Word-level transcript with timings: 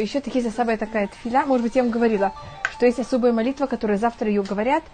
Еще 0.00 0.20
такие 0.20 0.46
особая 0.46 0.76
такая 0.76 1.08
тфиля, 1.08 1.44
может 1.44 1.64
быть, 1.64 1.74
я 1.74 1.82
вам 1.82 1.90
говорила, 1.90 2.32
что 2.70 2.86
есть 2.86 3.00
особая 3.00 3.32
молитва, 3.32 3.66
которую 3.66 3.98
завтра 3.98 4.28
ее 4.28 4.44
говорят, 4.44 4.84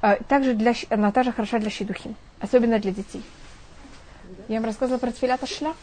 а, 0.00 0.14
также 0.28 0.54
для, 0.54 0.74
она 0.90 1.10
также 1.10 1.32
хороша 1.32 1.58
для 1.58 1.70
щедухим, 1.70 2.14
особенно 2.38 2.78
для 2.78 2.92
детей. 2.92 3.24
Я 4.46 4.60
вам 4.60 4.66
рассказывала 4.66 5.00
про 5.00 5.10
тфилята 5.10 5.48
шля. 5.48 5.74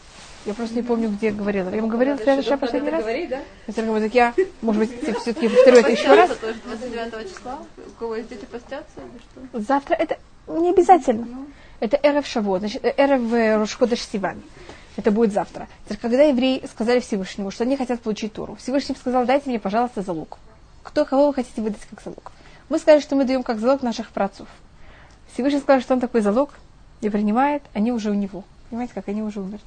Я 0.46 0.54
просто 0.54 0.74
не 0.74 0.82
помню, 0.82 1.10
где 1.10 1.32
говорила. 1.32 1.68
Я 1.68 1.82
вам 1.82 1.90
говорила 1.90 2.16
тфилята 2.16 2.42
шля 2.42 2.56
последний 2.56 2.88
раз? 2.88 3.02
Говорить, 3.02 3.28
да? 3.28 3.42
Так 3.66 4.14
я, 4.14 4.34
может 4.62 4.80
быть, 4.80 5.18
все-таки 5.20 5.50
повторю 5.50 5.76
это 5.76 5.90
еще 5.90 6.14
раз. 6.14 6.30
29 6.64 7.30
числа? 7.30 7.58
У 7.76 7.90
кого 7.98 8.16
есть 8.16 8.30
дети 8.30 8.46
постятся 8.46 9.00
или 9.00 9.50
что? 9.50 9.60
Завтра 9.60 9.96
это 9.96 10.16
не 10.46 10.70
обязательно. 10.70 11.26
Это 11.80 12.00
Эрев 12.02 12.26
Шавот, 12.26 12.60
значит, 12.60 12.82
Эрев 12.84 13.32
э, 13.34 13.58
Рошходеш 13.58 14.00
Сиван. 14.00 14.40
Это 14.96 15.10
будет 15.10 15.32
завтра. 15.32 15.68
Когда 16.00 16.22
евреи 16.24 16.64
сказали 16.70 17.00
Всевышнему, 17.00 17.50
что 17.50 17.64
они 17.64 17.76
хотят 17.76 18.00
получить 18.00 18.32
Туру, 18.34 18.56
Всевышний 18.56 18.94
сказал, 18.94 19.24
дайте 19.24 19.48
мне, 19.48 19.58
пожалуйста, 19.58 20.02
залог. 20.02 20.38
Кто, 20.82 21.04
кого 21.04 21.28
вы 21.28 21.34
хотите 21.34 21.62
выдать 21.62 21.80
как 21.88 22.02
залог? 22.02 22.32
Мы 22.68 22.78
сказали, 22.78 23.00
что 23.00 23.16
мы 23.16 23.24
даем 23.24 23.42
как 23.42 23.58
залог 23.58 23.82
наших 23.82 24.10
працов. 24.10 24.48
Всевышний 25.32 25.60
сказал, 25.60 25.80
что 25.80 25.94
он 25.94 26.00
такой 26.00 26.20
залог 26.20 26.50
не 27.00 27.08
принимает, 27.08 27.62
они 27.72 27.92
уже 27.92 28.10
у 28.10 28.14
него. 28.14 28.44
Понимаете, 28.68 28.94
как 28.94 29.08
они 29.08 29.22
уже 29.22 29.40
умерли. 29.40 29.60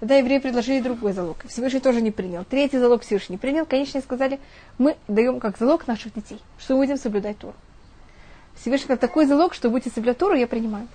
Тогда 0.00 0.16
евреи 0.16 0.38
предложили 0.38 0.80
другой 0.80 1.12
залог. 1.12 1.44
Всевышний 1.46 1.80
тоже 1.80 2.00
не 2.00 2.10
принял. 2.10 2.44
Третий 2.44 2.78
залог 2.78 3.02
Всевышний 3.02 3.34
не 3.34 3.38
принял. 3.38 3.66
Конечно, 3.66 4.00
сказали, 4.00 4.40
мы 4.78 4.96
даем 5.08 5.40
как 5.40 5.58
залог 5.58 5.86
наших 5.86 6.14
детей, 6.14 6.40
что 6.58 6.74
мы 6.74 6.84
будем 6.84 6.96
соблюдать 6.96 7.38
Туру. 7.38 7.54
Всевышний 8.56 8.84
сказал, 8.84 8.98
такой 8.98 9.26
залог, 9.26 9.54
что 9.54 9.70
будете 9.70 9.90
соблюдать 9.90 10.18
Туру, 10.18 10.34
я 10.34 10.46
принимаю. 10.46 10.88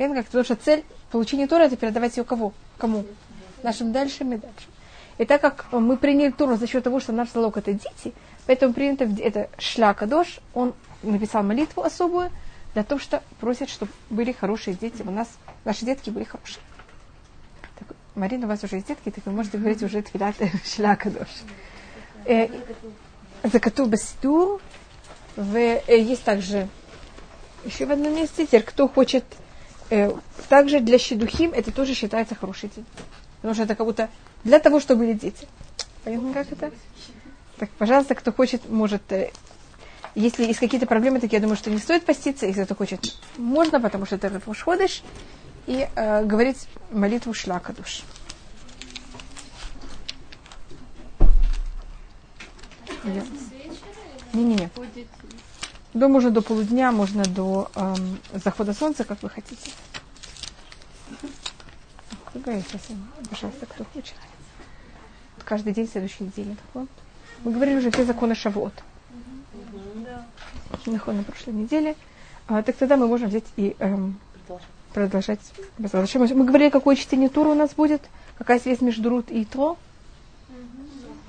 Понятно, 0.00 0.22
как? 0.22 0.26
Потому 0.28 0.44
что 0.44 0.56
цель 0.56 0.82
получения 1.10 1.46
Торы 1.46 1.64
это 1.64 1.76
передавать 1.76 2.16
ее 2.16 2.24
кого? 2.24 2.54
Кому? 2.78 3.04
Нашим 3.62 3.92
дальшим 3.92 4.32
и 4.32 4.38
дальше. 4.38 4.66
И 5.18 5.26
так 5.26 5.42
как 5.42 5.66
мы 5.72 5.98
приняли 5.98 6.30
Тору 6.30 6.56
за 6.56 6.66
счет 6.66 6.84
того, 6.84 7.00
что 7.00 7.12
наш 7.12 7.28
залог 7.28 7.58
это 7.58 7.74
дети, 7.74 8.14
поэтому 8.46 8.72
принято 8.72 9.04
это 9.04 9.50
шляка 9.58 10.06
дош, 10.06 10.40
он 10.54 10.72
написал 11.02 11.42
молитву 11.42 11.82
особую 11.82 12.30
для 12.72 12.82
того, 12.82 12.98
что 12.98 13.22
просит, 13.40 13.68
чтобы 13.68 13.92
были 14.08 14.32
хорошие 14.32 14.72
дети. 14.72 15.02
У 15.02 15.10
нас 15.10 15.28
наши 15.66 15.84
детки 15.84 16.08
были 16.08 16.24
хорошие. 16.24 16.62
Так, 17.78 17.94
Марина, 18.14 18.46
у 18.46 18.48
вас 18.48 18.64
уже 18.64 18.76
есть 18.76 18.88
детки, 18.88 19.10
так 19.10 19.26
вы 19.26 19.32
можете 19.32 19.58
говорить 19.58 19.82
уже 19.82 20.00
твилят 20.00 20.34
шляка 20.64 21.10
дош. 21.10 21.28
Э, 22.24 22.48
Закату 23.42 23.84
бастур. 23.84 24.62
Э, 25.36 25.82
есть 25.88 26.24
также 26.24 26.68
еще 27.66 27.84
в 27.84 27.90
одном 27.90 28.14
месте, 28.14 28.46
теперь 28.46 28.62
кто 28.62 28.88
хочет 28.88 29.24
также 30.48 30.80
для 30.80 30.98
щедухим 30.98 31.52
это 31.52 31.72
тоже 31.72 31.94
считается 31.94 32.34
хороший 32.34 32.70
день. 32.74 32.86
Потому 33.36 33.54
что 33.54 33.64
это 33.64 33.74
как 33.74 33.86
будто 33.86 34.08
для 34.44 34.58
того, 34.58 34.80
чтобы 34.80 35.04
были 35.04 35.14
дети. 35.14 35.46
Понятно, 36.04 36.32
как 36.32 36.52
это? 36.52 36.70
Так, 37.58 37.70
пожалуйста, 37.70 38.14
кто 38.14 38.32
хочет, 38.32 38.68
может, 38.70 39.02
э, 39.12 39.30
если 40.14 40.44
есть 40.44 40.58
какие-то 40.58 40.86
проблемы, 40.86 41.20
так 41.20 41.32
я 41.32 41.40
думаю, 41.40 41.56
что 41.56 41.70
не 41.70 41.78
стоит 41.78 42.04
поститься. 42.04 42.46
Если 42.46 42.64
кто 42.64 42.74
хочет, 42.74 43.14
можно, 43.36 43.80
потому 43.80 44.06
что 44.06 44.16
это 44.16 44.40
ходишь. 44.62 45.02
И 45.66 45.86
э, 45.94 46.24
говорить 46.24 46.68
молитву 46.90 47.34
шлака 47.34 47.72
душ. 47.72 48.02
Не-не-не. 54.32 54.70
До 55.92 56.08
можно 56.08 56.30
до 56.30 56.40
полудня, 56.40 56.92
можно 56.92 57.24
до 57.24 57.70
эм, 57.74 58.18
захода 58.32 58.72
солнца, 58.74 59.04
как 59.04 59.22
вы 59.22 59.28
хотите. 59.28 59.72
Сейчас, 62.32 62.82
пожалуйста, 63.28 63.66
кто 63.66 63.84
хочет. 63.84 64.14
Каждый 65.44 65.72
день, 65.72 65.88
следующей 65.88 66.24
неделе. 66.24 66.56
Мы 67.42 67.52
говорили 67.52 67.78
уже 67.78 67.90
все 67.90 68.04
законы 68.04 68.36
Шавот. 68.36 68.72
Да. 69.96 70.26
На 70.86 71.22
прошлой 71.24 71.54
неделе. 71.54 71.96
А, 72.46 72.62
так 72.62 72.76
тогда 72.76 72.96
мы 72.96 73.08
можем 73.08 73.28
взять 73.28 73.44
и 73.56 73.74
эм, 73.80 74.18
продолжать. 74.94 75.40
Мы 75.78 76.44
говорили, 76.44 76.70
какое 76.70 76.94
чтение 76.94 77.28
тура 77.28 77.48
у 77.48 77.54
нас 77.54 77.74
будет, 77.74 78.02
какая 78.38 78.60
связь 78.60 78.80
между 78.80 79.10
Рут 79.10 79.30
и 79.30 79.44
Тро. 79.44 79.76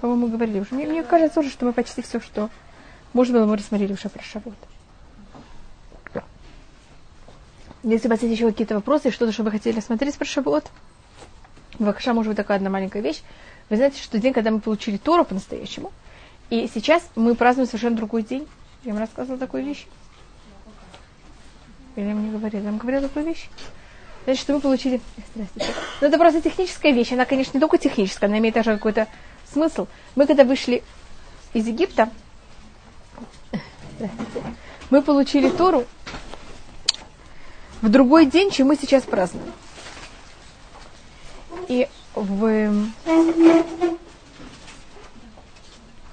По-моему, 0.01 0.27
мы 0.27 0.31
говорили 0.31 0.59
уже. 0.59 0.75
Мне, 0.75 0.85
мне 0.85 1.03
кажется 1.03 1.39
уже, 1.39 1.50
что 1.50 1.66
мы 1.66 1.73
почти 1.73 2.01
все, 2.01 2.19
что 2.19 2.50
может 3.13 3.33
быть, 3.33 3.44
мы 3.44 3.57
рассмотрели 3.57 3.94
уже 3.94 4.09
про 4.09 4.23
Шавот. 4.23 4.55
Если 7.83 8.07
у 8.07 8.11
вас 8.11 8.22
есть 8.22 8.35
еще 8.35 8.49
какие-то 8.49 8.75
вопросы, 8.75 9.09
что-то, 9.09 9.31
что 9.31 9.44
вы 9.44 9.51
хотели 9.51 9.77
рассмотреть 9.77 10.16
про 10.16 10.25
Шавот, 10.25 10.69
Вакша, 11.79 12.13
может 12.13 12.29
быть, 12.29 12.38
такая 12.38 12.57
одна 12.57 12.69
маленькая 12.69 13.01
вещь. 13.01 13.21
Вы 13.69 13.77
знаете, 13.77 14.01
что 14.01 14.19
день, 14.19 14.33
когда 14.33 14.51
мы 14.51 14.59
получили 14.59 14.97
Тору 14.97 15.25
по-настоящему, 15.25 15.91
и 16.50 16.69
сейчас 16.71 17.03
мы 17.16 17.33
празднуем 17.33 17.67
совершенно 17.67 17.95
другой 17.95 18.23
день. 18.23 18.47
Я 18.83 18.91
вам 18.91 19.01
рассказывала 19.01 19.39
такую 19.39 19.63
вещь. 19.63 19.88
Или 21.95 22.05
я 22.05 22.13
вам 22.13 22.25
не 22.25 22.31
говорила? 22.31 22.61
Я 22.61 22.69
вам 22.69 22.77
говорила 22.77 23.07
такую 23.07 23.25
вещь? 23.25 23.50
Значит, 24.25 24.41
что 24.41 24.53
мы 24.53 24.59
получили... 24.59 25.01
Здравствуйте. 25.33 25.69
Ну, 26.01 26.07
это 26.07 26.17
просто 26.17 26.41
техническая 26.41 26.91
вещь. 26.91 27.11
Она, 27.13 27.25
конечно, 27.25 27.57
не 27.57 27.61
только 27.61 27.77
техническая, 27.77 28.29
она 28.29 28.38
имеет 28.39 28.53
даже 28.53 28.73
какой-то 28.73 29.07
смысл. 29.51 29.88
Мы, 30.16 30.27
когда 30.27 30.44
вышли 30.44 30.83
из 31.53 31.66
Египта, 31.67 32.09
мы 34.89 35.01
получили 35.01 35.50
Тору 35.50 35.85
в 37.81 37.89
другой 37.89 38.25
день, 38.25 38.51
чем 38.51 38.67
мы 38.67 38.75
сейчас 38.75 39.03
празднуем. 39.03 39.51
И 41.67 41.88
в... 42.16 42.85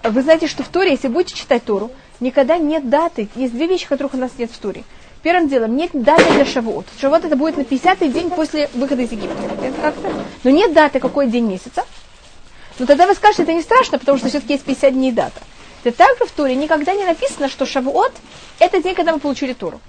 Вы 0.03 0.22
знаете, 0.22 0.47
что 0.47 0.62
в 0.62 0.69
Торе, 0.69 0.93
если 0.93 1.09
будете 1.09 1.34
читать 1.34 1.65
Тору, 1.65 1.91
никогда 2.21 2.56
нет 2.56 2.88
даты. 2.88 3.28
Есть 3.34 3.53
две 3.53 3.66
вещи, 3.66 3.87
которых 3.87 4.15
у 4.15 4.16
нас 4.16 4.31
нет 4.38 4.50
в 4.50 4.59
Торе. 4.59 4.84
Первым 5.22 5.49
делом, 5.49 5.76
нет 5.76 5.91
даты 5.93 6.32
для 6.32 6.44
Шавуот. 6.47 6.87
Шавуот 7.00 7.25
это 7.25 7.37
будет 7.37 7.56
на 7.56 7.62
50-й 7.62 8.09
день 8.09 8.31
после 8.31 8.70
выхода 8.75 9.03
из 9.03 9.10
Египта. 9.10 9.37
Но 10.44 10.50
нет 10.50 10.72
даты, 10.72 11.00
какой 11.00 11.26
день 11.26 11.47
месяца. 11.47 11.84
Но 12.78 12.87
тогда 12.87 13.06
вы 13.06 13.15
скажете, 13.15 13.43
это 13.43 13.53
не 13.53 13.62
страшно, 13.62 13.99
потому 13.99 14.19
что 14.19 14.28
все-таки 14.28 14.53
есть 14.53 14.65
50 14.65 14.94
дней 14.94 15.10
дата. 15.10 15.41
Это 15.84 15.97
также 15.97 16.27
в 16.27 16.31
Туре 16.33 16.55
никогда 16.56 16.94
не 16.94 17.05
написано, 17.05 17.49
что 17.49 17.66
Шавуот– 17.66 18.12
это 18.59 18.83
день, 18.83 18.94
когда 18.94 19.12
мы 19.12 19.21
получили 19.21 19.53
Туру. 19.53 19.81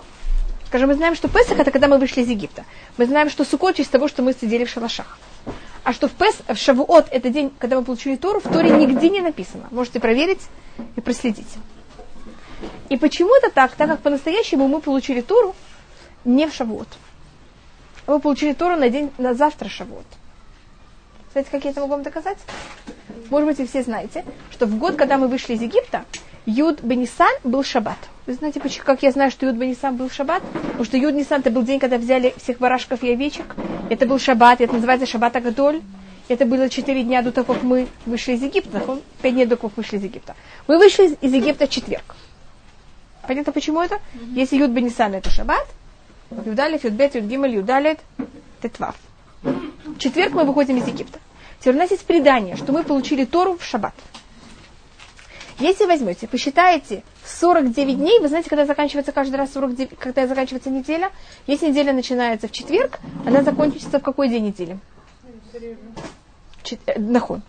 Скажем, 0.68 0.90
мы 0.90 0.96
знаем, 0.96 1.16
что 1.16 1.28
Песах– 1.28 1.58
это 1.60 1.72
когда 1.72 1.88
мы 1.88 1.98
вышли 1.98 2.22
из 2.22 2.30
Египта. 2.30 2.64
Мы 2.98 3.06
знаем, 3.06 3.30
что 3.30 3.44
Сукот– 3.44 3.80
из 3.80 3.88
того, 3.88 4.08
что 4.08 4.22
мы 4.22 4.34
сидели 4.34 4.66
в 4.66 4.70
шалашах. 4.70 5.18
А 5.84 5.94
что 5.94 6.08
в, 6.08 6.12
Пес, 6.12 6.36
в 6.48 6.56
Шавуот– 6.56 7.08
это 7.12 7.30
день, 7.30 7.52
когда 7.58 7.78
мы 7.78 7.84
получили 7.84 8.16
Туру, 8.16 8.40
в 8.40 8.44
Туре 8.44 8.70
нигде 8.70 9.10
не 9.10 9.22
написано. 9.22 9.68
Можете 9.72 10.00
проверить 10.00 10.42
и 10.96 11.02
проследить. 11.02 11.48
И 12.90 12.98
почему 12.98 13.36
это 13.36 13.50
так? 13.50 13.72
Так 13.72 13.90
как 13.90 14.02
по-настоящему 14.02 14.68
мы 14.68 14.82
получили 14.82 15.22
Туру 15.22 15.56
не 16.24 16.48
в 16.48 16.54
Шавуот. 16.54 16.88
Мы 18.06 18.20
получили 18.20 18.54
Туру 18.54 18.76
на 18.76 18.90
день, 18.90 19.12
на 19.18 19.34
завтра 19.34 19.70
Шавуот. 19.70 20.06
Знаете, 21.32 21.50
как 21.52 21.64
я 21.64 21.72
это 21.72 21.80
могу 21.80 21.94
вам 21.94 22.04
доказать? 22.04 22.38
Может 23.30 23.48
быть, 23.48 23.58
вы 23.60 23.68
все 23.68 23.84
знаете, 23.84 24.26
что 24.52 24.66
в 24.66 24.78
год, 24.78 24.96
когда 24.96 25.18
мы 25.18 25.28
вышли 25.28 25.54
из 25.54 25.62
Египта, 25.62 26.06
Юд 26.46 26.82
Бенисан 26.82 27.32
был 27.44 27.64
шаббат. 27.64 27.98
Вы 28.26 28.34
знаете, 28.34 28.60
почему, 28.60 28.86
как 28.86 29.04
я 29.04 29.12
знаю, 29.12 29.30
что 29.30 29.46
Юд 29.46 29.56
Бенисан 29.56 29.96
был 29.96 30.10
шаббат? 30.10 30.42
Потому 30.44 30.84
что 30.84 30.98
Юд 30.98 31.14
Бенисан 31.14 31.42
это 31.42 31.52
был 31.52 31.64
день, 31.64 31.80
когда 31.80 31.98
взяли 31.98 32.34
всех 32.38 32.58
барашков 32.58 33.04
и 33.04 33.12
овечек. 33.12 33.56
Это 33.90 34.06
был 34.08 34.20
шаббат, 34.20 34.62
это 34.62 34.74
называется 34.74 35.06
шаббат 35.06 35.36
Агадоль. 35.36 35.82
Это 36.28 36.46
было 36.46 36.70
четыре 36.70 37.04
дня 37.04 37.22
до 37.22 37.32
того, 37.32 37.54
как 37.54 37.64
мы 37.64 37.88
вышли 38.06 38.34
из 38.34 38.44
Египта. 38.44 38.82
Пять 39.22 39.34
дней 39.34 39.46
до 39.46 39.58
того, 39.58 39.70
как 39.70 39.78
мы 39.78 39.84
вышли 39.84 39.98
из 39.98 40.04
Египта. 40.04 40.36
Мы 40.68 40.78
вышли 40.78 41.18
из 41.22 41.34
Египта 41.34 41.68
в 41.68 41.70
четверг. 41.70 42.16
Понятно, 43.28 43.52
почему 43.52 43.82
это? 43.82 44.00
Если 44.34 44.58
Юд 44.58 44.72
Бенисан 44.72 45.14
это 45.14 45.30
шаббат, 45.30 45.68
Юдалев, 46.46 46.84
Юдбет, 46.84 47.16
Юдгималь, 47.16 47.56
Юдалет, 47.56 48.00
Тетвав. 48.62 48.96
В 49.42 49.98
четверг 49.98 50.34
мы 50.34 50.46
выходим 50.46 50.78
из 50.78 50.88
Египта. 50.88 51.20
Теперь 51.60 51.76
у 51.76 51.78
нас 51.78 51.92
есть 51.92 52.06
предание, 52.06 52.56
что 52.56 52.72
мы 52.72 52.84
получили 52.84 53.26
Тору 53.26 53.58
в 53.58 53.64
шаббат. 53.64 53.94
Если 55.60 55.86
возьмете, 55.86 56.26
посчитаете 56.26 57.04
49 57.26 57.98
дней, 57.98 58.20
вы 58.20 58.30
знаете, 58.30 58.50
когда 58.50 58.66
заканчивается 58.66 59.12
каждый 59.12 59.36
раз 59.36 59.52
49, 59.52 60.00
когда 60.00 60.26
заканчивается 60.26 60.70
неделя, 60.70 61.12
если 61.48 61.68
неделя 61.68 61.92
начинается 61.92 62.48
в 62.48 62.52
четверг, 62.52 63.00
она 63.26 63.44
закончится 63.44 64.00
в 64.00 64.02
какой 64.02 64.30
день 64.30 64.46
недели? 64.46 64.80
Чет... 66.64 66.80
Э, 66.86 66.98
нахон. 66.98 67.42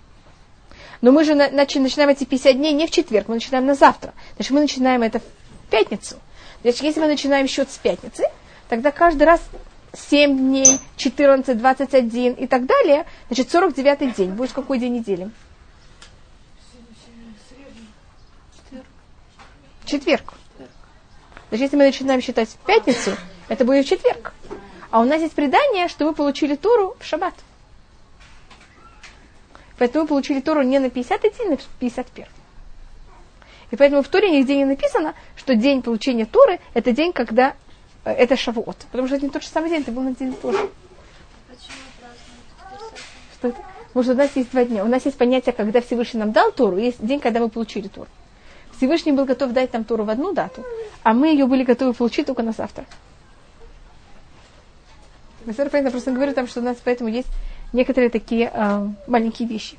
Но 1.02 1.12
мы 1.12 1.25
же 1.25 1.35
начинаем 1.35 2.11
эти 2.11 2.25
50 2.25 2.56
дней 2.56 2.73
не 2.73 2.88
в 2.88 2.90
четверг, 2.90 3.29
мы 3.29 3.35
начинаем 3.35 3.67
на 3.67 3.75
завтра. 3.75 4.12
Значит, 4.35 4.50
мы 4.50 4.61
начинаем 4.61 5.02
это 5.02 5.20
в 5.20 5.70
пятницу. 5.70 6.17
Значит, 6.62 6.82
если 6.82 7.00
мы 7.00 7.06
начинаем 7.06 7.46
счет 7.46 7.70
с 7.70 7.79
пятницы, 7.79 8.25
тогда 8.69 8.90
каждый 8.90 9.23
раз 9.23 9.40
7 9.92 10.37
дней, 10.37 10.78
14, 10.96 11.58
21 11.58 12.34
и 12.34 12.46
так 12.46 12.66
далее, 12.66 13.06
значит, 13.28 13.50
49 13.50 14.16
день. 14.16 14.31
Будет 14.32 14.52
какой 14.52 14.78
день 14.78 14.94
недели? 14.94 15.31
Четверг. 19.84 20.34
Значит, 21.48 21.64
если 21.64 21.76
мы 21.76 21.84
начинаем 21.84 22.20
считать 22.20 22.48
в 22.48 22.56
пятницу, 22.58 23.16
это 23.48 23.64
будет 23.64 23.84
в 23.84 23.88
четверг. 23.88 24.32
А 24.90 25.00
у 25.00 25.04
нас 25.04 25.20
есть 25.20 25.34
предание, 25.34 25.88
что 25.88 26.04
мы 26.04 26.14
получили 26.14 26.54
Туру 26.54 26.96
в 27.00 27.04
шаббат. 27.04 27.34
Поэтому 29.78 30.04
мы 30.04 30.08
получили 30.08 30.40
Тору 30.40 30.62
не 30.62 30.78
на 30.78 30.90
50 30.90 31.22
день, 31.22 31.32
а 31.46 31.50
на 31.50 31.58
51. 31.78 32.26
И 33.70 33.76
поэтому 33.76 34.02
в 34.02 34.08
Торе 34.08 34.31
нигде 34.31 34.56
не 34.56 34.64
написано, 34.64 35.14
что 35.37 35.54
день 35.54 35.82
получения 35.82 36.26
Торы– 36.26 36.60
это 36.75 36.92
день, 36.92 37.12
когда 37.12 37.54
это 38.05 38.37
Шавуот. 38.37 38.76
Потому 38.91 39.06
что 39.06 39.17
это 39.17 39.25
не 39.26 39.31
тот 39.31 39.43
же 39.43 39.49
самый 39.49 39.70
день, 39.70 39.82
это 39.82 39.93
был 39.93 40.02
на 40.02 40.14
день 40.14 40.35
тоже. 40.35 40.58
Что 43.35 43.49
это? 43.49 43.62
Потому 43.93 44.05
что 44.05 44.12
у 44.12 44.17
нас 44.17 44.37
есть 44.37 44.50
два 44.52 44.64
дня. 44.64 44.85
У 44.85 44.88
нас 44.88 45.05
есть 45.05 45.19
понятие, 45.19 45.52
когда 45.52 45.81
Всевышний 45.81 46.20
нам 46.20 46.32
дал 46.32 46.52
Тору, 46.52 46.76
есть 46.76 47.05
день, 47.05 47.20
когда 47.20 47.41
мы 47.41 47.49
получили 47.49 47.88
Тору. 47.88 48.08
Всевышний 48.76 49.12
был 49.12 49.25
готов 49.25 49.52
дать 49.52 49.73
нам 49.73 49.85
Тору 49.85 50.05
в 50.05 50.11
одну 50.11 50.32
дату, 50.32 50.64
а 51.02 51.12
мы 51.12 51.29
ее 51.29 51.47
были 51.47 51.64
готовы 51.64 51.93
получить 51.93 52.26
только 52.26 52.43
на 52.43 52.52
завтра. 52.52 52.87
Я 55.47 55.91
просто 55.91 56.12
говорю 56.12 56.32
там, 56.35 56.47
что 56.47 56.61
у 56.61 56.62
нас 56.62 56.76
поэтому 56.82 57.11
есть 57.11 57.29
некоторые 57.73 58.11
такие 58.11 58.50
э, 58.52 58.88
маленькие 59.06 59.49
вещи. 59.49 59.76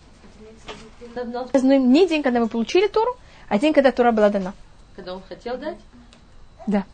Празднуем 1.52 1.92
не 1.92 2.08
день, 2.08 2.24
когда 2.24 2.40
мы 2.40 2.48
получили 2.48 2.88
Тору, 2.88 3.16
а 3.48 3.60
день, 3.60 3.74
когда 3.74 3.92
Тора 3.92 4.12
была 4.12 4.30
дана. 4.30 4.54
Когда 4.96 5.16
он 5.16 5.22
хотел 5.28 5.58
дать? 5.58 5.78
Да. 6.68 6.86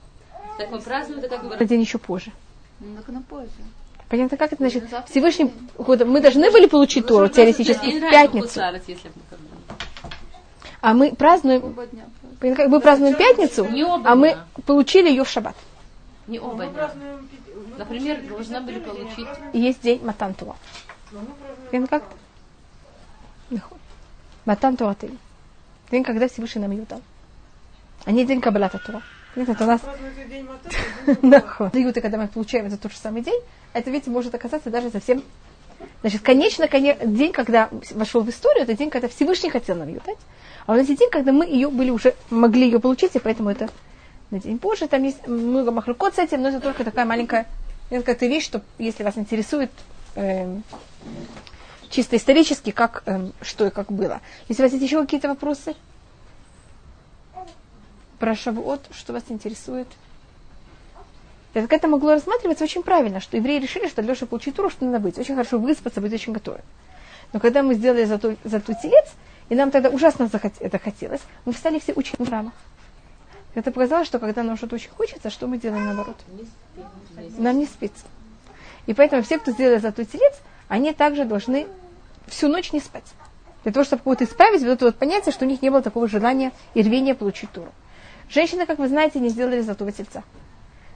Так 0.58 0.72
мы 0.72 0.80
празднуем, 0.80 1.20
это 1.20 1.30
как 1.30 1.48
бы... 1.48 1.56
Это 1.56 1.66
день 1.66 1.82
еще 1.82 1.98
позже. 1.98 2.32
Ну, 2.80 2.96
так 2.96 3.08
на 3.10 3.22
позже. 3.22 3.52
Понятно, 4.10 4.38
как 4.38 4.54
это 4.54 4.58
значит? 4.58 4.86
Всевышний 5.10 5.54
мы 5.78 6.22
должны 6.22 6.52
были 6.52 6.68
получить 6.68 7.08
Тору 7.08 7.28
теоретически 7.28 8.00
в 8.00 8.10
пятницу. 8.10 8.62
А 10.80 10.94
мы 10.94 11.14
празднуем, 11.14 11.76
как 12.40 12.70
мы 12.70 12.80
празднуем 12.80 13.16
пятницу, 13.16 13.68
а 14.06 14.16
мы 14.16 14.38
получили 14.66 15.10
ее 15.10 15.24
в 15.24 15.30
шаббат. 15.30 15.56
Не 16.28 16.40
оба 16.40 16.66
дня. 16.68 16.92
Например, 17.78 18.22
должна 18.28 18.62
были 18.62 18.80
получить... 18.80 19.28
Есть 19.54 19.82
день 19.82 20.04
Матантуа. 20.04 20.56
Понятно 21.72 22.00
как? 22.00 23.62
Матантуа 24.46 24.94
ты. 24.96 25.12
День, 25.92 26.04
когда 26.04 26.28
Всевышний 26.28 26.62
нам 26.62 26.72
ее 26.72 26.86
дал. 26.86 27.02
А 28.06 28.12
не 28.12 28.26
день 28.26 28.42
Кабалата 28.42 28.80
Тура. 28.80 29.02
Нет, 29.38 29.50
это 29.50 29.64
у 29.64 29.68
нас... 29.68 29.82
Дают, 31.72 31.96
когда 32.02 32.18
мы 32.18 32.28
получаем 32.28 32.66
это 32.66 32.78
тот 32.78 32.92
же 32.92 32.98
самый 32.98 33.22
день, 33.22 33.40
это, 33.72 33.92
видите, 33.92 34.10
может 34.10 34.34
оказаться 34.34 34.72
даже 34.72 34.90
совсем... 34.90 35.24
Значит, 36.02 36.24
конечно, 36.24 36.68
день, 36.68 37.32
когда 37.32 37.70
вошел 37.92 38.24
в 38.24 38.30
историю, 38.30 38.64
это 38.64 38.74
день, 38.74 38.90
когда 38.90 39.08
Всевышний 39.08 39.52
хотел 39.52 39.76
нам 39.76 39.90
ее 39.90 40.02
дать. 40.04 40.18
А 40.66 40.74
у 40.74 40.76
нас 40.76 40.88
есть 40.88 41.00
день, 41.00 41.12
когда 41.12 41.32
мы 41.32 41.46
ее 41.46 41.70
были 41.70 41.92
уже, 41.92 42.16
могли 42.32 42.64
ее 42.64 42.80
получить, 42.80 43.16
и 43.16 43.20
поэтому 43.20 43.52
это 43.52 43.70
на 44.32 44.40
день 44.40 44.58
позже. 44.58 44.88
Там 44.88 45.04
есть 45.04 45.28
много 45.28 45.72
махлюкот 45.72 46.16
с 46.16 46.18
этим, 46.18 46.42
но 46.42 46.50
это 46.50 46.60
только 46.60 46.84
такая 46.84 47.06
маленькая, 47.06 47.46
какая-то 47.92 48.26
вещь, 48.26 48.46
что 48.46 48.64
если 48.80 49.04
вас 49.04 49.20
интересует 49.20 49.70
э, 50.16 50.58
чисто 51.92 52.18
исторически, 52.18 52.72
как, 52.72 53.04
э, 53.06 53.30
что 53.42 53.68
и 53.68 53.70
как 53.70 53.92
было. 53.92 54.20
Если 54.50 54.64
у 54.64 54.66
вас 54.66 54.74
есть 54.74 54.84
еще 54.84 55.00
какие-то 55.00 55.28
вопросы 55.28 55.76
про 58.20 58.36
Шавуот, 58.36 58.82
что 58.92 59.14
вас 59.14 59.24
интересует? 59.30 59.88
Так 61.54 61.72
это 61.74 61.88
могло 61.88 62.12
рассматриваться 62.12 62.64
очень 62.64 62.84
правильно, 62.84 63.20
что 63.20 63.38
евреи 63.38 63.60
решили, 63.60 63.88
что 63.88 64.02
для 64.02 64.16
чтобы 64.16 64.32
получить 64.32 64.56
туру, 64.56 64.70
что 64.70 64.86
надо 64.86 65.00
быть. 65.00 65.18
Очень 65.18 65.36
хорошо 65.36 65.58
выспаться, 65.58 66.02
быть 66.02 66.14
очень 66.14 66.34
готовым. 66.34 66.62
Но 67.34 67.40
когда 67.40 67.64
мы 67.64 67.74
сделали 67.74 68.06
за 68.06 68.20
ту 68.20 68.36
телец, 68.74 69.08
и 69.50 69.56
нам 69.56 69.72
тогда 69.72 69.90
ужасно 69.90 70.28
захот, 70.28 70.54
это 70.60 70.78
хотелось, 70.78 71.22
мы 71.46 71.54
встали 71.54 71.80
все 71.80 71.94
учить 71.94 72.20
рано. 72.30 72.52
Это 73.56 73.72
показало, 73.72 74.06
что 74.06 74.20
когда 74.20 74.44
нам 74.44 74.56
что-то 74.56 74.76
очень 74.76 74.92
хочется, 74.92 75.30
что 75.30 75.48
мы 75.48 75.58
делаем 75.58 75.86
наоборот? 75.86 76.18
Нам 77.38 77.58
не 77.58 77.66
спится. 77.66 78.06
И 78.86 78.94
поэтому 78.94 79.24
все, 79.24 79.40
кто 79.40 79.52
сделали 79.52 79.80
ту 79.92 80.04
телец, 80.04 80.36
они 80.68 80.94
также 80.94 81.26
должны 81.26 81.68
всю 82.28 82.50
ночь 82.50 82.72
не 82.72 82.80
спать. 82.80 83.06
Для 83.64 83.72
того, 83.72 83.84
чтобы 83.84 84.04
кого-то 84.04 84.26
исправить, 84.26 84.62
вот 84.62 84.70
это 84.70 84.86
вот 84.86 84.96
понятие, 84.98 85.34
что 85.34 85.46
у 85.46 85.48
них 85.48 85.62
не 85.62 85.70
было 85.70 85.82
такого 85.82 86.08
желания 86.08 86.52
и 86.74 86.84
рвения 86.84 87.16
получить 87.16 87.52
туру. 87.52 87.72
Женщины, 88.30 88.66
как 88.66 88.80
вы 88.80 88.88
знаете, 88.88 89.20
не 89.20 89.30
сделали 89.30 89.62
золотого 89.62 89.92
тельца. 89.92 90.24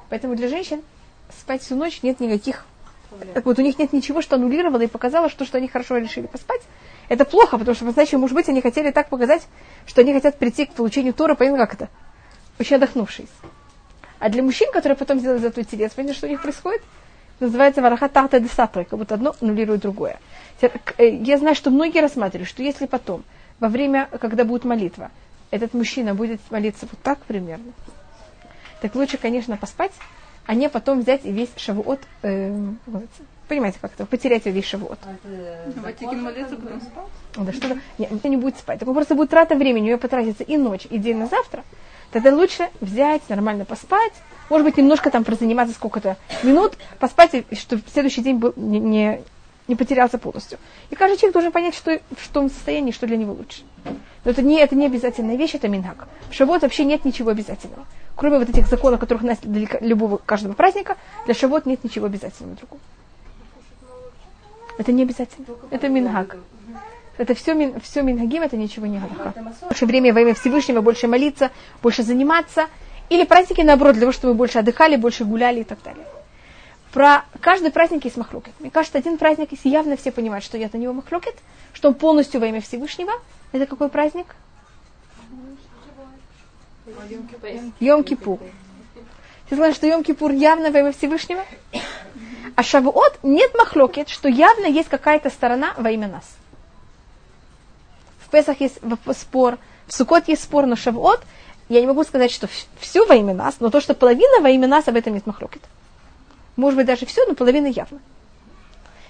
Поэтому 0.10 0.36
для 0.36 0.48
женщин 0.48 0.82
спать 1.40 1.62
всю 1.62 1.76
ночь 1.76 2.04
нет 2.04 2.20
никаких... 2.20 2.66
Так 3.34 3.46
вот, 3.46 3.60
у 3.60 3.62
них 3.62 3.78
нет 3.78 3.94
ничего, 3.94 4.22
что 4.22 4.36
аннулировало 4.36 4.82
и 4.82 4.88
показало, 4.88 5.30
что, 5.30 5.46
что 5.46 5.58
они 5.58 5.68
хорошо 5.68 5.98
решили 5.98 6.28
поспать. 6.28 6.62
Это 7.10 7.26
плохо, 7.26 7.58
потому 7.58 7.76
что, 7.76 7.90
значит, 7.92 8.20
может 8.20 8.36
быть, 8.36 8.48
они 8.48 8.62
хотели 8.62 8.92
так 8.92 9.10
показать, 9.10 9.42
что 9.86 10.02
они 10.02 10.14
хотят 10.14 10.38
прийти 10.38 10.66
к 10.66 10.74
получению 10.74 11.14
Тора, 11.14 11.36
понятно, 11.36 11.60
как 11.60 11.74
это? 11.74 11.90
Очень 12.58 12.78
отдохнувшись. 12.78 13.28
А 14.20 14.30
для 14.30 14.44
мужчин, 14.44 14.72
которые 14.72 14.96
потом 14.96 15.20
сделали 15.20 15.40
золотой 15.40 15.64
телец, 15.66 15.92
понятно, 15.94 16.16
что 16.16 16.28
у 16.28 16.30
них 16.30 16.42
происходит? 16.42 16.82
Называется 17.42 17.82
вараха 17.82 18.08
тарта 18.08 18.40
десатры, 18.40 18.86
как 18.86 19.00
будто 19.00 19.16
одно 19.16 19.36
аннулирует 19.42 19.82
другое. 19.82 20.20
Э, 20.62 20.70
я 21.10 21.38
знаю, 21.38 21.56
что 21.56 21.72
многие 21.72 22.00
рассматривают, 22.00 22.48
что 22.48 22.62
если 22.62 22.86
потом, 22.86 23.24
во 23.60 23.68
время, 23.68 24.08
когда 24.20 24.46
будет 24.46 24.64
молитва, 24.64 25.12
этот 25.52 25.74
мужчина 25.74 26.16
будет 26.16 26.40
молиться 26.50 26.88
вот 26.90 27.00
так 27.02 27.20
примерно, 27.20 27.72
так 28.82 28.96
лучше, 28.96 29.18
конечно, 29.18 29.58
поспать, 29.58 29.92
а 30.48 30.56
не 30.56 30.70
потом 30.70 31.02
взять 31.02 31.24
и 31.24 31.32
весь 31.32 31.52
шавуот, 31.56 32.00
э, 32.24 32.72
понимаете, 33.48 33.78
как 33.80 33.94
это, 33.94 34.06
потерять 34.06 34.46
весь 34.46 34.66
шавуот. 34.66 34.98
Ватикин 35.78 36.24
молиться, 36.24 36.56
потом 36.56 36.82
спать? 36.82 37.06
Да 37.38 37.54
что-то, 37.54 37.80
нет, 37.98 38.12
он 38.12 38.32
не 38.32 38.38
будет 38.38 38.58
спать. 38.58 38.80
Так 38.80 38.92
просто 38.92 39.14
будет 39.14 39.30
трата 39.30 39.56
времени, 39.56 39.84
у 39.84 39.88
него 39.90 39.98
потратится 40.00 40.44
и 40.44 40.58
ночь, 40.58 40.88
и 40.90 40.98
день 40.98 41.18
на 41.18 41.28
завтра. 41.28 41.64
Тогда 42.12 42.34
лучше 42.34 42.70
взять, 42.82 43.22
нормально 43.30 43.66
поспать, 43.66 44.14
может 44.50 44.66
быть, 44.66 44.78
немножко 44.78 45.10
там 45.10 45.24
прозаниматься 45.24 45.74
сколько-то 45.74 46.18
минут, 46.44 46.74
поспать, 47.00 47.32
чтобы 47.54 47.84
следующий 47.94 48.22
день 48.22 48.38
был 48.38 48.52
не, 48.58 48.80
не, 48.80 49.22
не 49.68 49.76
потерялся 49.76 50.18
полностью. 50.18 50.58
И 50.90 50.96
каждый 50.96 51.18
человек 51.18 51.34
должен 51.34 51.52
понять, 51.54 51.76
что, 51.76 52.02
в 52.18 52.28
том 52.34 52.50
состоянии, 52.50 52.92
что 52.92 53.08
для 53.08 53.16
него 53.16 53.34
лучше. 53.34 53.62
Но 54.24 54.32
это 54.32 54.42
не, 54.42 54.60
это 54.60 54.76
не 54.76 54.86
обязательная 54.86 55.36
вещь, 55.36 55.56
это 55.56 55.68
минхак. 55.68 56.08
В 56.30 56.34
шавот 56.34 56.62
вообще 56.62 56.86
нет 56.86 57.06
ничего 57.06 57.32
обязательного. 57.32 57.86
Кроме 58.16 58.38
вот 58.40 58.50
этих 58.50 58.68
законов, 58.68 59.00
которых 59.00 59.24
у 59.24 59.28
нас 59.28 59.40
для 59.42 59.68
любого, 59.82 60.18
каждого 60.18 60.54
праздника, 60.54 60.98
для 61.26 61.34
шавот 61.34 61.66
нет 61.66 61.84
ничего 61.84 62.06
обязательного 62.06 62.56
другого. 62.56 62.82
Это 64.78 64.92
не 64.92 65.04
обязательно. 65.04 65.48
Это 65.72 65.90
минхак. 65.90 66.38
Это 67.18 67.36
все, 67.36 67.54
мин, 67.54 67.80
все 67.82 68.02
минхагим, 68.02 68.42
это 68.42 68.58
ничего 68.58 68.86
не 68.86 69.00
галаха. 69.00 69.34
Больше 69.64 69.86
времени 69.86 70.12
во 70.12 70.22
имя 70.22 70.34
Всевышнего, 70.34 70.82
больше 70.82 71.08
молиться, 71.08 71.52
больше 71.82 72.04
заниматься. 72.04 72.68
Или 73.10 73.26
праздники, 73.26 73.62
наоборот, 73.62 73.94
для 73.94 74.02
того, 74.02 74.12
чтобы 74.12 74.34
больше 74.34 74.60
отдыхали, 74.60 74.96
больше 74.96 75.26
гуляли 75.26 75.62
и 75.62 75.64
так 75.64 75.80
далее. 75.84 76.06
Про 76.92 77.24
каждый 77.40 77.72
праздник 77.72 78.04
есть 78.04 78.18
махлокет. 78.18 78.54
Мне 78.60 78.70
кажется, 78.70 78.98
один 78.98 79.18
праздник, 79.18 79.52
если 79.52 79.70
явно 79.70 79.96
все 79.96 80.12
понимают, 80.12 80.44
что 80.44 80.58
это 80.58 80.78
на 80.78 80.82
него 80.82 80.94
махлокет, 80.94 81.36
что 81.74 81.88
он 81.88 81.94
полностью 81.94 82.42
во 82.42 82.48
имя 82.48 82.60
Всевышнего, 82.60 83.14
это 83.54 83.66
какой 83.66 83.88
праздник? 83.90 84.36
Йом-Кипур. 87.80 88.40
Ты 89.50 89.56
знаешь, 89.56 89.76
что 89.76 89.88
Йом-Кипур 89.88 90.34
явно 90.34 90.72
во 90.72 90.80
имя 90.80 90.92
Всевышнего? 90.92 91.46
А 92.56 92.64
Шавуот 92.64 93.20
нет 93.24 93.54
махлокет, 93.56 94.10
что 94.10 94.28
явно 94.28 94.66
есть 94.66 94.90
какая-то 94.90 95.30
сторона 95.30 95.74
во 95.78 95.90
имя 95.92 96.10
нас. 96.10 96.26
В 98.20 98.30
Песах 98.30 98.60
есть 98.60 98.80
спор, 99.18 99.58
в 99.88 99.94
Сукот 99.94 100.28
есть 100.28 100.44
спор, 100.44 100.66
но 100.66 100.76
Шавуот, 100.76 101.22
я 101.70 101.80
не 101.80 101.88
могу 101.88 102.04
сказать, 102.04 102.32
что 102.32 102.50
все 102.80 103.06
во 103.06 103.16
имя 103.16 103.34
нас, 103.34 103.56
но 103.62 103.70
то, 103.70 103.80
что 103.80 103.94
половина 103.94 104.42
во 104.42 104.50
имя 104.50 104.68
нас, 104.68 104.88
об 104.90 104.98
этом 104.98 105.14
нет 105.14 105.26
махлокет. 105.26 105.62
Может 106.56 106.78
быть, 106.78 106.86
даже 106.86 107.06
все, 107.06 107.26
но 107.28 107.36
половина 107.36 107.68
явно. 107.68 108.00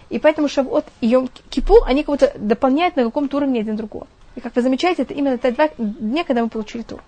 И 0.09 0.19
поэтому 0.19 0.49
Шавот 0.49 0.85
и 0.99 1.07
Йом 1.07 1.29
Кипу, 1.49 1.83
они 1.85 2.03
как 2.03 2.15
будто 2.15 2.33
дополняют 2.37 2.95
на 2.97 3.03
каком-то 3.03 3.37
уровне 3.37 3.61
один 3.61 3.77
другого. 3.77 4.07
И 4.35 4.41
как 4.41 4.55
вы 4.55 4.61
замечаете, 4.61 5.03
это 5.03 5.13
именно 5.13 5.37
те 5.37 5.51
два 5.51 5.69
дня, 5.77 6.23
когда 6.23 6.43
мы 6.43 6.49
получили 6.49 6.81
тур. 6.83 7.01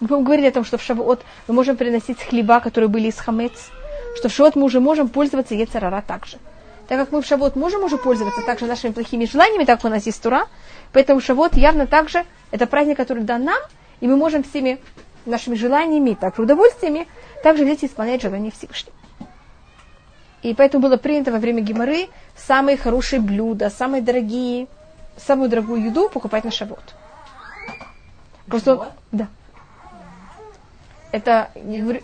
Мы 0.00 0.22
говорили 0.22 0.46
о 0.46 0.52
том, 0.52 0.64
что 0.64 0.78
в 0.78 0.82
Шавуот 0.82 1.20
мы 1.46 1.54
можем 1.54 1.76
приносить 1.76 2.22
хлеба, 2.22 2.60
которые 2.60 2.88
были 2.88 3.08
из 3.08 3.18
хамец, 3.18 3.70
что 4.16 4.28
в 4.28 4.32
Шавуот 4.32 4.56
мы 4.56 4.64
уже 4.64 4.80
можем 4.80 5.08
пользоваться 5.08 5.54
Ецарара 5.54 6.02
также. 6.06 6.38
Так 6.88 6.98
как 6.98 7.12
мы 7.12 7.22
в 7.22 7.26
Шавуот 7.26 7.54
можем 7.54 7.84
уже 7.84 7.98
пользоваться 7.98 8.42
также 8.42 8.66
нашими 8.66 8.92
плохими 8.92 9.24
желаниями, 9.24 9.64
так 9.64 9.84
у 9.84 9.88
нас 9.88 10.06
есть 10.06 10.20
Тура, 10.22 10.48
поэтому 10.92 11.20
Шавуот 11.20 11.54
явно 11.54 11.86
также 11.86 12.24
это 12.50 12.66
праздник, 12.66 12.96
который 12.96 13.22
дан 13.22 13.44
нам, 13.44 13.60
и 14.00 14.08
мы 14.08 14.16
можем 14.16 14.42
всеми 14.42 14.80
нашими 15.26 15.54
желаниями, 15.54 16.16
так 16.20 16.38
и 16.38 16.42
удовольствиями 16.42 17.06
также 17.42 17.64
взять 17.64 17.82
и 17.82 17.86
исполнять 17.86 18.22
желания 18.22 18.50
Всевышнего. 18.50 18.94
И 20.42 20.54
поэтому 20.54 20.82
было 20.82 20.96
принято 20.96 21.32
во 21.32 21.38
время 21.38 21.60
геморы 21.60 22.08
самые 22.36 22.76
хорошие 22.76 23.20
блюда, 23.20 23.68
самые 23.68 24.02
дорогие, 24.02 24.68
самую 25.16 25.50
дорогую 25.50 25.84
еду 25.84 26.08
покупать 26.08 26.44
на 26.44 26.50
шабот. 26.50 26.94
Просто, 28.46 28.92
да. 29.12 29.28
Это, 31.12 31.50
я 31.54 31.82
говорю, 31.82 32.00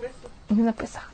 не 0.50 0.62
на 0.62 0.72
Песах. 0.72 1.10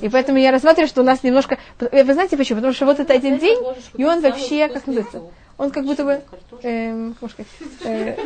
И 0.00 0.08
поэтому 0.08 0.38
я 0.38 0.50
рассматриваю, 0.50 0.88
что 0.88 1.02
у 1.02 1.04
нас 1.04 1.22
немножко... 1.22 1.58
Вы 1.78 2.12
знаете 2.12 2.36
почему? 2.36 2.58
Потому 2.58 2.74
что 2.74 2.86
вот 2.86 2.98
это 2.98 3.12
один 3.12 3.38
день, 3.38 3.58
и 3.96 4.04
он 4.04 4.20
вообще, 4.20 4.68
как 4.68 4.86
называется, 4.86 5.22
он 5.56 5.70
как 5.70 5.84
будто 5.84 6.04
бы, 6.04 6.22
эм, 6.62 7.14
сказать, 7.16 7.46
э, 7.84 8.16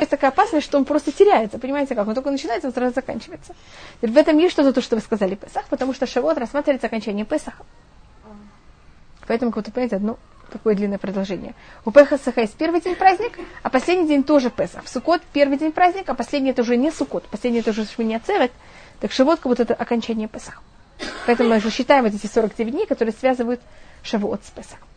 есть 0.00 0.10
такая 0.10 0.30
опасность, 0.30 0.66
что 0.66 0.78
он 0.78 0.84
просто 0.84 1.12
теряется, 1.12 1.58
понимаете 1.58 1.94
как? 1.94 2.06
Он 2.06 2.14
только 2.14 2.30
начинается, 2.30 2.68
он 2.68 2.74
сразу 2.74 2.94
заканчивается. 2.94 3.54
В 4.02 4.16
этом 4.16 4.38
есть 4.38 4.52
что-то, 4.52 4.72
то, 4.72 4.80
что 4.80 4.96
вы 4.96 5.02
сказали 5.02 5.34
Песах, 5.34 5.66
потому 5.68 5.94
что 5.94 6.06
Шавот 6.06 6.38
рассматривается 6.38 6.86
окончание 6.86 7.24
Песаха. 7.24 7.64
Поэтому, 9.26 9.52
как 9.52 9.66
вы 9.66 9.72
понимаете, 9.72 9.96
одно 9.96 10.18
такое 10.50 10.74
длинное 10.74 10.98
продолжение. 10.98 11.54
У 11.84 11.90
Песаха 11.90 12.40
есть 12.40 12.54
первый 12.54 12.80
день 12.80 12.96
праздник, 12.96 13.38
а 13.62 13.70
последний 13.70 14.08
день 14.08 14.24
тоже 14.24 14.50
Песах. 14.50 14.84
В 14.84 14.88
Сукот 14.88 15.22
первый 15.32 15.58
день 15.58 15.72
праздник, 15.72 16.08
а 16.08 16.14
последний 16.14 16.50
это 16.50 16.62
уже 16.62 16.76
не 16.76 16.90
Сукот, 16.90 17.24
последний 17.24 17.60
это 17.60 17.70
уже 17.70 17.84
Шмини 17.84 18.14
Ацерет. 18.14 18.52
Так 19.00 19.12
Шавот 19.12 19.40
как 19.40 19.50
будто 19.50 19.62
это 19.62 19.74
окончание 19.74 20.28
Песаха. 20.28 20.62
Поэтому 21.26 21.50
мы 21.50 21.60
же 21.60 21.70
считаем 21.70 22.04
вот 22.04 22.14
эти 22.14 22.26
49 22.26 22.72
дней, 22.72 22.86
которые 22.86 23.14
связывают 23.14 23.60
Шавуот 24.02 24.44
с 24.44 24.50
Песахом. 24.50 24.87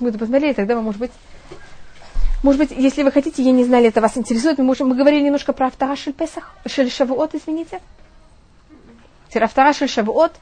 Мы 0.00 0.10
это 0.10 0.18
посмотрели, 0.18 0.52
тогда 0.52 0.74
вы, 0.74 0.82
может 0.82 1.00
быть, 1.00 1.10
может 2.42 2.60
быть, 2.60 2.70
если 2.78 3.02
вы 3.02 3.10
хотите, 3.10 3.42
я 3.42 3.52
не 3.52 3.64
знали, 3.64 3.88
это 3.88 4.00
вас 4.00 4.16
интересует, 4.16 4.58
мы, 4.58 4.64
можем, 4.64 4.88
мы 4.88 4.94
говорили 4.94 5.22
немножко 5.24 5.52
про 5.52 5.66
Автара 5.66 5.96
Шель 5.96 6.12
Песах, 6.12 6.54
Шель 6.66 6.90
Шавуот, 6.90 7.34
извините. 7.34 7.80
Автара 9.34 9.72
Шель 9.72 9.88
Шавуот, 9.88 10.32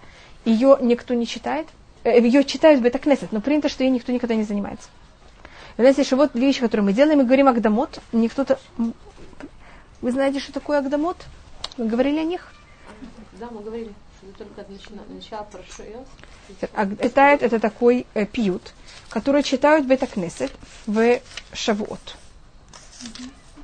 ее 0.45 0.76
никто 0.81 1.14
не 1.14 1.26
читает, 1.26 1.67
э, 2.05 2.21
ее 2.21 2.45
читают 2.45 2.81
в 2.81 2.83
Бетакнесет, 2.85 3.33
но 3.33 3.41
принято, 3.41 3.69
что 3.69 3.85
ей 3.85 3.91
никто 3.91 4.12
никогда 4.12 4.35
не 4.35 4.45
занимается. 4.45 4.88
Вы 5.76 5.85
знаете, 5.85 6.05
что 6.05 6.17
вот 6.17 6.35
вещи, 6.35 6.61
которые 6.61 6.85
мы 6.85 6.93
делаем, 6.93 7.19
мы 7.19 7.25
говорим 7.25 7.49
Агдамот, 7.49 8.00
никто-то... 8.12 8.59
Вы 10.00 10.12
знаете, 10.12 10.38
что 10.38 10.53
такое 10.53 10.79
Агдамот? 10.79 11.17
Мы 11.76 11.87
говорили 11.87 12.19
о 12.19 12.25
них? 12.25 12.53
Да, 13.33 13.49
мы 13.50 13.62
говорили, 13.62 13.93
что 14.19 14.45
только 14.45 14.64
начало 15.09 15.49
Парашиот. 15.50 16.07
Читает 17.03 17.43
это 17.43 17.59
такой 17.59 18.07
э, 18.14 18.26
пьют, 18.26 18.75
который 19.14 19.44
читают 19.44 19.87
Бетакнесет 19.87 20.50
в 20.87 21.21
Шавуот. 21.52 22.16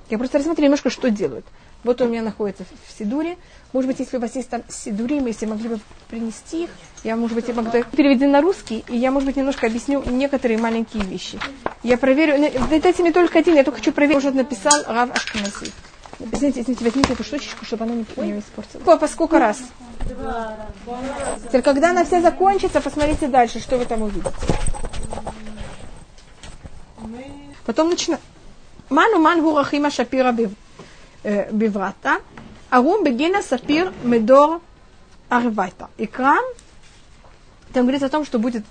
Я 0.09 0.17
просто 0.17 0.39
рассмотрю 0.39 0.65
немножко, 0.65 0.91
что 0.91 1.11
делают. 1.11 1.45
Вот 1.83 2.01
у 2.01 2.07
меня 2.07 2.23
находится 2.23 2.65
в 2.65 2.99
Сидуре. 2.99 3.37
Может 3.73 3.91
быть, 3.91 3.99
если 3.99 4.19
у 4.19 4.21
вас 4.21 4.37
есть 4.37 4.49
там 4.49 4.63
Сидурим, 4.69 5.27
если 5.27 5.47
могли 5.47 5.71
бы 5.71 5.81
принести 6.09 6.65
их, 6.65 6.71
я, 7.03 7.17
может 7.17 7.35
быть, 7.35 7.49
я 7.49 7.55
могу 7.55 7.71
переведен 7.71 8.31
на 8.31 8.41
русский, 8.43 8.85
и 8.87 8.97
я, 8.97 9.11
может 9.11 9.27
быть, 9.27 9.37
немножко 9.37 9.67
объясню 9.67 10.05
некоторые 10.07 10.59
маленькие 10.59 11.03
вещи. 11.03 11.41
Я 11.83 11.99
проверю, 11.99 12.39
дайте 12.71 13.03
мне 13.03 13.13
только 13.13 13.41
один, 13.41 13.57
я 13.57 13.65
только 13.65 13.79
хочу 13.79 13.93
проверить, 13.93 14.19
уже 14.19 14.31
написал 14.31 14.85
Рав 14.87 15.11
Ашканаси. 15.11 15.73
Извините, 16.33 16.61
извините, 16.61 16.85
возьмите 16.85 17.13
эту 17.15 17.25
штучечку, 17.25 17.65
чтобы 17.65 17.85
она 17.85 17.95
не, 17.95 18.05
не 18.19 18.39
испортилась. 18.39 18.85
По, 18.85 18.99
по 18.99 19.09
сколько 19.09 19.39
раз? 19.39 19.59
Теперь, 21.49 21.63
когда 21.63 21.91
она 21.91 22.05
вся 22.05 22.21
закончится, 22.21 22.81
посмотрите 22.81 23.27
дальше, 23.27 23.59
что 23.59 23.79
вы 23.79 23.87
там 23.87 24.03
увидите. 24.03 24.31
Потом 27.67 27.91
начинаем. 27.91 28.23
Ману 28.89 29.19
ман 29.19 29.43
гурахима 29.43 29.91
шапира 29.91 30.33
биврата. 31.23 32.21
Арум 32.71 33.05
бегина 33.05 33.43
сапир 33.43 33.93
медор 34.03 34.61
арвайта. 35.29 35.89
Икрам. 35.99 36.45
Там 37.73 37.83
говорится 37.83 38.07
о 38.07 38.11
том, 38.11 38.25
что 38.25 38.39
будет 38.39 38.65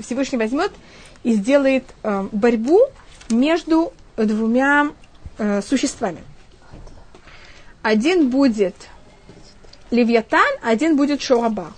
Всевышний 0.00 0.38
возьмет 0.38 0.72
и 1.24 1.34
сделает 1.34 1.84
э, 2.02 2.28
борьбу 2.30 2.78
между 3.28 3.92
двумя 4.16 4.92
э, 5.38 5.62
существами. 5.62 6.22
Один 7.82 8.30
будет 8.30 8.76
Левиатан, 9.90 10.46
один 10.62 10.96
будет 10.96 11.22
Шоаба. 11.22 11.72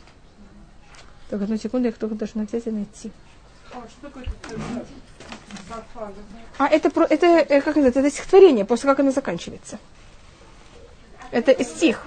Так, 1.31 1.41
одну 1.41 1.57
секунду, 1.57 1.89
я 1.89 1.93
только 1.93 2.15
должна 2.15 2.45
взять 2.45 2.67
и 2.67 2.71
найти. 2.71 3.11
А 3.73 3.83
это, 6.59 6.91
про, 6.91 7.05
это, 7.05 7.27
э, 7.27 7.61
как 7.61 7.77
это, 7.77 8.01
это 8.01 8.11
стихотворение, 8.11 8.65
после 8.65 8.89
как 8.89 9.01
оно 9.01 9.11
заканчивается. 9.11 9.79
Это 11.31 11.65
стих. 11.65 12.07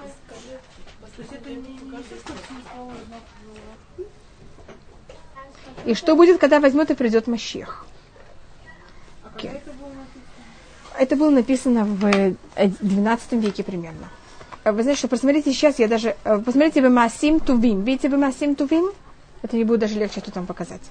И 5.86 5.94
что 5.94 6.16
будет, 6.16 6.40
когда 6.40 6.60
возьмет 6.60 6.92
и 6.92 6.96
придет 6.96 7.28
Мащех? 7.28 7.86
Okay 9.36 9.62
это 10.98 11.16
было 11.16 11.30
написано 11.30 11.86
в 11.86 12.36
12 12.56 13.34
э, 13.34 13.38
веке 13.38 13.64
примерно. 13.64 14.10
Э, 14.64 14.72
вы 14.72 14.84
знаете, 14.84 15.00
что 15.00 15.08
посмотрите 15.08 15.52
сейчас, 15.52 15.80
я 15.80 15.88
даже... 15.88 16.16
Э, 16.24 16.38
посмотрите 16.38 16.82
в 16.82 16.90
Масим 16.90 17.40
Тувим. 17.40 17.84
Видите 17.84 18.10
в 18.10 18.18
Масим 18.18 18.56
Тувим? 18.56 18.92
Это 19.42 19.58
не 19.58 19.64
будет 19.64 19.82
даже 19.82 20.00
легче 20.00 20.22
тут 20.22 20.34
там 20.34 20.46
показать. 20.46 20.82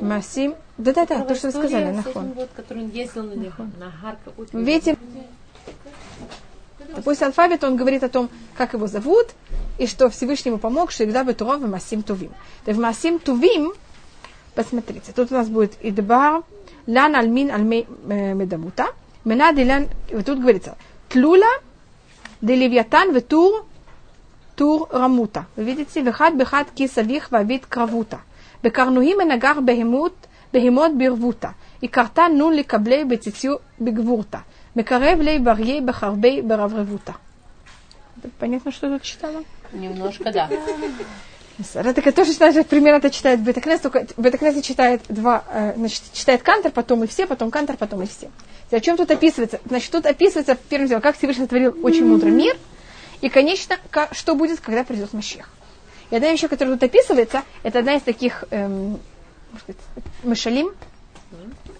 Масим... 0.00 0.54
Да-да-да, 0.78 1.24
то, 1.24 1.34
что 1.34 1.48
вы 1.48 1.52
сказали, 1.52 1.92
нахон. 1.92 2.34
Видите, 4.52 4.96
После 7.04 7.26
алфавита 7.26 7.66
он 7.66 7.76
говорит 7.76 8.04
о 8.04 8.08
том, 8.08 8.28
как 8.56 8.74
его 8.74 8.86
зовут, 8.86 9.28
и 9.78 9.86
что 9.86 10.08
Всевышнему 10.10 10.58
помог, 10.58 10.90
что 10.90 11.04
всегда 11.04 11.24
бы 11.24 11.34
Туров 11.34 11.60
в 11.60 11.68
Масим 11.68 12.02
Тувим. 12.02 12.30
То 12.64 12.72
в 12.72 12.78
Масим 12.78 13.18
Тувим, 13.18 13.72
посмотрите, 14.54 15.12
тут 15.12 15.32
у 15.32 15.34
нас 15.34 15.48
будет 15.48 15.72
Идбар, 15.80 16.42
Лан 16.86 17.16
Альмин 17.16 17.50
Альмей 17.50 17.86
Медамута, 18.04 18.88
Мена 19.24 19.52
дилан, 19.52 19.88
вот 20.12 20.26
тут 20.26 20.38
говорится, 20.38 20.76
тлула 21.08 21.48
деливьятан 22.42 23.12
в 23.14 23.20
тур, 23.22 24.88
рамута. 24.90 25.46
Вы 25.56 25.64
видите, 25.64 26.02
вехад 26.02 26.34
бехад 26.34 26.70
кисавих 26.70 27.30
вавид 27.30 27.64
кравута. 27.66 28.20
בקרנוהים 28.63 29.17
מנגח 29.17 29.57
בהימות, 29.65 30.27
בהימות 30.53 30.91
ברבותה. 30.97 31.49
הכרתה 31.83 32.23
נון 32.37 32.53
לקבלי 32.53 33.05
בציציו 33.05 33.55
בגבורתה. 33.81 34.39
מקרב 34.75 35.19
לי 35.21 35.39
בריה 35.39 35.81
בחרבי 35.81 36.41
ברברבותה. 36.41 37.13
Понятно, 38.37 38.71
что 38.71 38.89
тут 38.89 39.03
читала? 39.03 39.43
Немножко, 39.71 40.31
да. 40.31 40.49
Это 41.73 42.11
тоже 42.11 42.31
считает, 42.31 42.67
примерно 42.67 42.97
это 42.97 43.09
читает 43.09 43.41
Бетакнес, 43.41 43.81
только 43.81 44.07
Бетакнес 44.17 44.61
читает 44.63 45.01
два, 45.09 45.43
значит, 45.75 46.03
читает 46.13 46.41
Кантер, 46.41 46.71
потом 46.71 47.03
и 47.03 47.07
все, 47.07 47.27
потом 47.27 47.51
Кантер, 47.51 47.77
потом 47.77 48.01
и 48.01 48.05
все. 48.07 48.29
О 48.71 48.79
чем 48.79 48.97
тут 48.97 49.11
описывается? 49.11 49.59
Значит, 49.65 49.91
тут 49.91 50.05
описывается, 50.05 50.57
первым 50.69 50.87
делом, 50.87 51.01
как 51.01 51.17
Всевышний 51.17 51.47
творил 51.47 51.77
очень 51.83 52.05
мудрый 52.05 52.31
мир, 52.31 52.57
и, 53.21 53.29
конечно, 53.29 53.77
как, 53.89 54.13
что 54.13 54.35
будет, 54.35 54.59
когда 54.61 54.83
придет 54.83 55.11
Машех. 55.13 55.49
И 56.14 56.16
одна 56.16 56.30
вещь, 56.30 56.48
которая 56.48 56.76
тут 56.76 56.84
описывается, 56.84 57.42
это 57.64 57.80
одна 57.80 57.96
из 57.96 58.02
таких 58.02 58.44
эм, 58.52 59.00
сказать, 59.58 59.80
Машалим, 60.22 60.70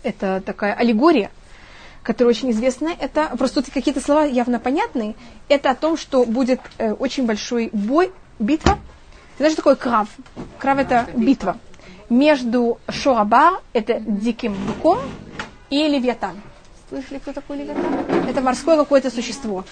это 0.03 0.43
такая 0.45 0.75
аллегория, 0.75 1.31
которая 2.03 2.31
очень 2.31 2.51
известная. 2.51 2.97
Это 2.99 3.31
просто 3.39 3.63
тут 3.63 3.73
какие-то 3.73 4.01
слова 4.01 4.25
явно 4.25 4.59
понятные. 4.59 5.15
Это 5.49 5.71
о 5.71 5.77
том, 5.77 5.97
что 5.97 6.25
будет 6.25 6.59
э, 6.79 6.91
очень 6.95 7.27
большой 7.27 7.71
бой, 7.73 8.11
битва. 8.41 8.81
Знаешь, 9.37 9.53
что 9.53 9.63
такое 9.63 9.77
крав? 9.77 10.09
Крав 10.59 10.79
это 10.79 11.07
битва 11.15 11.57
между 12.11 12.81
Шоабар, 12.89 13.63
это 13.73 14.01
диким 14.01 14.57
быком, 14.67 14.99
и 15.71 15.87
Левиатан. 15.87 16.43
Слышали, 16.95 17.19
кто 17.19 17.33
такой 17.33 17.57
легендар? 17.57 17.85
Это 18.31 18.41
морское 18.41 18.77
какое-то 18.77 19.11
существо. 19.11 19.65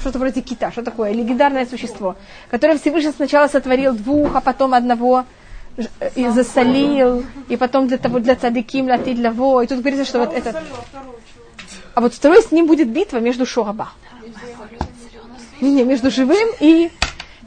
Что-то 0.00 0.18
вроде 0.18 0.40
кита. 0.40 0.70
Что 0.70 0.82
такое? 0.82 1.12
Легендарное 1.12 1.66
существо, 1.66 2.16
которое 2.50 2.78
Всевышний 2.78 3.12
сначала 3.12 3.48
сотворил 3.48 3.92
двух, 3.92 4.34
а 4.34 4.40
потом 4.40 4.72
одного 4.72 5.26
и 6.14 6.26
засолил, 6.28 7.22
и 7.50 7.58
потом 7.58 7.86
для 7.86 7.98
того, 7.98 8.18
для 8.18 8.34
цадыким, 8.34 8.86
для 8.86 8.96
ты, 8.96 9.12
для 9.12 9.30
во. 9.30 9.60
И 9.60 9.66
тут 9.66 9.80
говорится, 9.80 10.06
что 10.06 10.20
вот 10.20 10.32
этот... 10.32 10.56
А 11.94 12.00
вот 12.00 12.14
второй 12.14 12.42
с 12.42 12.50
ним 12.50 12.66
будет 12.66 12.88
битва 12.88 13.18
между 13.18 13.44
Шораба. 13.44 13.90
Не, 15.60 15.72
не, 15.72 15.84
между 15.84 16.10
живым 16.10 16.48
и... 16.60 16.90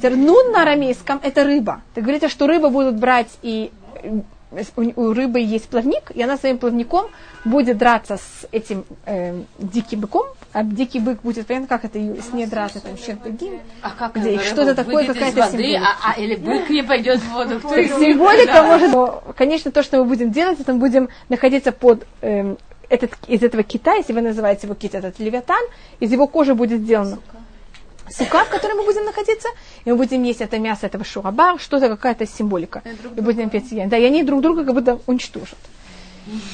Нун 0.03 0.51
на 0.51 0.61
арамейском– 0.63 1.19
это 1.23 1.43
рыба. 1.43 1.81
Ты 1.95 2.01
говорите, 2.01 2.27
что 2.27 2.45
рыбы 2.45 2.69
будут 2.69 2.95
брать 2.97 3.29
и 3.41 3.71
у 4.95 5.13
рыбы 5.13 5.39
есть 5.39 5.67
плавник, 5.67 6.11
и 6.13 6.21
она 6.21 6.37
своим 6.37 6.57
плавником 6.57 7.07
будет 7.45 7.77
драться 7.77 8.17
с 8.17 8.47
этим 8.51 8.85
э, 9.05 9.41
диким 9.57 10.01
быком, 10.01 10.25
а 10.51 10.63
дикий 10.63 10.99
бык 10.99 11.21
будет, 11.21 11.47
понятно, 11.47 11.67
как 11.67 11.85
это 11.85 11.99
с 11.99 12.31
ней 12.33 12.45
драться, 12.45 12.79
там, 12.79 12.97
чем 12.97 13.19
другим. 13.19 13.59
А 13.81 13.91
как 13.91 14.15
где 14.15 14.39
что-то 14.39 14.75
такое, 14.75 15.05
какая-то 15.05 15.49
символика. 15.51 15.81
А, 15.81 16.11
а, 16.11 16.19
или 16.19 16.35
бык 16.35 16.69
не 16.69 16.83
пойдет 16.83 17.19
в 17.19 17.31
воду. 17.31 17.59
Кто 17.59 17.75
символика 17.75 18.53
да. 18.53 18.63
может, 18.63 18.91
но, 18.93 19.23
конечно, 19.35 19.71
то, 19.71 19.83
что 19.83 19.97
мы 19.97 20.05
будем 20.05 20.31
делать, 20.31 20.59
это 20.59 20.73
мы 20.73 20.79
будем 20.79 21.09
находиться 21.29 21.71
под 21.71 22.05
э, 22.21 22.55
этот, 22.89 23.11
из 23.27 23.41
этого 23.43 23.63
кита, 23.63 23.95
если 23.95 24.13
вы 24.13 24.21
называете 24.21 24.67
его 24.67 24.75
кит, 24.75 24.95
этот 24.95 25.19
левиатан, 25.19 25.63
из 25.99 26.11
его 26.11 26.27
кожи 26.27 26.53
будет 26.53 26.81
сделано. 26.81 27.15
Сука 27.15 27.42
сука, 28.09 28.45
в 28.45 28.49
которой 28.49 28.73
мы 28.73 28.85
будем 28.85 29.05
находиться, 29.05 29.47
и 29.85 29.91
мы 29.91 29.97
будем 29.97 30.23
есть 30.23 30.41
это 30.41 30.59
мясо 30.59 30.85
этого 30.85 31.03
шураба, 31.03 31.57
что-то, 31.57 31.89
какая-то 31.89 32.25
символика. 32.25 32.81
И 33.15 33.21
будем 33.21 33.49
петь 33.49 33.71
яйца. 33.71 33.89
Да, 33.89 33.97
и 33.97 34.03
они 34.03 34.23
друг 34.23 34.41
друга 34.41 34.65
как 34.65 34.73
будто 34.73 34.99
уничтожат. 35.07 35.59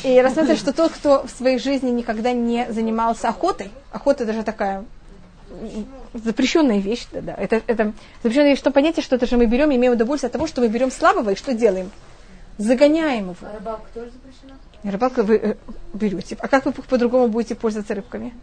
И 0.03 0.19
рассматривать, 0.19 0.59
что 0.59 0.73
тот, 0.73 0.91
кто 0.91 1.25
в 1.27 1.29
своей 1.29 1.59
жизни 1.59 1.91
никогда 1.91 2.31
не 2.31 2.71
занимался 2.71 3.29
охотой, 3.29 3.69
охота 3.91 4.25
даже 4.25 4.43
такая 4.43 4.83
запрещенная 6.13 6.79
вещь, 6.79 7.07
да, 7.11 7.21
да, 7.21 7.33
это, 7.33 7.61
это 7.67 7.93
запрещенная 8.23 8.51
вещь, 8.51 8.59
что 8.59 8.71
понятие, 8.71 9.03
что 9.03 9.15
это 9.15 9.25
же 9.25 9.37
мы 9.37 9.45
берем, 9.45 9.73
имеем 9.73 9.93
удовольствие 9.93 10.27
от 10.27 10.33
того, 10.33 10.47
что 10.47 10.61
мы 10.61 10.67
берем 10.67 10.91
слабого, 10.91 11.31
и 11.31 11.35
что 11.35 11.53
делаем? 11.53 11.91
Загоняем 12.57 13.31
его. 13.31 13.35
А 13.41 13.55
рыбалка 13.55 13.87
тоже 13.93 14.11
запрещена? 14.11 14.59
Рыбалка 14.83 15.23
вы 15.23 15.35
э, 15.37 15.55
берете. 15.93 16.37
А 16.39 16.47
как 16.47 16.65
вы 16.65 16.71
по-другому 16.71 17.27
будете 17.27 17.55
пользоваться 17.55 17.95
рыбками? 17.95 18.33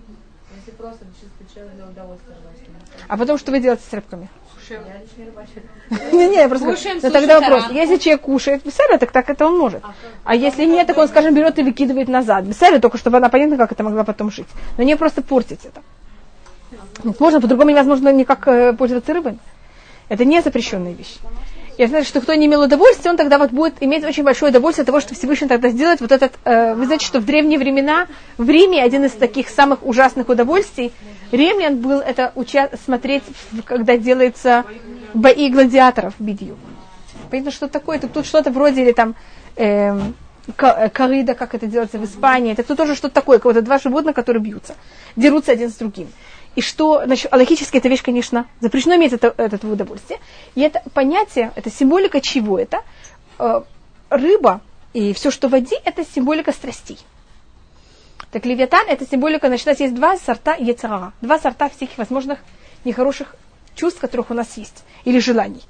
если 0.66 0.76
просто 0.76 1.04
чисто 1.20 1.68
для 1.75 1.86
удовольствия. 1.86 2.34
А 3.08 3.16
потом 3.16 3.38
что 3.38 3.50
вы 3.52 3.60
делаете 3.60 3.82
с 3.88 3.92
рыбками? 3.92 4.28
Не, 6.12 6.28
не, 6.28 6.36
я 6.36 6.48
просто 6.48 6.66
Кушаем 6.66 6.98
но 7.00 7.10
тогда 7.10 7.40
вопрос, 7.40 7.64
если 7.70 7.96
человек 7.98 8.22
кушает 8.22 8.64
бесера, 8.64 8.98
так, 8.98 9.12
так 9.12 9.30
это 9.30 9.46
он 9.46 9.56
может. 9.58 9.82
А 10.25 10.34
если 10.34 10.64
нет, 10.64 10.88
так 10.88 10.98
он, 10.98 11.06
скажем, 11.06 11.34
берет 11.34 11.58
и 11.58 11.62
выкидывает 11.62 12.08
назад. 12.08 12.44
Бесера, 12.44 12.80
только 12.80 12.98
чтобы 12.98 13.18
она 13.18 13.28
понятно, 13.28 13.56
как 13.56 13.70
это 13.72 13.84
могла 13.84 14.02
потом 14.02 14.30
жить. 14.30 14.48
Но 14.76 14.82
не 14.82 14.96
просто 14.96 15.22
портить 15.22 15.60
это. 15.64 15.82
Можно, 17.20 17.40
по-другому 17.40 17.70
невозможно 17.70 18.12
никак 18.12 18.48
э, 18.48 18.72
пользоваться 18.72 19.14
рыбой. 19.14 19.38
Это 20.08 20.25
не 20.25 20.40
запрещенная 20.40 20.92
вещь. 20.92 21.16
Я 21.78 21.88
знаю, 21.88 22.04
что 22.04 22.22
кто 22.22 22.32
не 22.34 22.46
имел 22.46 22.62
удовольствия, 22.62 23.10
он 23.10 23.18
тогда 23.18 23.38
вот 23.38 23.50
будет 23.50 23.75
иметь 23.80 24.02
очень 24.02 24.22
большое 24.22 24.50
удовольствие 24.50 24.82
от 24.82 24.86
того, 24.86 25.00
что 25.00 25.14
Всевышний 25.14 25.46
тогда 25.46 25.68
сделает 25.68 26.00
вот 26.00 26.10
этот... 26.10 26.32
э, 26.44 26.75
вы 26.75 26.86
знаете, 26.86 27.04
что 27.04 27.20
в 27.20 27.26
древние 27.26 27.58
времена 27.58 28.06
в 28.38 28.48
Риме 28.48 28.82
один 28.82 29.04
из 29.04 29.12
таких 29.12 29.50
самых 29.50 29.84
ужасных 29.84 30.28
удовольствий 30.28 30.92
римлян 31.33 31.78
был 31.78 32.00
это 32.00 32.33
уча- 32.35 32.71
смотреть, 32.85 33.23
когда 33.64 33.97
делается 33.97 34.64
бои 35.14 35.50
гладиаторов 35.50 36.14
бедью. 36.18 36.56
Понятно, 37.30 37.50
что 37.50 37.68
такое? 37.68 37.97
Это 37.97 38.09
тут 38.09 38.26
что-то 38.26 38.50
вроде 38.50 38.83
или 38.83 38.92
там 38.92 39.14
эм, 39.56 40.14
э, 40.59 40.88
коррида, 40.90 41.35
как 41.35 41.54
это 41.54 41.66
делается 41.66 41.99
в 41.99 42.04
Испании. 42.04 42.52
Это 42.52 42.62
тут 42.62 42.76
тоже 42.76 42.95
что-то 42.95 43.14
такое, 43.14 43.38
кого-то 43.38 43.62
два 43.62 43.78
животных, 43.78 44.14
которые 44.14 44.42
бьются, 44.42 44.75
дерутся 45.16 45.52
один 45.52 45.71
с 45.71 45.75
другим. 45.75 46.09
И 46.54 46.62
что, 46.62 47.02
значит, 47.04 47.33
логически 47.33 47.76
эта 47.76 47.88
вещь, 47.88 48.02
конечно, 48.02 48.47
запрещено 48.61 48.97
иметь 48.97 49.12
это, 49.12 49.35
это 49.37 49.66
удовольствие. 49.66 50.21
И 50.54 50.62
это 50.62 50.83
понятие, 50.95 51.52
это 51.54 51.71
символика 51.71 52.21
чего 52.21 52.59
это? 52.59 52.83
Э, 53.38 53.62
рыба 54.09 54.61
и 54.95 55.12
все, 55.12 55.30
что 55.30 55.49
в 55.49 55.50
воде, 55.50 55.76
это 55.85 56.04
символика 56.04 56.52
страстей. 56.52 56.99
Так 58.30 58.44
левиатан 58.44 58.87
это 58.88 59.06
символика, 59.06 59.49
значит, 59.49 59.66
у 59.66 59.70
нас 59.70 59.80
есть 59.80 59.94
два 59.94 60.16
сорта 60.16 60.54
яцерара, 60.54 61.12
два 61.20 61.38
сорта 61.38 61.68
всех 61.68 61.96
возможных 61.96 62.38
нехороших 62.85 63.35
чувств, 63.75 64.00
которых 64.00 64.30
у 64.30 64.35
нас 64.35 64.56
есть, 64.56 64.85
или 65.04 65.18
желаний. 65.18 65.62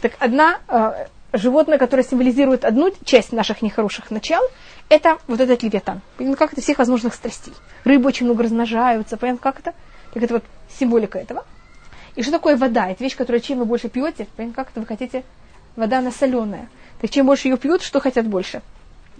Так 0.00 0.12
одна 0.18 0.60
э, 0.68 1.06
животное, 1.32 1.78
которое 1.78 2.02
символизирует 2.02 2.64
одну 2.64 2.92
часть 3.04 3.32
наших 3.32 3.62
нехороших 3.62 4.10
начал, 4.10 4.40
это 4.88 5.18
вот 5.26 5.40
этот 5.40 5.62
левиатан. 5.62 6.00
Понятно, 6.16 6.36
как 6.36 6.52
это 6.52 6.62
всех 6.62 6.78
возможных 6.78 7.14
страстей. 7.14 7.52
Рыбы 7.84 8.08
очень 8.08 8.26
много 8.26 8.44
размножаются, 8.44 9.16
понятно, 9.16 9.40
как 9.42 9.60
это? 9.60 9.74
Так 10.14 10.22
это 10.22 10.34
вот 10.34 10.44
символика 10.78 11.18
этого. 11.18 11.44
И 12.14 12.22
что 12.22 12.32
такое 12.32 12.56
вода? 12.56 12.88
Это 12.88 13.04
вещь, 13.04 13.16
которую 13.16 13.40
чем 13.40 13.58
вы 13.58 13.64
больше 13.64 13.88
пьете, 13.88 14.26
понятно, 14.36 14.56
как 14.56 14.70
это 14.70 14.80
вы 14.80 14.86
хотите? 14.86 15.24
Вода, 15.76 15.98
она 15.98 16.10
соленая. 16.10 16.68
Так 17.00 17.10
чем 17.10 17.26
больше 17.26 17.48
ее 17.48 17.56
пьют, 17.56 17.82
что 17.82 18.00
хотят 18.00 18.26
больше? 18.26 18.62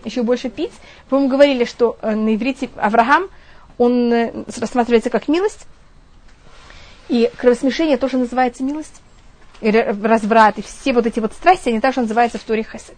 Еще 0.05 0.23
больше 0.23 0.49
пить. 0.49 0.73
По-моему, 1.09 1.31
говорили, 1.31 1.65
что 1.65 1.99
э, 2.03 2.15
на 2.15 2.35
иврите 2.35 2.71
Авраам, 2.77 3.29
он 3.79 4.13
э, 4.13 4.45
рассматривается 4.59 5.11
как 5.11 5.29
милость, 5.29 5.67
и 7.09 7.31
кровосмешение 7.37 7.97
тоже 7.97 8.19
называется 8.19 8.63
милость. 8.63 9.01
И 9.61 9.69
ра- 9.71 10.01
разврат, 10.07 10.59
и 10.59 10.63
все 10.63 10.93
вот 10.93 11.07
эти 11.07 11.19
вот 11.21 11.33
страсти, 11.33 11.71
они 11.71 11.81
также 11.81 12.01
называются 12.01 12.39
в 12.39 12.43
Торе 12.43 12.63
хесед. 12.63 12.97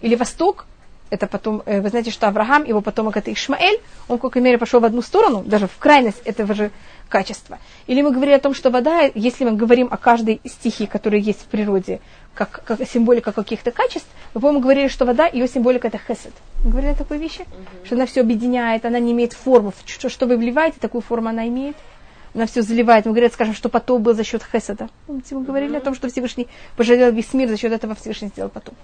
Или 0.00 0.16
Восток, 0.16 0.66
это 1.10 1.26
потом, 1.26 1.62
э, 1.66 1.80
вы 1.80 1.88
знаете, 1.88 2.10
что 2.10 2.26
Авраам, 2.26 2.64
его 2.64 2.80
потомок 2.80 3.16
это 3.16 3.32
Ишмаэль, 3.32 3.80
он, 4.08 4.18
в 4.18 4.20
какой 4.20 4.42
мере, 4.42 4.58
пошел 4.58 4.80
в 4.80 4.84
одну 4.84 5.02
сторону, 5.02 5.42
даже 5.44 5.68
в 5.68 5.76
крайность 5.78 6.20
этого 6.24 6.54
же 6.54 6.70
качества. 7.08 7.58
Или 7.86 8.02
мы 8.02 8.10
говорили 8.10 8.34
о 8.36 8.40
том, 8.40 8.54
что 8.54 8.70
вода, 8.70 9.02
если 9.14 9.44
мы 9.44 9.52
говорим 9.52 9.88
о 9.90 9.96
каждой 9.96 10.40
стихии, 10.44 10.86
которая 10.86 11.20
есть 11.20 11.42
в 11.42 11.46
природе, 11.46 12.00
как, 12.34 12.62
как 12.64 12.88
символика 12.88 13.32
каких-то 13.32 13.70
качеств, 13.70 14.08
мы, 14.34 14.40
по-моему, 14.40 14.60
говорили, 14.60 14.88
что 14.88 15.04
вода, 15.04 15.26
ее 15.26 15.46
символика 15.48 15.88
это 15.88 15.98
хесед. 15.98 16.32
Мы 16.64 16.70
говорили 16.70 16.92
о 16.92 16.96
такой 16.96 17.18
вещи, 17.18 17.46
что 17.84 17.94
она 17.94 18.06
все 18.06 18.22
объединяет, 18.22 18.84
она 18.84 18.98
не 18.98 19.12
имеет 19.12 19.32
формы. 19.32 19.72
Что, 19.86 20.08
что 20.08 20.26
вы 20.26 20.36
вливаете, 20.36 20.78
такую 20.80 21.02
форму 21.02 21.28
она 21.28 21.46
имеет. 21.46 21.76
Она 22.34 22.46
все 22.46 22.62
заливает. 22.62 23.06
Мы 23.06 23.12
говорили, 23.12 23.30
скажем, 23.32 23.54
что 23.54 23.68
потоп 23.68 24.00
был 24.00 24.14
за 24.14 24.24
счет 24.24 24.42
хеседа. 24.42 24.88
Помните, 25.06 25.36
мы 25.36 25.44
говорили 25.44 25.76
о 25.76 25.80
том, 25.80 25.94
что 25.94 26.08
Всевышний 26.08 26.48
пожалел 26.76 27.12
весь 27.12 27.32
мир, 27.32 27.48
за 27.48 27.56
счет 27.56 27.72
этого 27.72 27.94
Всевышний 27.94 28.28
сделал 28.28 28.50
потоп. 28.50 28.74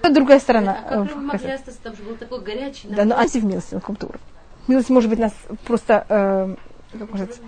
Это 0.00 0.14
другая 0.14 0.40
сторона. 0.40 0.78
э, 0.90 1.06
Как 1.30 1.40
хесед. 1.40 1.62
Там 1.82 1.96
же 1.96 2.02
был 2.02 2.16
такой 2.16 2.40
горячий. 2.40 2.88
Да, 2.88 3.04
но 3.04 3.16
на 3.16 3.80
культуру. 3.80 4.18
Милость 4.66 4.90
может 4.90 5.10
быть 5.10 5.18
нас 5.18 5.32
просто, 5.64 6.06
э, 6.08 6.54
как 6.98 7.08
сказать, 7.08 7.40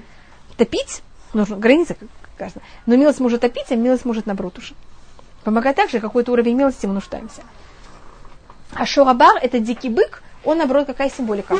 топить, 0.56 1.02
нужно 1.32 1.56
граница 1.56 1.96
кажется. 2.36 2.60
Но 2.84 2.96
милость 2.96 3.20
может 3.20 3.40
топить, 3.40 3.70
а 3.70 3.76
милость 3.76 4.04
может 4.04 4.26
наоборот 4.26 4.58
уже. 4.58 4.74
Помогать 5.44 5.76
так 5.76 5.90
же, 5.90 6.00
какой-то 6.00 6.32
уровень 6.32 6.56
милости 6.56 6.86
мы 6.86 6.94
нуждаемся. 6.94 7.42
А 8.74 8.84
шорабар, 8.84 9.38
это 9.40 9.58
дикий 9.58 9.88
бык, 9.88 10.22
он, 10.44 10.58
наоборот, 10.58 10.86
какая 10.86 11.10
символика? 11.10 11.56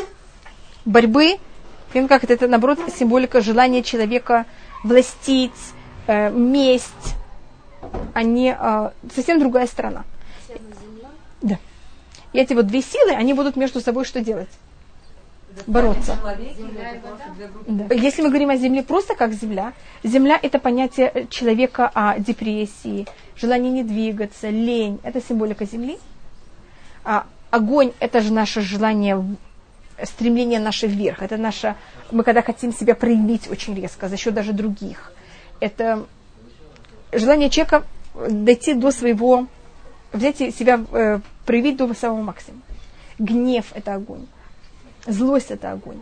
Борьбы, 0.84 1.38
как 1.92 2.24
это, 2.24 2.34
это, 2.34 2.48
наоборот, 2.48 2.78
символика 2.94 3.40
желания 3.40 3.82
человека 3.82 4.44
властить, 4.84 5.52
э, 6.06 6.30
месть, 6.30 7.14
а 8.12 8.22
не 8.22 8.56
э, 8.58 8.90
совсем 9.14 9.38
другая 9.38 9.66
сторона. 9.66 10.04
Да. 11.42 11.58
И 12.32 12.38
эти 12.38 12.54
вот 12.54 12.66
две 12.66 12.82
силы, 12.82 13.12
они 13.12 13.34
будут 13.34 13.56
между 13.56 13.80
собой 13.80 14.04
что 14.04 14.20
делать? 14.20 14.50
Бороться. 15.66 16.18
Если 17.90 18.22
мы 18.22 18.28
говорим 18.28 18.50
о 18.50 18.56
земле 18.56 18.82
просто 18.82 19.14
как 19.14 19.32
земля, 19.32 19.72
земля 20.02 20.38
это 20.40 20.58
понятие 20.58 21.26
человека 21.30 21.90
о 21.94 22.18
депрессии, 22.18 23.06
желание 23.36 23.72
не 23.72 23.82
двигаться, 23.82 24.50
лень, 24.50 25.00
это 25.02 25.20
символика 25.20 25.64
земли. 25.64 25.98
А 27.04 27.26
огонь 27.50 27.92
это 28.00 28.20
же 28.20 28.32
наше 28.32 28.60
желание, 28.60 29.24
стремление 30.02 30.60
наше 30.60 30.86
вверх, 30.86 31.22
это 31.22 31.36
наше, 31.36 31.74
мы 32.10 32.22
когда 32.22 32.42
хотим 32.42 32.72
себя 32.72 32.94
проявить 32.94 33.48
очень 33.50 33.74
резко 33.74 34.08
за 34.08 34.16
счет 34.16 34.34
даже 34.34 34.52
других. 34.52 35.12
Это 35.60 36.04
желание 37.12 37.48
человека 37.48 37.84
дойти 38.28 38.74
до 38.74 38.90
своего, 38.90 39.46
взять 40.12 40.36
себя, 40.36 40.84
э, 40.92 41.20
проявить 41.46 41.76
до 41.76 41.92
самого 41.94 42.22
максимума. 42.22 42.62
Гнев 43.18 43.66
это 43.74 43.94
огонь. 43.94 44.26
Злость 45.06 45.50
это 45.50 45.72
огонь. 45.72 46.00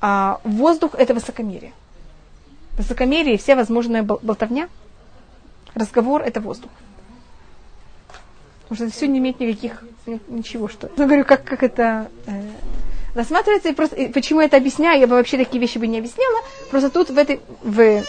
А 0.00 0.40
воздух 0.44 0.94
это 0.94 1.14
высокомерие. 1.14 1.72
Высокомерие 2.76 3.34
и 3.34 3.38
вся 3.38 3.56
возможная 3.56 4.02
бол- 4.02 4.20
болтовня, 4.22 4.68
разговор 5.74 6.22
это 6.22 6.40
воздух. 6.40 6.70
Потому 8.62 8.76
что 8.76 8.84
это 8.86 8.94
все 8.94 9.06
не 9.08 9.18
имеет 9.18 9.40
никаких, 9.40 9.84
ни- 10.06 10.20
ничего, 10.28 10.68
что. 10.68 10.90
Я 10.96 11.06
говорю, 11.06 11.24
как, 11.24 11.44
как 11.44 11.62
это 11.62 12.08
э, 12.26 12.50
рассматривается, 13.14 13.68
и 13.68 13.74
просто, 13.74 13.96
и 13.96 14.08
почему 14.08 14.40
я 14.40 14.46
это 14.46 14.56
объясняю, 14.56 15.00
я 15.00 15.06
бы 15.06 15.16
вообще 15.16 15.36
такие 15.36 15.60
вещи 15.60 15.78
бы 15.78 15.86
не 15.86 15.98
объясняла, 15.98 16.40
просто 16.70 16.90
тут 16.90 17.10
в 17.10 17.18
этой, 17.18 17.40
в, 17.62 18.02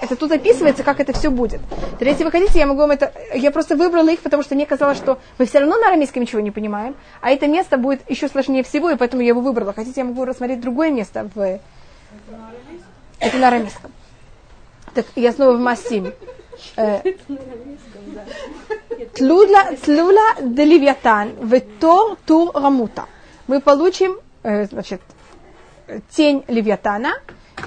это 0.00 0.16
тут 0.16 0.32
описывается, 0.32 0.82
как 0.82 1.00
это 1.00 1.12
все 1.12 1.30
будет. 1.30 1.60
То 1.98 2.04
если 2.04 2.24
вы 2.24 2.30
хотите, 2.30 2.58
я 2.58 2.66
могу 2.66 2.80
вам 2.80 2.90
это... 2.90 3.12
Я 3.34 3.50
просто 3.50 3.76
выбрала 3.76 4.08
их, 4.08 4.20
потому 4.20 4.42
что 4.42 4.54
мне 4.54 4.66
казалось, 4.66 4.96
что 4.96 5.18
мы 5.38 5.46
все 5.46 5.60
равно 5.60 5.76
на 5.78 5.88
арамейском 5.88 6.22
ничего 6.22 6.40
не 6.40 6.50
понимаем, 6.50 6.94
а 7.20 7.30
это 7.30 7.46
место 7.46 7.76
будет 7.76 8.08
еще 8.10 8.28
сложнее 8.28 8.62
всего, 8.62 8.90
и 8.90 8.96
поэтому 8.96 9.22
я 9.22 9.28
его 9.28 9.40
выбрала. 9.40 9.72
Хотите, 9.72 10.00
я 10.00 10.04
могу 10.04 10.24
рассмотреть 10.24 10.60
другое 10.60 10.90
место 10.90 11.30
в... 11.34 11.60
Это 13.18 13.36
на 13.36 13.48
арамейском. 13.48 13.92
Так, 14.94 15.06
я 15.16 15.32
снова 15.32 15.52
в 15.52 15.60
Массим. 15.60 16.12
Э, 16.76 17.00
Тлула, 19.14 19.76
тлула 19.82 20.34
де 20.42 20.64
Левиатан, 20.64 21.32
ветор 21.42 22.16
тур 22.26 22.50
рамута. 22.54 23.06
Мы 23.46 23.60
получим, 23.60 24.18
э, 24.42 24.66
значит, 24.66 25.00
тень 26.10 26.44
Левиатана, 26.48 27.14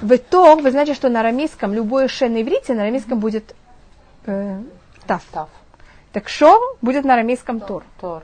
ветор, 0.01 0.62
вы 0.62 0.71
знаете, 0.71 0.93
что 0.93 1.10
на 1.10 1.19
арамейском 1.19 1.73
любое 1.73 2.08
ше 2.08 2.29
на 2.29 2.41
иврите, 2.41 2.73
на 2.73 2.84
арамейском 2.84 3.19
будет 3.19 3.56
э, 4.25 4.60
тав. 5.06 5.23
Тав. 5.32 5.49
Так 6.12 6.29
шор 6.29 6.60
будет 6.82 7.06
на 7.06 7.13
арамейском 7.13 7.60
тор. 7.60 7.84
Тор. 7.99 8.23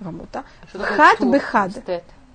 Рамута. 0.00 0.44
Хад 0.72 1.20
бехад. 1.20 1.72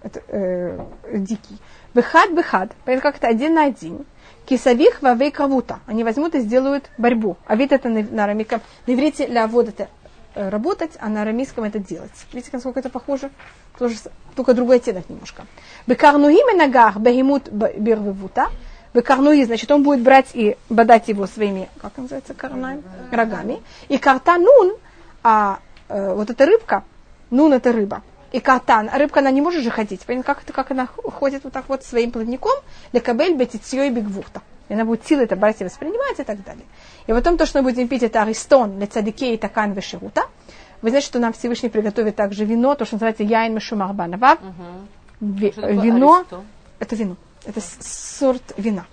Это 0.01 0.21
э, 0.27 0.85
дикий. 1.13 1.57
Бехад 1.93 2.31
бехад. 2.31 2.71
Понятно, 2.83 3.11
как 3.11 3.17
это 3.17 3.27
один 3.27 3.53
на 3.53 3.65
один. 3.65 4.05
Кисавих 4.45 5.01
вавей 5.01 5.31
кавута. 5.31 5.79
Они 5.85 6.03
возьмут 6.03 6.35
и 6.35 6.39
сделают 6.39 6.89
борьбу. 6.97 7.37
А 7.45 7.55
вид 7.55 7.71
это 7.71 7.89
на, 7.89 8.03
на 8.03 8.25
арамейском. 8.25 8.61
На 8.87 8.93
иврите 8.93 9.47
вот 9.47 9.69
это 9.69 9.87
работать, 10.35 10.91
а 10.99 11.09
на 11.09 11.21
арамейском 11.21 11.63
это 11.63 11.79
делать. 11.79 12.11
Видите, 12.31 12.51
насколько 12.53 12.79
это 12.79 12.89
похоже? 12.89 13.29
Тоже, 13.77 13.95
только 14.35 14.53
другой 14.53 14.77
оттенок 14.77 15.09
немножко. 15.09 15.45
Бекарнуи 15.87 16.35
менагах 16.51 16.97
бегемут 16.97 17.49
бирвевута. 17.49 18.47
Бекарнуи, 18.93 19.43
значит, 19.43 19.71
он 19.71 19.83
будет 19.83 20.01
брать 20.01 20.27
и 20.33 20.55
бодать 20.69 21.07
его 21.07 21.25
своими, 21.25 21.69
как 21.79 21.97
называется, 21.97 22.33
карнаем, 22.33 22.83
рогами. 23.11 23.61
И 23.89 23.97
карта 23.97 24.37
нун, 24.37 24.75
а 25.23 25.59
э, 25.89 26.13
вот 26.13 26.29
эта 26.29 26.45
рыбка, 26.45 26.83
нун 27.31 27.53
это 27.53 27.71
рыба. 27.71 28.03
И 28.31 28.39
катан, 28.39 28.89
а 28.91 28.97
рыбка, 28.97 29.19
она 29.19 29.31
не 29.31 29.41
может 29.41 29.63
же 29.63 29.69
ходить. 29.69 30.01
Понятно, 30.05 30.33
как 30.33 30.43
это, 30.43 30.53
как 30.53 30.71
она 30.71 30.87
ходит 30.87 31.43
вот 31.43 31.53
так 31.53 31.69
вот 31.69 31.83
своим 31.83 32.11
плавником, 32.11 32.53
для 32.91 33.01
кабель 33.01 33.35
бетитьё 33.35 33.83
и 33.83 33.89
бигвухта. 33.89 34.41
И 34.69 34.73
она 34.73 34.85
будет 34.85 35.05
силой 35.05 35.25
это 35.25 35.35
брать 35.35 35.61
и 35.61 35.63
воспринимать 35.65 36.19
и 36.19 36.23
так 36.23 36.43
далее. 36.43 36.63
И 37.07 37.11
потом 37.13 37.37
то, 37.37 37.45
что 37.45 37.61
мы 37.61 37.71
будем 37.71 37.87
пить, 37.87 38.03
это 38.03 38.21
аристон, 38.21 38.77
для 38.77 38.87
цадике 38.87 39.33
и 39.33 39.37
такан 39.37 39.73
веширута. 39.73 40.23
Вы 40.81 40.89
знаете, 40.89 41.07
что 41.07 41.19
нам 41.19 41.33
Всевышний 41.33 41.69
приготовит 41.69 42.15
также 42.15 42.45
вино, 42.45 42.75
то, 42.75 42.85
что 42.85 42.95
называется 42.95 43.23
яин 43.23 43.53
мешумар 43.53 43.93
банавав. 43.93 44.39
Ви- 45.21 45.53
вино, 45.55 46.17
аристо? 46.17 46.43
это 46.79 46.95
вино, 46.95 47.15
это 47.45 47.61
сорт 47.81 48.53
вина. 48.57 48.85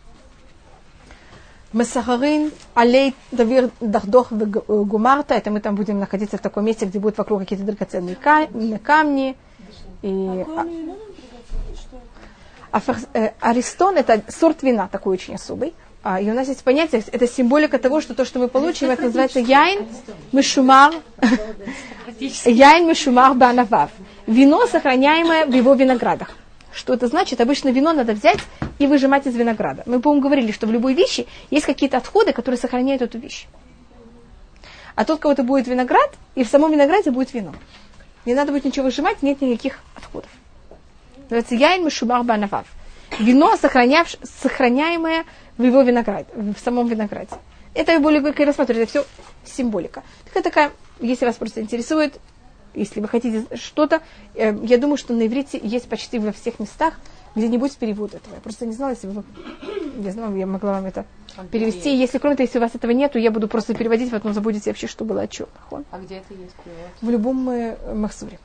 Масахарин, 1.73 2.51
алей, 2.75 3.15
давир, 3.31 3.71
дахдох, 3.81 4.33
э, 4.33 4.37
гумарта. 4.37 5.35
Это 5.35 5.51
мы 5.53 5.61
там 5.61 5.77
будем 5.77 6.01
находиться 6.01 6.37
в 6.37 6.41
таком 6.41 6.65
месте, 6.65 6.85
где 6.87 6.99
будут 6.99 7.19
вокруг 7.19 7.41
какие-то 7.41 7.65
драгоценные 7.65 8.17
ка- 8.17 8.49
камни. 8.83 9.37
И, 10.03 10.45
а- 10.57 10.67
Аристон 12.73 13.97
это 13.97 14.23
сорт 14.29 14.63
вина 14.63 14.89
такой 14.89 15.15
очень 15.15 15.35
особый. 15.35 15.75
А, 16.03 16.21
и 16.21 16.31
у 16.31 16.35
нас 16.35 16.49
есть 16.49 16.65
понятие, 16.65 17.03
это 17.13 17.29
символика 17.29 17.79
того, 17.79 18.01
что 18.01 18.15
то, 18.15 18.25
что 18.25 18.39
мы 18.39 18.49
получим, 18.49 18.91
это 18.91 19.03
называется 19.03 19.39
яин 19.39 19.87
мишумар, 20.33 20.95
яин 22.19 22.89
мишумар 22.89 23.35
банавав. 23.35 23.91
Вино, 24.27 24.67
сохраняемое 24.67 25.45
в 25.45 25.53
его 25.53 25.75
виноградах. 25.75 26.31
Что 26.73 26.95
это 26.95 27.09
значит? 27.09 27.41
Обычно 27.41 27.69
вино 27.69 27.93
надо 27.93 28.15
взять 28.15 28.39
и 28.79 28.87
выжимать 28.87 29.27
из 29.27 29.35
винограда. 29.35 29.83
Мы, 29.87 30.01
по-моему, 30.01 30.23
говорили, 30.23 30.53
что 30.53 30.67
в 30.67 30.71
любой 30.71 30.95
вещи 30.95 31.27
есть 31.51 31.67
какие-то 31.67 31.99
отходы, 31.99 32.33
которые 32.33 32.59
сохраняют 32.59 33.03
эту 33.03 33.19
вещь. 33.19 33.47
А 34.95 35.05
тот, 35.05 35.21
кого-то 35.21 35.43
будет 35.43 35.67
виноград, 35.67 36.11
и 36.35 36.45
в 36.45 36.49
самом 36.49 36.73
винограде 36.73 37.11
будет 37.11 37.35
вино. 37.35 37.55
Не 38.25 38.35
надо 38.35 38.53
будет 38.53 38.65
ничего 38.65 38.85
выжимать, 38.85 39.23
нет 39.23 39.41
никаких 39.41 39.81
отходов. 39.97 40.31
Называется 41.31 41.55
яин 41.55 41.85
мишумар 41.85 42.25
банавав. 42.25 42.67
Вино, 43.19 43.57
сохраняемое 43.57 45.25
в 45.57 45.63
его 45.63 45.83
винограде, 45.83 46.29
в 46.35 46.59
самом 46.59 46.89
винограде. 46.89 47.37
Это 47.75 47.99
более 48.01 48.21
как 48.21 48.39
и 48.41 48.45
рассматривать, 48.45 48.91
это 48.91 48.91
все 48.91 49.07
символика. 49.45 50.03
Такая 50.25 50.43
такая, 50.43 50.73
если 51.01 51.25
вас 51.27 51.37
просто 51.37 51.61
интересует, 51.61 52.21
если 52.75 53.01
вы 53.01 53.09
хотите 53.09 53.47
что-то, 53.57 54.01
э, 54.35 54.57
я 54.63 54.79
думаю, 54.79 54.97
что 54.97 55.13
на 55.13 55.27
иврите 55.27 55.61
есть 55.63 55.89
почти 55.89 56.19
во 56.19 56.33
всех 56.33 56.59
местах 56.59 56.95
где-нибудь 57.35 57.77
перевод 57.77 58.15
этого. 58.15 58.35
Я 58.35 58.41
просто 58.41 58.67
не 58.67 58.73
знала, 58.73 58.91
если 58.91 59.07
бы 59.07 59.23
вы, 59.23 59.25
я 60.03 60.13
знала, 60.13 60.35
я 60.35 60.47
могла 60.47 60.75
вам 60.75 60.87
это 60.87 61.05
перевести. 61.51 61.97
Если 61.97 62.19
кроме 62.19 62.37
того, 62.37 62.45
если 62.45 62.59
у 62.59 62.61
вас 62.61 62.75
этого 62.75 62.91
нету, 62.91 63.19
я 63.19 63.31
буду 63.31 63.49
просто 63.49 63.75
переводить, 63.75 64.11
потом 64.11 64.35
забудете 64.35 64.71
вообще, 64.71 64.87
что 64.87 65.05
было 65.05 65.23
о 65.23 65.29
чем. 65.29 65.47
А 65.71 65.99
где 65.99 66.17
это 66.17 66.35
есть 66.35 66.55
перевод? 66.65 66.91
В 67.01 67.11
любом 67.11 67.49
э, 67.51 67.95
махсуре. 67.95 68.39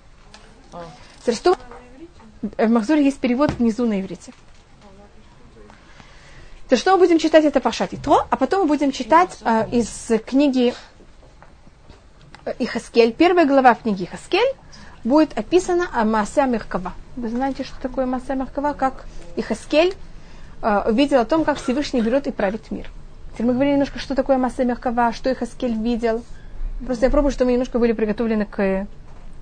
А. 0.71 0.83
Что? 1.31 1.55
В 2.57 2.67
Махзуре 2.67 3.03
есть 3.03 3.19
перевод 3.19 3.51
внизу 3.53 3.85
на 3.85 3.99
иврите. 3.99 4.31
То 6.69 6.77
что 6.77 6.93
мы 6.93 6.99
будем 6.99 7.19
читать, 7.19 7.45
это 7.45 7.59
Пашат 7.59 7.93
Итро, 7.93 8.25
а 8.29 8.37
потом 8.37 8.61
мы 8.61 8.67
будем 8.67 8.91
читать 8.91 9.37
э, 9.41 9.69
из 9.71 10.11
книги 10.25 10.73
э, 12.45 12.53
Ихаскель. 12.57 13.13
Первая 13.13 13.45
глава 13.45 13.75
книги 13.75 14.03
Ихаскель 14.03 14.55
будет 15.03 15.37
описана 15.37 15.87
о 15.93 16.05
Маасе 16.05 16.45
Меркава. 16.45 16.93
Вы 17.15 17.29
знаете, 17.29 17.63
что 17.63 17.79
такое 17.79 18.07
Маасе 18.07 18.33
Меркава? 18.33 18.73
Как 18.73 19.05
Ихаскель 19.35 19.93
э, 20.63 20.89
увидел 20.89 21.19
о 21.19 21.25
том, 21.25 21.45
как 21.45 21.57
Всевышний 21.57 22.01
берет 22.01 22.25
и 22.25 22.31
правит 22.31 22.71
мир. 22.71 22.89
Теперь 23.33 23.45
мы 23.45 23.53
говорили 23.53 23.73
немножко, 23.73 23.99
что 23.99 24.15
такое 24.15 24.37
Маасе 24.37 24.65
Меркава, 24.65 25.13
что 25.13 25.31
Ихаскель 25.31 25.75
видел. 25.75 26.23
Просто 26.83 27.05
я 27.05 27.11
пробую, 27.11 27.31
что 27.31 27.45
мы 27.45 27.51
немножко 27.51 27.77
были 27.77 27.93
приготовлены 27.93 28.45
к 28.45 28.87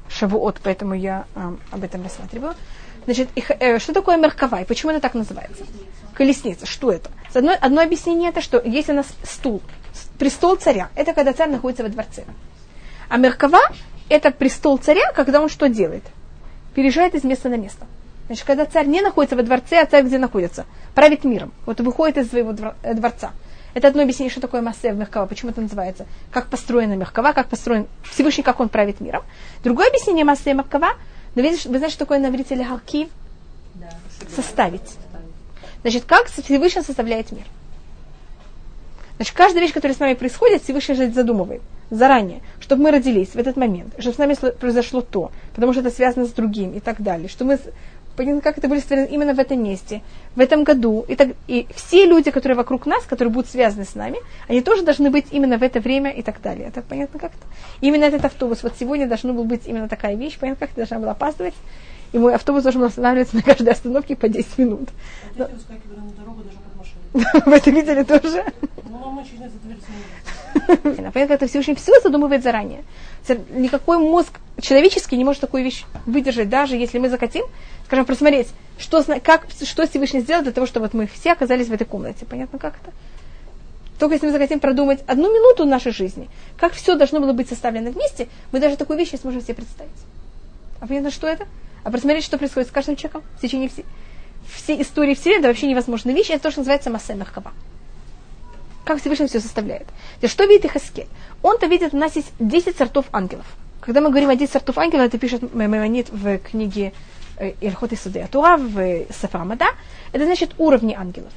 Шавуот, 0.09 0.59
поэтому 0.61 0.93
я 0.93 1.25
э, 1.35 1.55
об 1.71 1.83
этом 1.83 2.03
рассматриваю. 2.03 2.53
Значит, 3.05 3.29
их, 3.35 3.51
э, 3.51 3.79
что 3.79 3.93
такое 3.93 4.17
Меркава 4.17 4.61
и 4.61 4.65
почему 4.65 4.91
она 4.91 4.99
так 4.99 5.13
называется? 5.13 5.65
Колесница, 6.13 6.65
что 6.65 6.91
это? 6.91 7.09
С 7.31 7.35
одной, 7.35 7.55
одно 7.55 7.81
объяснение 7.81 8.29
это, 8.29 8.41
что 8.41 8.61
есть 8.63 8.89
у 8.89 8.93
нас 8.93 9.07
стул, 9.23 9.61
престол 10.17 10.55
царя, 10.55 10.89
это 10.95 11.13
когда 11.13 11.33
царь 11.33 11.49
находится 11.49 11.83
во 11.83 11.89
дворце. 11.89 12.23
А 13.09 13.17
Меркава 13.17 13.61
это 14.09 14.31
престол 14.31 14.77
царя, 14.77 15.11
когда 15.13 15.41
он 15.41 15.49
что 15.49 15.67
делает? 15.69 16.03
Переезжает 16.75 17.15
из 17.15 17.23
места 17.23 17.49
на 17.49 17.55
место. 17.55 17.85
Значит, 18.27 18.45
когда 18.45 18.65
царь 18.65 18.87
не 18.87 19.01
находится 19.01 19.35
во 19.35 19.43
дворце, 19.43 19.81
а 19.81 19.85
царь 19.85 20.03
где 20.03 20.17
находится? 20.17 20.65
Правит 20.95 21.23
миром. 21.23 21.51
Вот 21.65 21.79
выходит 21.81 22.17
из 22.17 22.29
своего 22.29 22.55
э, 22.83 22.93
дворца. 22.93 23.31
Это 23.73 23.87
одно 23.87 24.03
объяснение, 24.03 24.31
что 24.31 24.39
такое 24.39 24.61
Массе 24.61 24.91
Меркава, 24.91 25.25
почему 25.25 25.51
это 25.51 25.61
называется, 25.61 26.05
как 26.31 26.47
построена 26.47 26.93
Меркава, 26.93 27.33
как 27.33 27.47
построен 27.49 27.87
Всевышний, 28.03 28.43
как 28.43 28.59
он 28.59 28.69
правит 28.69 29.01
миром. 29.01 29.23
Другое 29.63 29.87
объяснение 29.87 30.23
Массе 30.23 30.53
Меркава, 30.53 30.93
но 31.35 31.41
видишь, 31.41 31.65
вы 31.65 31.77
знаете, 31.77 31.95
что 31.95 32.05
такое 32.05 32.19
на 32.19 32.27
иврите 32.27 32.55
лехаркив? 32.55 33.09
Составить. 34.35 34.97
Значит, 35.81 36.05
как 36.05 36.27
Всевышний 36.27 36.81
составляет 36.81 37.31
мир? 37.31 37.45
Значит, 39.17 39.35
каждая 39.35 39.61
вещь, 39.61 39.73
которая 39.73 39.95
с 39.95 39.99
нами 39.99 40.13
происходит, 40.13 40.63
Всевышний 40.63 40.95
же 40.95 41.11
задумывает 41.11 41.61
заранее, 41.89 42.41
чтобы 42.59 42.83
мы 42.83 42.91
родились 42.91 43.29
в 43.29 43.37
этот 43.37 43.55
момент, 43.55 43.93
чтобы 43.99 44.15
с 44.15 44.17
нами 44.17 44.33
произошло 44.33 45.01
то, 45.01 45.31
потому 45.53 45.73
что 45.73 45.81
это 45.81 45.91
связано 45.91 46.25
с 46.25 46.31
другим 46.31 46.73
и 46.73 46.79
так 46.79 47.01
далее, 47.01 47.29
что 47.29 47.45
мы, 47.45 47.59
как 48.15 48.57
это 48.57 48.67
были 48.67 48.79
связаны 48.79 49.07
именно 49.07 49.33
в 49.33 49.39
этом 49.39 49.63
месте, 49.63 50.01
в 50.35 50.39
этом 50.39 50.63
году. 50.63 51.05
И, 51.07 51.15
так, 51.15 51.29
и 51.47 51.67
все 51.75 52.05
люди, 52.05 52.31
которые 52.31 52.55
вокруг 52.55 52.85
нас, 52.85 53.03
которые 53.05 53.33
будут 53.33 53.49
связаны 53.49 53.85
с 53.85 53.95
нами, 53.95 54.17
они 54.47 54.61
тоже 54.61 54.83
должны 54.83 55.09
быть 55.09 55.27
именно 55.31 55.57
в 55.57 55.63
это 55.63 55.79
время 55.79 56.11
и 56.11 56.21
так 56.21 56.41
далее. 56.41 56.67
Это 56.67 56.81
понятно 56.81 57.19
как-то? 57.19 57.45
Именно 57.81 58.05
этот 58.05 58.25
автобус, 58.25 58.63
вот 58.63 58.73
сегодня 58.79 59.07
должна 59.07 59.33
была 59.33 59.45
быть 59.45 59.67
именно 59.67 59.89
такая 59.89 60.15
вещь, 60.15 60.37
понятно, 60.39 60.67
как 60.67 60.75
должна 60.75 60.99
была 60.99 61.11
опаздывать, 61.11 61.55
и 62.13 62.19
мой 62.19 62.35
автобус 62.35 62.63
должен 62.63 62.81
был 62.81 62.87
останавливаться 62.87 63.35
на 63.37 63.41
каждой 63.41 63.69
остановке 63.69 64.15
по 64.15 64.29
10 64.29 64.57
минут. 64.59 64.89
Дети 65.35 65.51
выскакивали 65.51 65.99
на 65.99 66.11
дорогу 66.11 66.43
даже 66.43 66.57
под. 66.57 66.73
Вы 67.45 67.55
это 67.55 67.71
видели 67.71 68.03
тоже? 68.03 68.45
Ну, 68.89 68.97
мама 68.97 69.23
через 69.23 69.51
за 69.51 69.59
дверь 69.59 69.77
Понятно, 71.13 71.33
это 71.33 71.47
Всевышний 71.47 71.75
все 71.75 71.99
задумывает 72.01 72.43
заранее. 72.43 72.83
Никакой 73.49 73.97
мозг 73.97 74.39
человеческий 74.61 75.17
не 75.17 75.23
может 75.23 75.41
такую 75.41 75.63
вещь 75.63 75.85
выдержать, 76.05 76.49
даже 76.49 76.75
если 76.75 76.99
мы 76.99 77.09
захотим, 77.09 77.45
скажем, 77.85 78.05
просмотреть, 78.05 78.49
что, 78.77 79.03
как, 79.21 79.47
что 79.63 79.87
Всевышний 79.87 80.21
сделал 80.21 80.43
для 80.43 80.51
того, 80.51 80.67
чтобы 80.67 80.85
вот 80.85 80.93
мы 80.93 81.07
все 81.07 81.31
оказались 81.31 81.67
в 81.67 81.73
этой 81.73 81.85
комнате. 81.85 82.25
Понятно, 82.25 82.59
как 82.59 82.75
это? 82.81 82.93
Только 83.99 84.15
если 84.15 84.27
мы 84.27 84.31
захотим 84.33 84.59
продумать 84.59 85.03
одну 85.07 85.33
минуту 85.33 85.65
нашей 85.65 85.91
жизни, 85.91 86.29
как 86.57 86.73
все 86.73 86.95
должно 86.95 87.19
было 87.19 87.33
быть 87.33 87.47
составлено 87.47 87.91
вместе, 87.91 88.27
мы 88.51 88.59
даже 88.59 88.75
такую 88.75 88.97
вещь 88.99 89.11
не 89.11 89.17
сможем 89.17 89.41
себе 89.41 89.55
представить. 89.55 89.91
А 90.79 90.87
понятно, 90.87 91.11
что 91.11 91.27
это? 91.27 91.47
А 91.83 91.91
просмотреть, 91.91 92.25
что 92.25 92.37
происходит 92.37 92.69
с 92.69 92.71
каждым 92.71 92.95
человеком 92.95 93.23
в 93.37 93.41
течение 93.41 93.69
всей, 93.69 93.85
всей 94.53 94.81
истории 94.81 95.13
Вселенной, 95.13 95.47
вообще 95.47 95.67
невозможная 95.67 96.13
вещь, 96.13 96.29
это 96.29 96.43
то, 96.43 96.51
что 96.51 96.61
называется 96.61 96.89
масса 96.89 97.13
Меркава 97.13 97.53
как 98.85 98.99
Всевышний 98.99 99.27
все 99.27 99.39
составляет. 99.39 99.87
Теперь, 100.17 100.29
что 100.29 100.45
видит 100.45 100.65
Ихаскель? 100.65 101.07
Он-то 101.41 101.67
видит, 101.67 101.93
у 101.93 101.97
нас 101.97 102.15
есть 102.15 102.31
10 102.39 102.77
сортов 102.77 103.05
ангелов. 103.11 103.45
Когда 103.81 104.01
мы 104.01 104.09
говорим 104.09 104.29
о 104.29 104.35
10 104.35 104.51
сортов 104.51 104.77
ангелов, 104.77 105.05
это 105.07 105.17
пишет 105.17 105.53
Маймонид 105.53 106.09
в 106.09 106.37
книге 106.39 106.93
э, 107.37 107.53
Ильхот 107.61 107.91
и 107.91 107.95
Суды 107.95 108.25
Тура 108.31 108.57
в 108.57 109.05
Сафрамада. 109.09 109.65
Это 110.11 110.25
значит 110.25 110.51
уровни 110.57 110.93
ангелов. 110.93 111.31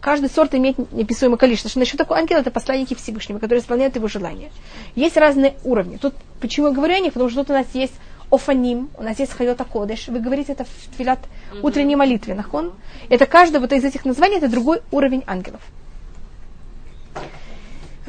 Каждый 0.00 0.30
сорт 0.30 0.54
имеет 0.54 0.92
неописуемое 0.92 1.38
количество. 1.38 1.70
Что 1.70 1.80
насчет 1.80 1.98
такой 1.98 2.18
ангел, 2.18 2.36
это 2.36 2.52
посланники 2.52 2.94
Всевышнего, 2.94 3.38
которые 3.38 3.60
исполняют 3.60 3.96
его 3.96 4.06
желания. 4.06 4.50
Есть 4.94 5.16
разные 5.16 5.54
уровни. 5.64 5.96
Тут, 5.96 6.14
почему 6.40 6.68
я 6.68 6.72
говорю 6.72 6.94
о 6.94 7.00
них? 7.00 7.12
Потому 7.14 7.30
что 7.30 7.40
тут 7.40 7.50
у 7.50 7.54
нас 7.54 7.66
есть 7.74 7.94
Офаним, 8.30 8.90
у 8.96 9.02
нас 9.02 9.18
есть 9.18 9.32
Хайота 9.32 9.64
Кодеш. 9.64 10.08
Вы 10.08 10.20
говорите 10.20 10.52
это 10.52 10.64
в 10.64 10.96
твилят 10.96 11.18
утренней 11.62 11.96
молитве, 11.96 12.34
нахон. 12.34 12.72
Это 13.08 13.26
каждый 13.26 13.58
вот 13.58 13.72
из 13.72 13.84
этих 13.84 14.04
названий, 14.04 14.36
это 14.36 14.48
другой 14.48 14.82
уровень 14.92 15.24
ангелов. 15.26 15.62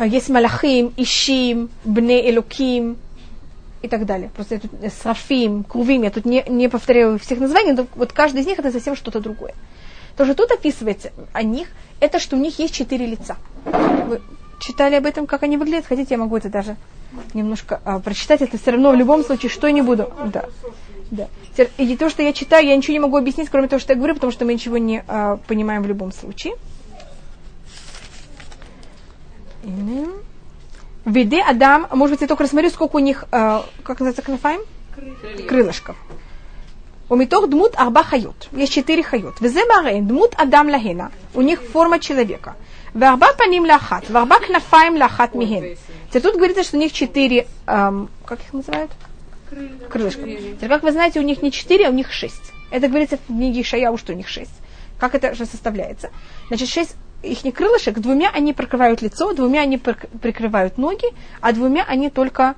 Есть 0.05 0.29
Малахим, 0.29 0.93
Ишим, 0.97 1.69
Бне 1.83 2.29
Элуким 2.29 2.97
и 3.81 3.87
так 3.87 4.05
далее. 4.05 4.29
Просто 4.35 4.55
я 4.55 4.61
тут 4.61 4.71
э, 4.81 4.89
Сафим, 4.89 5.63
Крувим, 5.63 6.03
я 6.03 6.09
тут 6.09 6.25
не, 6.25 6.43
не 6.47 6.69
повторяю 6.69 7.19
всех 7.19 7.39
названий, 7.39 7.73
но 7.73 7.87
вот 7.95 8.13
каждый 8.13 8.41
из 8.41 8.47
них 8.47 8.59
это 8.59 8.71
совсем 8.71 8.95
что-то 8.95 9.19
другое. 9.19 9.53
То, 10.17 10.25
что 10.25 10.33
тут 10.35 10.51
описывается 10.51 11.11
о 11.33 11.43
них, 11.43 11.69
это 11.99 12.19
что 12.19 12.35
у 12.35 12.39
них 12.39 12.59
есть 12.59 12.73
четыре 12.73 13.05
лица. 13.05 13.37
Вы 13.65 14.21
читали 14.59 14.95
об 14.95 15.05
этом, 15.05 15.27
как 15.27 15.43
они 15.43 15.57
выглядят? 15.57 15.85
Хотите, 15.85 16.15
я 16.15 16.17
могу 16.17 16.35
это 16.37 16.49
даже 16.49 16.75
немножко 17.33 17.81
а, 17.85 17.99
прочитать. 17.99 18.41
Это 18.41 18.57
все 18.57 18.71
равно 18.71 18.91
в 18.91 18.95
любом 18.95 19.23
случае, 19.23 19.49
что 19.49 19.67
я 19.67 19.73
не 19.73 19.81
буду. 19.81 20.11
Да. 20.25 20.45
Да. 21.11 21.27
И 21.77 21.97
то, 21.97 22.09
что 22.09 22.21
я 22.21 22.33
читаю, 22.33 22.67
я 22.67 22.75
ничего 22.75 22.93
не 22.93 22.99
могу 22.99 23.17
объяснить, 23.17 23.49
кроме 23.49 23.67
того, 23.67 23.79
что 23.79 23.93
я 23.93 23.97
говорю, 23.97 24.13
потому 24.15 24.31
что 24.31 24.45
мы 24.45 24.53
ничего 24.53 24.77
не 24.77 25.03
а, 25.07 25.37
понимаем 25.47 25.83
в 25.83 25.87
любом 25.87 26.11
случае. 26.11 26.53
Виде 31.05 31.41
Адам, 31.41 31.87
может 31.93 32.15
быть, 32.15 32.21
я 32.21 32.27
только 32.27 32.43
рассмотрю, 32.43 32.69
сколько 32.69 32.97
у 32.97 32.99
них, 32.99 33.25
э, 33.31 33.61
как 33.83 33.99
называется, 33.99 34.21
кнафаем? 34.21 34.61
Крылышков. 35.47 35.95
ומתוכה 37.09 37.49
דמות 37.49 37.73
ארבע 37.75 38.03
חיות. 38.03 38.49
Есть 38.51 38.73
четыре 38.73 39.01
חיות. 39.01 39.41
וזה 39.41 39.65
מראיהן 39.65 40.07
דמות 40.07 40.33
אדם 40.37 40.69
להנה. 40.69 41.11
У 41.33 41.41
них 41.41 41.61
форма 41.61 41.99
человека. 41.99 42.55
וארבעה 42.93 43.33
פנים 43.33 43.65
לאחת. 43.65 44.09
וארבע 44.09 44.39
כנפים 44.39 44.95
לאחת 44.95 45.33
להם. 45.33 45.75
Теперь 46.09 46.21
тут 46.21 46.35
говорится, 46.35 46.63
что 46.63 46.77
у 46.77 46.79
них 46.79 46.91
четыре, 46.91 47.47
эм, 47.65 48.09
как 48.25 48.39
их 48.41 48.53
называют? 48.53 48.91
Крылышка. 49.89 50.21
Теперь, 50.21 50.69
как 50.69 50.83
вы 50.83 50.91
знаете, 50.91 51.19
у 51.19 51.23
них 51.23 51.41
не 51.41 51.51
четыре, 51.51 51.87
а 51.87 51.89
у 51.89 51.93
них 51.93 52.11
шесть. 52.11 52.53
Это 52.69 52.87
говорится 52.87 53.17
в 53.17 53.25
книге 53.25 53.63
Ишаяу, 53.63 53.97
что 53.97 54.13
у 54.13 54.15
них 54.15 54.27
шесть. 54.27 54.53
Как 54.99 55.15
это 55.15 55.33
же 55.33 55.45
составляется? 55.45 56.11
Значит, 56.49 56.69
шесть 56.69 56.95
их 57.21 57.41
крылышек, 57.53 57.99
двумя 57.99 58.29
они 58.29 58.53
прикрывают 58.53 59.01
лицо, 59.01 59.33
двумя 59.33 59.61
они 59.61 59.77
прик- 59.77 60.07
прикрывают 60.19 60.77
ноги, 60.77 61.07
а 61.41 61.51
двумя 61.51 61.83
они 61.83 62.09
только 62.09 62.55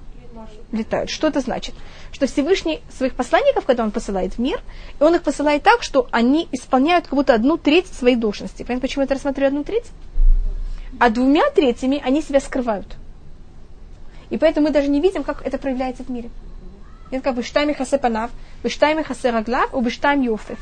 летают. 0.71 1.09
Что 1.09 1.27
это 1.27 1.39
значит? 1.39 1.75
Что 2.11 2.27
Всевышний 2.27 2.81
своих 2.95 3.15
посланников, 3.15 3.65
когда 3.65 3.83
он 3.83 3.91
посылает 3.91 4.35
в 4.35 4.39
мир, 4.39 4.61
и 4.99 5.03
он 5.03 5.15
их 5.15 5.23
посылает 5.23 5.63
так, 5.63 5.81
что 5.81 6.07
они 6.11 6.47
исполняют 6.51 7.05
как 7.05 7.15
будто 7.15 7.33
одну 7.33 7.57
треть 7.57 7.87
своей 7.87 8.15
должности. 8.15 8.63
Понятно, 8.63 8.81
почему 8.81 9.01
я 9.01 9.05
это 9.05 9.15
рассматриваю 9.15 9.47
одну 9.47 9.63
треть? 9.63 9.85
А 10.99 11.09
двумя 11.09 11.49
третьими 11.51 12.01
они 12.03 12.21
себя 12.21 12.39
скрывают. 12.39 12.87
И 14.29 14.37
поэтому 14.37 14.67
мы 14.67 14.73
даже 14.73 14.87
не 14.87 15.01
видим, 15.01 15.23
как 15.23 15.45
это 15.45 15.57
проявляется 15.57 16.03
в 16.03 16.09
мире. 16.09 16.29
Это 17.11 17.21
как 17.21 17.35
бы 17.35 17.43
штайми 17.43 17.73
хасе 17.73 17.97
панав, 17.97 18.31
штайми 18.65 19.03
хасе 19.03 19.31
раглав, 19.31 19.73
убиштайм 19.73 20.21
йофев. 20.21 20.59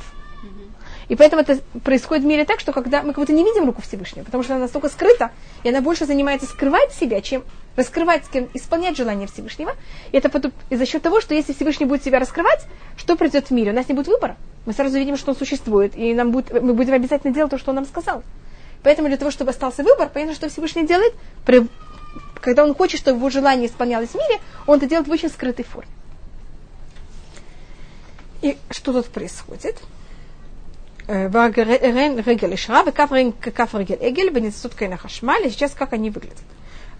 И 1.09 1.15
поэтому 1.15 1.41
это 1.41 1.59
происходит 1.83 2.23
в 2.23 2.27
мире 2.27 2.45
так, 2.45 2.59
что 2.59 2.71
когда 2.71 3.01
мы 3.01 3.13
как 3.13 3.17
будто 3.17 3.33
не 3.33 3.43
видим 3.43 3.65
руку 3.65 3.81
Всевышнего, 3.81 4.23
потому 4.23 4.43
что 4.43 4.53
она 4.53 4.63
настолько 4.63 4.89
скрыта, 4.89 5.31
и 5.63 5.69
она 5.69 5.81
больше 5.81 6.05
занимается 6.05 6.45
скрывать 6.45 6.93
себя, 6.93 7.19
чем 7.21 7.43
раскрывать, 7.75 8.23
кем 8.31 8.47
исполнять 8.53 8.95
желание 8.95 9.27
Всевышнего. 9.27 9.75
И 10.11 10.17
это 10.17 10.29
потом, 10.29 10.51
и 10.69 10.75
за 10.75 10.85
счет 10.85 11.01
того, 11.01 11.19
что 11.19 11.33
если 11.33 11.53
Всевышний 11.53 11.87
будет 11.87 12.03
себя 12.03 12.19
раскрывать, 12.19 12.63
что 12.95 13.15
придет 13.15 13.47
в 13.47 13.51
мире? 13.51 13.71
У 13.71 13.75
нас 13.75 13.89
не 13.89 13.95
будет 13.95 14.07
выбора. 14.07 14.37
Мы 14.67 14.73
сразу 14.73 14.99
видим, 14.99 15.17
что 15.17 15.31
он 15.31 15.37
существует, 15.37 15.97
и 15.97 16.13
нам 16.13 16.31
будет, 16.31 16.51
мы 16.61 16.73
будем 16.73 16.93
обязательно 16.93 17.33
делать 17.33 17.51
то, 17.51 17.57
что 17.57 17.71
он 17.71 17.75
нам 17.75 17.85
сказал. 17.85 18.21
Поэтому 18.83 19.07
для 19.07 19.17
того, 19.17 19.31
чтобы 19.31 19.49
остался 19.49 19.83
выбор, 19.83 20.09
понятно, 20.09 20.35
что 20.35 20.47
Всевышний 20.47 20.85
делает, 20.85 21.13
при, 21.43 21.67
когда 22.39 22.63
он 22.63 22.75
хочет, 22.75 22.99
чтобы 22.99 23.17
его 23.17 23.29
желание 23.31 23.67
исполнялось 23.67 24.09
в 24.09 24.15
мире, 24.15 24.39
он 24.67 24.77
это 24.77 24.85
делает 24.85 25.07
в 25.07 25.11
очень 25.11 25.29
скрытой 25.29 25.65
форме. 25.65 25.89
И 28.41 28.57
что 28.69 28.93
тут 28.93 29.07
происходит? 29.07 29.75
רגל 32.26 32.52
ישרה 32.52 32.80
וכף 32.86 33.10
כף 33.54 33.74
רגל 33.74 33.96
עגל 34.00 34.26
וניצוצות 34.34 34.74
קרן 34.74 34.92
החשמל, 34.92 35.34
сейчас 35.48 35.74
как 35.74 35.92
они 35.92 36.10
выглядят. 36.10 36.42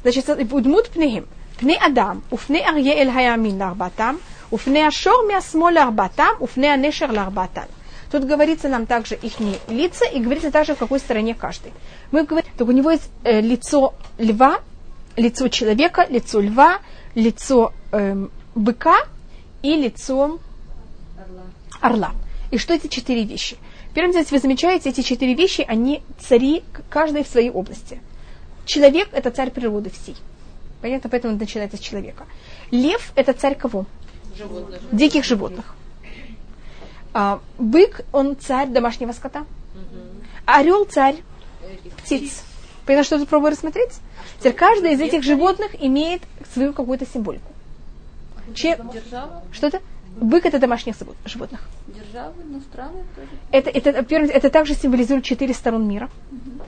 значит, 0.03 0.29
ודמות 0.53 0.88
פניהם, 0.92 1.22
פני 1.57 1.77
אדם 1.87 2.20
ופני 2.33 2.66
אריה 2.66 2.92
אל 2.92 3.09
הימין 3.14 3.59
לארבעתם, 3.59 4.14
ופני 4.53 4.83
השור 4.83 5.24
מהשמאל 5.33 5.74
לארבעתם, 5.74 6.29
ופני 6.40 6.68
הנשר 6.68 7.07
לארבעתם. 7.07 7.62
Тут 8.11 8.27
говорится 8.27 8.68
нам 8.68 8.87
также 8.87 9.16
их 9.16 9.40
лица 9.68 10.05
и 10.05 10.20
говорится 10.20 10.53
также, 10.53 10.77
в 10.77 10.79
какой 10.79 11.00
стороне 11.00 11.35
каждый. 11.35 11.72
Мы 12.12 12.22
говорим, 12.22 12.48
так 12.57 12.68
у 12.68 12.70
него 12.70 12.92
есть 12.92 13.11
э, 13.24 13.40
лицо 13.40 13.94
льва, 14.18 14.61
лицо 15.16 15.48
человека, 15.48 16.07
лицо 16.09 16.40
льва, 16.40 16.79
лицо 17.16 17.72
э, 17.90 18.27
быка 18.55 18.94
и 19.62 19.74
лицо 19.74 20.38
орла. 21.18 21.42
орла. 21.81 22.12
И 22.53 22.59
что 22.59 22.72
эти 22.72 22.87
четыре 22.87 23.24
вещи? 23.24 23.57
Первым 23.93 24.12
делом, 24.12 24.28
вы 24.30 24.39
замечаете, 24.39 24.89
эти 24.89 25.02
четыре 25.02 25.34
вещи, 25.34 25.65
они 25.67 26.04
цари, 26.19 26.63
каждый 26.89 27.23
в 27.23 27.28
своей 27.28 27.49
области. 27.49 28.02
Человек– 28.65 29.10
это 29.13 29.32
царь 29.32 29.49
природы 29.49 29.89
всей. 29.89 30.15
Понятно? 30.82 31.10
Поэтому 31.10 31.34
это 31.34 31.43
начинается 31.43 31.78
с 31.78 31.80
человека. 31.80 32.25
Лев– 32.71 33.12
это 33.15 33.34
царь 33.34 33.56
кого? 33.56 33.86
Животных. 34.38 34.82
Диких 34.91 35.25
животных. 35.25 35.75
А, 37.13 37.39
бык– 37.58 38.02
он 38.12 38.38
царь 38.38 38.67
домашнего 38.69 39.12
скота. 39.12 39.45
Орел– 40.45 40.86
царь 40.89 41.17
птиц. 41.97 42.43
Понятно, 42.86 43.04
что 43.04 43.19
тут 43.19 43.30
пробую 43.30 43.52
рассмотреть? 43.52 43.99
Теперь 44.39 44.54
каждый 44.54 44.93
из 44.93 45.02
этих 45.02 45.23
животных 45.23 45.71
имеет 45.80 46.21
свою 46.54 46.73
какую-то 46.73 47.06
символику. 47.06 47.52
Че... 48.54 48.78
Что-то? 49.52 49.82
Бык 50.17 50.45
это 50.45 50.60
домашних 50.60 50.95
животных. 51.26 51.62
Державы, 51.88 52.43
но 52.43 52.60
страны 52.60 53.04
тоже. 53.15 53.30
Это, 53.52 53.69
это, 53.69 53.89
это, 53.91 54.15
это 54.15 54.50
также 54.50 54.76
символизирует 54.76 55.24
четыре 55.24 55.54
сторон 55.54 55.88
мира. 55.88 56.10
Угу. 56.32 56.63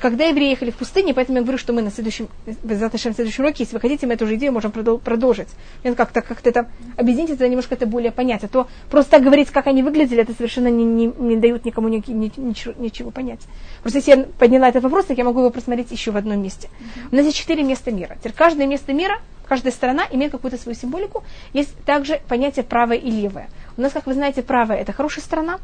Когда 0.00 0.24
евреи 0.24 0.50
ехали 0.50 0.70
в 0.70 0.76
пустыне, 0.76 1.14
поэтому 1.14 1.38
я 1.38 1.42
говорю, 1.42 1.58
что 1.58 1.72
мы 1.72 1.82
на 1.82 1.90
следующем, 1.90 2.28
в 2.46 2.98
следующем 2.98 3.44
уроке, 3.44 3.62
если 3.62 3.74
вы 3.74 3.80
хотите, 3.80 4.06
мы 4.06 4.14
эту 4.14 4.26
же 4.26 4.34
идею 4.34 4.52
можем 4.52 4.72
продолжить. 4.72 5.48
Как-то 5.82 6.20
как 6.20 6.44
это 6.44 6.68
объединить, 6.96 7.30
это 7.30 7.48
немножко 7.48 7.74
это 7.74 7.86
более 7.86 8.10
понять. 8.10 8.44
А 8.44 8.48
то 8.48 8.66
просто 8.90 9.12
так 9.12 9.22
говорить, 9.22 9.50
как 9.50 9.66
они 9.66 9.82
выглядели, 9.82 10.22
это 10.22 10.32
совершенно 10.32 10.68
не, 10.68 10.84
не, 10.84 11.06
не 11.06 11.36
дают 11.36 11.64
никому 11.64 11.88
ни, 11.88 12.02
ни, 12.10 12.32
ничего, 12.36 12.74
ничего 12.76 13.10
понять. 13.10 13.40
Просто 13.82 13.98
если 13.98 14.10
я 14.10 14.24
подняла 14.38 14.68
этот 14.68 14.82
вопрос, 14.82 15.06
так 15.06 15.18
я 15.18 15.24
могу 15.24 15.40
его 15.40 15.50
просмотреть 15.50 15.90
еще 15.92 16.10
в 16.10 16.16
одном 16.16 16.42
месте. 16.42 16.68
У 17.12 17.16
нас 17.16 17.24
есть 17.24 17.36
четыре 17.36 17.62
места 17.62 17.90
мира. 17.92 18.16
Теперь 18.18 18.32
каждое 18.32 18.66
место 18.66 18.92
мира 18.92 19.20
Каждая 19.48 19.72
сторона 19.72 20.06
имеет 20.10 20.32
какую-то 20.32 20.56
свою 20.58 20.76
символику. 20.76 21.22
Есть 21.52 21.76
также 21.84 22.20
понятие 22.28 22.64
правое 22.64 22.96
и 22.96 23.10
левое. 23.10 23.48
У 23.76 23.82
нас, 23.82 23.92
как 23.92 24.06
вы 24.06 24.14
знаете, 24.14 24.42
правое– 24.42 24.76
это 24.78 24.92
хорошая 24.92 25.24
сторона, 25.24 25.58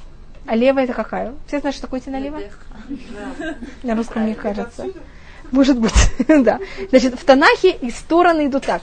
а 0.47 0.57
левая– 0.57 0.85
это 0.87 0.93
какая? 0.93 1.35
Все 1.47 1.61
знают, 1.61 1.77
что 1.77 1.87
такое 1.87 2.01
идти 2.01 2.11
налево? 2.11 2.41
На 3.83 3.95
русском, 3.95 4.23
мне 4.23 4.35
кажется. 4.35 4.87
Может 5.51 5.79
быть, 5.79 5.95
да. 6.29 6.61
Значит, 6.91 7.19
в 7.19 7.25
Танахе 7.25 7.71
и 7.71 7.91
стороны 7.91 8.47
идут 8.47 8.67
так. 8.67 8.83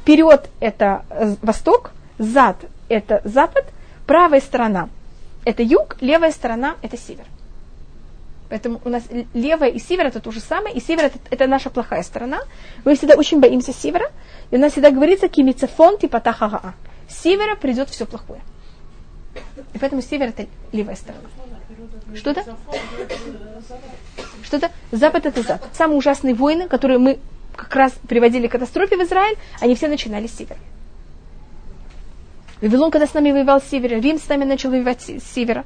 Вперед– 0.00 0.48
это 0.60 1.04
восток, 1.42 1.92
зад– 2.18 2.56
это 2.88 3.20
запад, 3.24 3.66
правая 4.06 4.40
сторона– 4.40 4.88
это 5.44 5.62
юг, 5.62 5.96
левая 6.00 6.32
сторона– 6.32 6.76
это 6.82 6.96
север. 6.96 7.24
Поэтому 8.52 8.82
у 8.84 8.90
нас 8.90 9.02
левая 9.32 9.70
и 9.70 9.78
север 9.78 10.08
это 10.08 10.20
то 10.20 10.30
же 10.30 10.38
самое, 10.38 10.74
и 10.74 10.80
север 10.80 11.04
это, 11.04 11.18
это 11.30 11.46
наша 11.46 11.70
плохая 11.70 12.02
сторона. 12.02 12.40
Мы 12.84 12.96
всегда 12.96 13.14
очень 13.14 13.40
боимся 13.40 13.72
севера, 13.72 14.10
и 14.50 14.56
у 14.56 14.58
нас 14.58 14.72
всегда 14.72 14.90
говорится 14.90 15.26
кимицефон 15.28 15.96
типа 15.96 16.20
тахагаа. 16.20 16.74
С 17.08 17.22
севера 17.22 17.56
придет 17.56 17.88
все 17.88 18.04
плохое. 18.04 18.42
И 19.72 19.78
поэтому 19.78 20.02
север 20.02 20.28
это 20.28 20.46
левая 20.70 20.96
сторона. 20.96 21.24
Что-то? 22.14 22.44
Что-то? 24.42 24.70
Запад 24.90 25.24
это 25.24 25.42
запад. 25.42 25.70
Самые 25.72 25.96
ужасные 25.96 26.34
войны, 26.34 26.68
которые 26.68 26.98
мы 26.98 27.20
как 27.56 27.74
раз 27.74 27.94
приводили 28.06 28.48
к 28.48 28.52
катастрофе 28.52 28.98
в 28.98 29.00
Израиль, 29.00 29.38
они 29.60 29.74
все 29.76 29.88
начинались 29.88 30.30
с 30.30 30.36
севера. 30.36 30.58
Вавилон, 32.60 32.90
когда 32.90 33.06
с 33.06 33.14
нами 33.14 33.32
воевал 33.32 33.62
с 33.62 33.70
севера, 33.70 33.94
Рим 33.94 34.18
с 34.18 34.28
нами 34.28 34.44
начал 34.44 34.68
воевать 34.68 35.00
с 35.00 35.24
севера. 35.34 35.64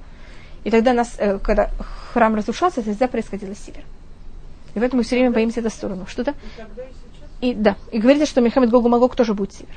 И 0.66 0.70
тогда 0.70 0.92
нас, 0.92 1.14
э, 1.18 1.38
когда 1.38 1.70
храм 2.12 2.34
разрушался, 2.34 2.80
это 2.80 2.90
всегда 2.90 3.06
происходило 3.06 3.54
с 3.54 3.58
севера. 3.58 3.84
И 4.74 4.80
поэтому 4.80 4.98
мы 4.98 5.04
все 5.04 5.14
время 5.14 5.30
боимся 5.30 5.60
эту 5.60 5.70
сторону. 5.70 6.08
Что-то? 6.08 6.34
И, 7.40 7.54
да. 7.54 7.76
И 7.92 8.00
говорится, 8.00 8.26
что 8.26 8.40
Мехамед 8.40 8.68
Гогу 8.68 8.88
Магог 8.88 9.14
тоже 9.14 9.32
будет 9.32 9.52
север. 9.52 9.76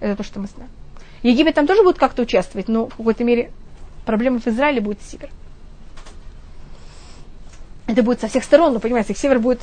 Это 0.00 0.16
то, 0.16 0.24
что 0.24 0.40
мы 0.40 0.48
знаем. 0.48 0.68
Египет 1.22 1.54
там 1.54 1.68
тоже 1.68 1.84
будет 1.84 1.98
как-то 1.98 2.22
участвовать, 2.22 2.66
но 2.66 2.88
в 2.88 2.96
какой-то 2.96 3.22
мере 3.22 3.52
проблема 4.04 4.40
в 4.40 4.46
Израиле 4.48 4.80
будет 4.80 5.00
север. 5.02 5.30
Это 7.86 8.02
будет 8.02 8.20
со 8.20 8.26
всех 8.26 8.42
сторон, 8.42 8.74
но 8.74 8.80
понимаете, 8.80 9.14
север 9.14 9.38
будет, 9.38 9.60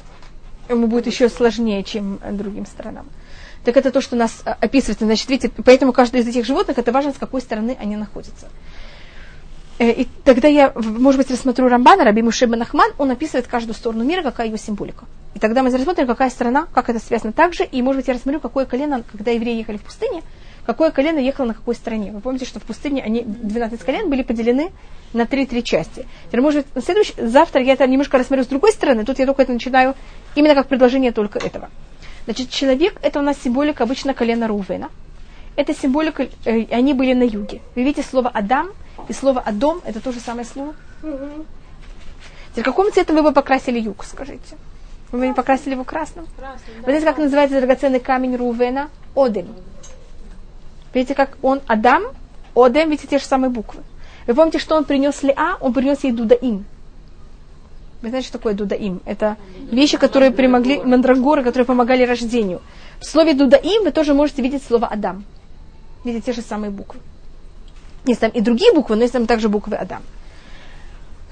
ему 0.69 0.87
будет 0.87 1.05
еще 1.05 1.27
сложнее, 1.27 1.83
чем 1.83 2.17
другим 2.31 2.65
сторонам. 2.65 3.07
Так 3.65 3.75
это 3.75 3.91
то, 3.91 3.99
что 3.99 4.15
нас 4.15 4.41
а, 4.45 4.55
описывается. 4.61 5.03
Значит, 5.03 5.27
видите, 5.27 5.51
поэтому 5.65 5.91
каждый 5.91 6.21
из 6.21 6.27
этих 6.29 6.45
животных, 6.45 6.77
это 6.77 6.93
важно, 6.93 7.11
с 7.11 7.17
какой 7.17 7.41
стороны 7.41 7.75
они 7.77 7.97
находятся. 7.97 8.47
Э, 9.79 9.91
и 9.91 10.07
тогда 10.25 10.47
я, 10.49 10.73
может 10.75 11.19
быть, 11.19 11.31
рассмотрю 11.31 11.69
Рамбана, 11.69 12.03
Раби 12.03 12.21
Мушеба 12.21 12.57
Нахман, 12.57 12.91
он 12.97 13.11
описывает 13.11 13.47
каждую 13.47 13.73
сторону 13.73 14.03
мира, 14.03 14.21
какая 14.21 14.47
его 14.47 14.57
символика. 14.57 15.05
И 15.35 15.39
тогда 15.39 15.63
мы 15.63 15.71
рассмотрим, 15.71 16.05
какая 16.05 16.29
страна, 16.29 16.67
как 16.73 16.89
это 16.89 16.99
связано 16.99 17.31
также, 17.31 17.63
и, 17.63 17.81
может 17.81 18.01
быть, 18.01 18.07
я 18.09 18.13
рассмотрю, 18.13 18.41
какое 18.41 18.65
колено, 18.65 19.03
когда 19.09 19.31
евреи 19.31 19.57
ехали 19.57 19.77
в 19.77 19.83
пустыне, 19.83 20.21
какое 20.65 20.91
колено 20.91 21.19
ехало 21.19 21.47
на 21.47 21.53
какой 21.53 21.75
стороне. 21.75 22.11
Вы 22.11 22.19
помните, 22.19 22.45
что 22.45 22.59
в 22.59 22.63
пустыне 22.63 23.01
они, 23.01 23.23
12 23.23 23.81
колен 23.81 24.09
были 24.09 24.23
поделены 24.23 24.71
на 25.13 25.21
3-3 25.21 25.61
части. 25.61 26.05
Теперь, 26.27 26.41
может 26.41 26.65
быть, 26.73 26.83
следующий, 26.83 27.13
завтра 27.17 27.61
я 27.61 27.73
это 27.73 27.87
немножко 27.87 28.17
рассмотрю 28.17 28.43
с 28.43 28.47
другой 28.47 28.73
стороны, 28.73 29.05
тут 29.05 29.17
я 29.17 29.25
только 29.25 29.43
это 29.43 29.53
начинаю 29.53 29.95
именно 30.35 30.55
как 30.55 30.67
предложение 30.67 31.13
только 31.13 31.39
этого. 31.39 31.69
Значит, 32.25 32.49
человек, 32.49 32.97
это 33.01 33.19
у 33.19 33.23
нас 33.23 33.37
символика 33.41 33.85
обычно 33.85 34.13
колена 34.13 34.47
Рувена. 34.47 34.89
Это 35.55 35.73
символика, 35.73 36.27
э, 36.45 36.65
они 36.69 36.93
были 36.93 37.13
на 37.13 37.23
юге. 37.23 37.61
Вы 37.75 37.83
видите 37.83 38.03
слово 38.03 38.29
Адам– 38.29 38.71
и 39.09 39.13
слово 39.13 39.41
«адом»– 39.41 39.81
это 39.85 39.99
то 39.99 40.11
же 40.11 40.19
самое 40.19 40.45
слово? 40.45 40.75
Угу. 41.03 41.45
Теперь, 42.51 42.63
каком 42.63 42.91
цветом 42.91 43.15
вы 43.15 43.23
бы 43.23 43.31
покрасили 43.31 43.79
юг, 43.79 44.05
скажите? 44.05 44.55
Вы 45.11 45.19
бы 45.19 45.27
не 45.27 45.33
покрасили 45.33 45.73
его 45.73 45.83
красным? 45.83 46.27
Красным, 46.37 46.75
да. 46.81 46.85
Вы 46.85 46.91
знаете, 46.91 47.05
как 47.05 47.17
называется 47.17 47.59
драгоценный 47.59 47.99
камень 47.99 48.35
Рувена? 48.35 48.89
Одем. 49.15 49.47
Видите, 50.93 51.15
как 51.15 51.37
он 51.41 51.61
Адам, 51.67 52.03
Одем, 52.55 52.89
видите, 52.89 53.07
те 53.07 53.17
же 53.17 53.25
самые 53.25 53.49
буквы. 53.49 53.81
Вы 54.27 54.35
помните, 54.35 54.59
что 54.59 54.75
он 54.75 54.85
принес 54.85 55.23
Леа? 55.23 55.57
Он 55.59 55.73
принес 55.73 56.03
ей 56.03 56.11
Дудаим. 56.11 56.65
Вы 58.01 58.09
знаете, 58.09 58.27
что 58.27 58.37
такое 58.37 58.53
Дудаим? 58.53 59.01
Это 59.05 59.37
вещи, 59.71 59.97
которые 59.97 60.31
помогли, 60.31 60.81
мандрагоры, 60.83 61.43
которые 61.43 61.65
помогали 61.65 62.03
рождению. 62.03 62.61
В 62.99 63.05
слове 63.05 63.33
Дудаим 63.33 63.83
вы 63.83 63.91
тоже 63.91 64.13
можете 64.13 64.43
видеть 64.43 64.63
слово 64.63 64.87
Адам. 64.87 65.25
Видите, 66.03 66.27
те 66.27 66.33
же 66.33 66.41
самые 66.41 66.69
буквы. 66.69 66.99
Есть 68.09 68.21
там 68.21 68.31
и 68.31 68.41
другие 68.41 68.73
буквы, 68.73 68.95
но 68.95 69.03
есть 69.03 69.13
там 69.13 69.27
также 69.27 69.49
буквы 69.49 69.75
Адам. 69.75 70.01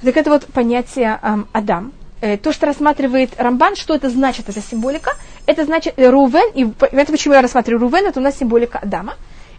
Так 0.04 0.16
это 0.16 0.30
вот 0.30 0.46
понятие 0.46 1.20
эм, 1.24 1.48
Адам. 1.52 1.92
Э, 2.22 2.38
то, 2.38 2.54
что 2.54 2.68
рассматривает 2.68 3.32
Рамбан, 3.40 3.76
что 3.76 3.96
это 3.96 4.12
значит, 4.12 4.48
эта 4.48 4.62
символика, 4.62 5.13
это 5.48 5.66
значит 5.66 5.96
э, 5.98 6.08
Рувен, 6.08 6.52
и 6.54 6.72
это 6.96 7.12
почему 7.12 7.34
я 7.34 7.42
рассматриваю 7.42 7.82
Рувен, 7.82 8.06
это 8.06 8.20
у 8.20 8.24
нас 8.24 8.38
символика 8.38 8.78
Адама. 8.78 9.16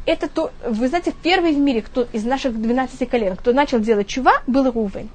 Это 0.06 0.28
то, 0.28 0.52
вы 0.64 0.86
знаете, 0.86 1.12
первый 1.24 1.52
в 1.52 1.58
мире, 1.58 1.82
кто 1.82 2.06
из 2.12 2.24
наших 2.24 2.60
12 2.60 3.10
колен, 3.10 3.34
кто 3.34 3.52
начал 3.52 3.80
делать 3.80 4.06
чува, 4.06 4.34
был 4.46 4.70
Рувен. 4.70 5.08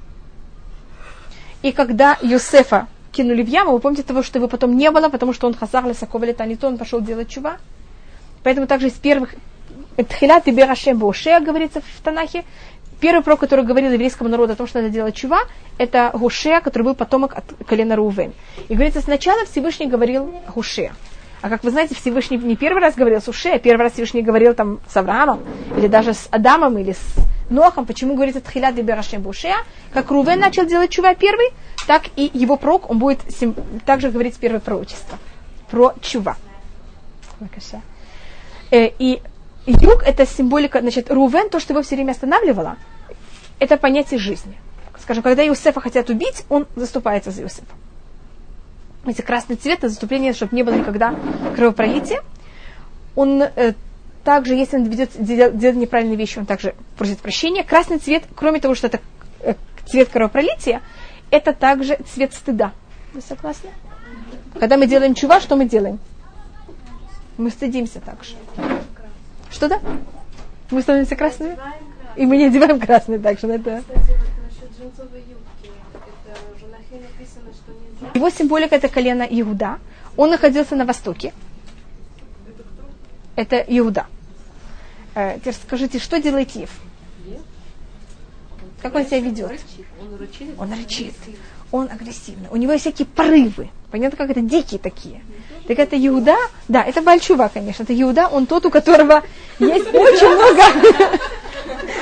И 1.61 1.71
когда 1.71 2.17
Юсефа 2.21 2.87
кинули 3.13 3.43
в 3.43 3.47
яму, 3.47 3.71
вы 3.71 3.79
помните 3.79 4.03
того, 4.03 4.23
что 4.23 4.39
его 4.39 4.49
потом 4.49 4.75
не 4.75 4.91
было, 4.91 5.07
потому 5.07 5.31
что 5.31 5.47
он 5.47 5.53
хазар 5.53 5.85
лесаковали 5.85 6.33
танито, 6.33 6.67
он 6.67 6.77
пошел 6.77 6.99
делать 6.99 7.29
чува. 7.29 7.59
Поэтому 8.43 8.67
также 8.67 8.87
из 8.87 8.93
первых 8.93 9.35
Тхилят 9.97 10.47
и 10.47 10.51
Берашем 10.51 10.97
Бошея 10.97 11.39
говорится 11.39 11.81
в 11.81 12.01
Танахе. 12.01 12.43
Первый 12.99 13.21
пророк, 13.21 13.41
который 13.41 13.65
говорил 13.65 13.91
еврейскому 13.91 14.29
народу 14.29 14.53
о 14.53 14.55
том, 14.55 14.65
что 14.65 14.79
надо 14.79 14.93
делать 14.93 15.15
чува, 15.15 15.41
это 15.77 16.11
Гушея, 16.13 16.61
который 16.61 16.83
был 16.83 16.95
потомок 16.95 17.35
от 17.35 17.43
колена 17.67 17.95
Рувен. 17.95 18.33
И 18.69 18.73
говорится, 18.73 19.01
сначала 19.01 19.45
Всевышний 19.45 19.87
говорил 19.87 20.33
Гушея. 20.53 20.93
А 21.43 21.49
как 21.49 21.65
вы 21.65 21.71
знаете, 21.71 21.93
Всевышний 21.93 22.37
не 22.37 22.55
первый 22.55 22.81
раз 22.81 22.95
говорил 22.95 23.21
с 23.21 23.27
Уше, 23.27 23.49
а 23.49 23.59
первый 23.59 23.81
раз 23.81 23.93
Всевышний 23.93 24.21
говорил 24.21 24.53
там 24.53 24.79
с 24.87 24.95
Авраамом, 24.95 25.41
или 25.75 25.87
даже 25.87 26.13
с 26.13 26.29
Адамом, 26.31 26.77
или 26.77 26.93
с 26.93 27.15
Нохом. 27.49 27.85
Почему 27.85 28.15
говорится 28.15 28.39
Тхилят 28.39 28.75
Деберашем 28.75 29.21
Бушея? 29.21 29.57
Как 29.91 30.09
Рувен 30.09 30.39
начал 30.39 30.65
делать 30.65 30.89
чува 30.89 31.13
первый, 31.15 31.49
так 31.85 32.03
и 32.15 32.31
его 32.33 32.55
пророк, 32.55 32.89
он 32.89 32.97
будет 32.97 33.19
сим, 33.29 33.55
также 33.85 34.09
говорить 34.09 34.37
первое 34.37 34.61
пророчество 34.61 35.17
про 35.69 35.93
чува. 36.01 36.37
Э, 38.71 38.89
и 38.97 39.21
юг 39.65 40.03
это 40.03 40.25
символика, 40.25 40.81
значит, 40.81 41.11
Рувен, 41.11 41.49
то, 41.49 41.59
что 41.59 41.73
его 41.73 41.81
все 41.83 41.95
время 41.95 42.11
останавливало, 42.11 42.77
это 43.59 43.77
понятие 43.77 44.19
жизни. 44.19 44.57
Скажем, 44.99 45.23
когда 45.23 45.45
Иосифа 45.45 45.81
хотят 45.81 46.09
убить, 46.09 46.45
он 46.49 46.67
заступается 46.75 47.31
за 47.31 47.43
Иосифа. 47.43 47.65
Эти 49.05 49.21
красный 49.21 49.57
цвет, 49.57 49.79
это 49.79 49.89
заступление, 49.89 50.33
чтобы 50.33 50.55
не 50.55 50.63
было 50.63 50.75
никогда 50.75 51.15
кровопролития. 51.55 52.21
Он 53.15 53.41
э, 53.43 53.73
также, 54.23 54.55
если 54.55 54.77
он 54.77 54.85
ведет, 54.85 55.11
делает 55.17 55.75
неправильные 55.75 56.15
вещи, 56.15 56.39
он 56.39 56.45
также 56.45 56.73
просит 56.97 57.19
прощения. 57.19 57.63
Красный 57.63 57.97
цвет, 57.97 58.23
кроме 58.35 58.61
того, 58.61 58.75
что 58.75 58.87
это 58.87 59.01
э, 59.41 59.55
цвет 59.85 60.09
кровопролития, 60.09 60.81
это 61.31 61.51
также 61.51 61.97
цвет 62.13 62.33
стыда. 62.33 62.71
Вы 63.13 63.21
согласны? 63.21 63.69
Когда 64.59 64.77
мы 64.77 64.87
делаем 64.87 65.15
чува, 65.15 65.41
что 65.41 65.55
мы 65.55 65.65
делаем? 65.65 65.99
Мы 67.37 67.49
стыдимся 67.49 67.99
также. 67.99 68.35
Что 69.53 69.69
да? 69.69 69.79
Мы 70.71 70.81
становимся 70.81 71.15
красными? 71.15 71.57
И 72.15 72.25
мы 72.25 72.37
не 72.37 72.45
одеваем 72.45 72.79
красный 72.79 73.19
также. 73.19 73.47
Это... 73.47 73.83
Его 78.13 78.29
символика 78.29 78.75
это 78.75 78.89
колено 78.89 79.23
Иуда. 79.29 79.79
Он 80.17 80.31
находился 80.31 80.75
на 80.75 80.85
востоке. 80.85 81.33
Это 83.35 83.57
Иуда. 83.67 84.07
Э, 85.15 85.37
теперь 85.39 85.53
скажите, 85.53 85.99
что 85.99 86.21
делает 86.21 86.51
Ев? 86.51 86.69
Как 88.81 88.93
он 88.95 89.05
себя 89.05 89.21
ведет? 89.21 89.51
Он 90.01 90.17
рычит. 90.19 90.59
Он 90.59 90.73
рычит. 90.73 91.15
Он 91.71 91.89
агрессивный. 91.89 92.49
У 92.51 92.57
него 92.57 92.73
есть 92.73 92.83
всякие 92.83 93.07
порывы. 93.07 93.69
Понятно, 93.91 94.17
как 94.17 94.29
это 94.29 94.41
дикие 94.41 94.79
такие. 94.79 95.21
Так 95.67 95.79
это 95.79 95.95
Иуда, 96.07 96.35
да, 96.67 96.83
это 96.83 97.01
Бальчува, 97.01 97.49
конечно. 97.53 97.83
Это 97.83 97.99
Иуда, 98.01 98.27
он 98.27 98.45
тот, 98.45 98.65
у 98.65 98.69
которого 98.69 99.23
есть 99.59 99.93
очень 99.93 100.35
много... 100.35 100.63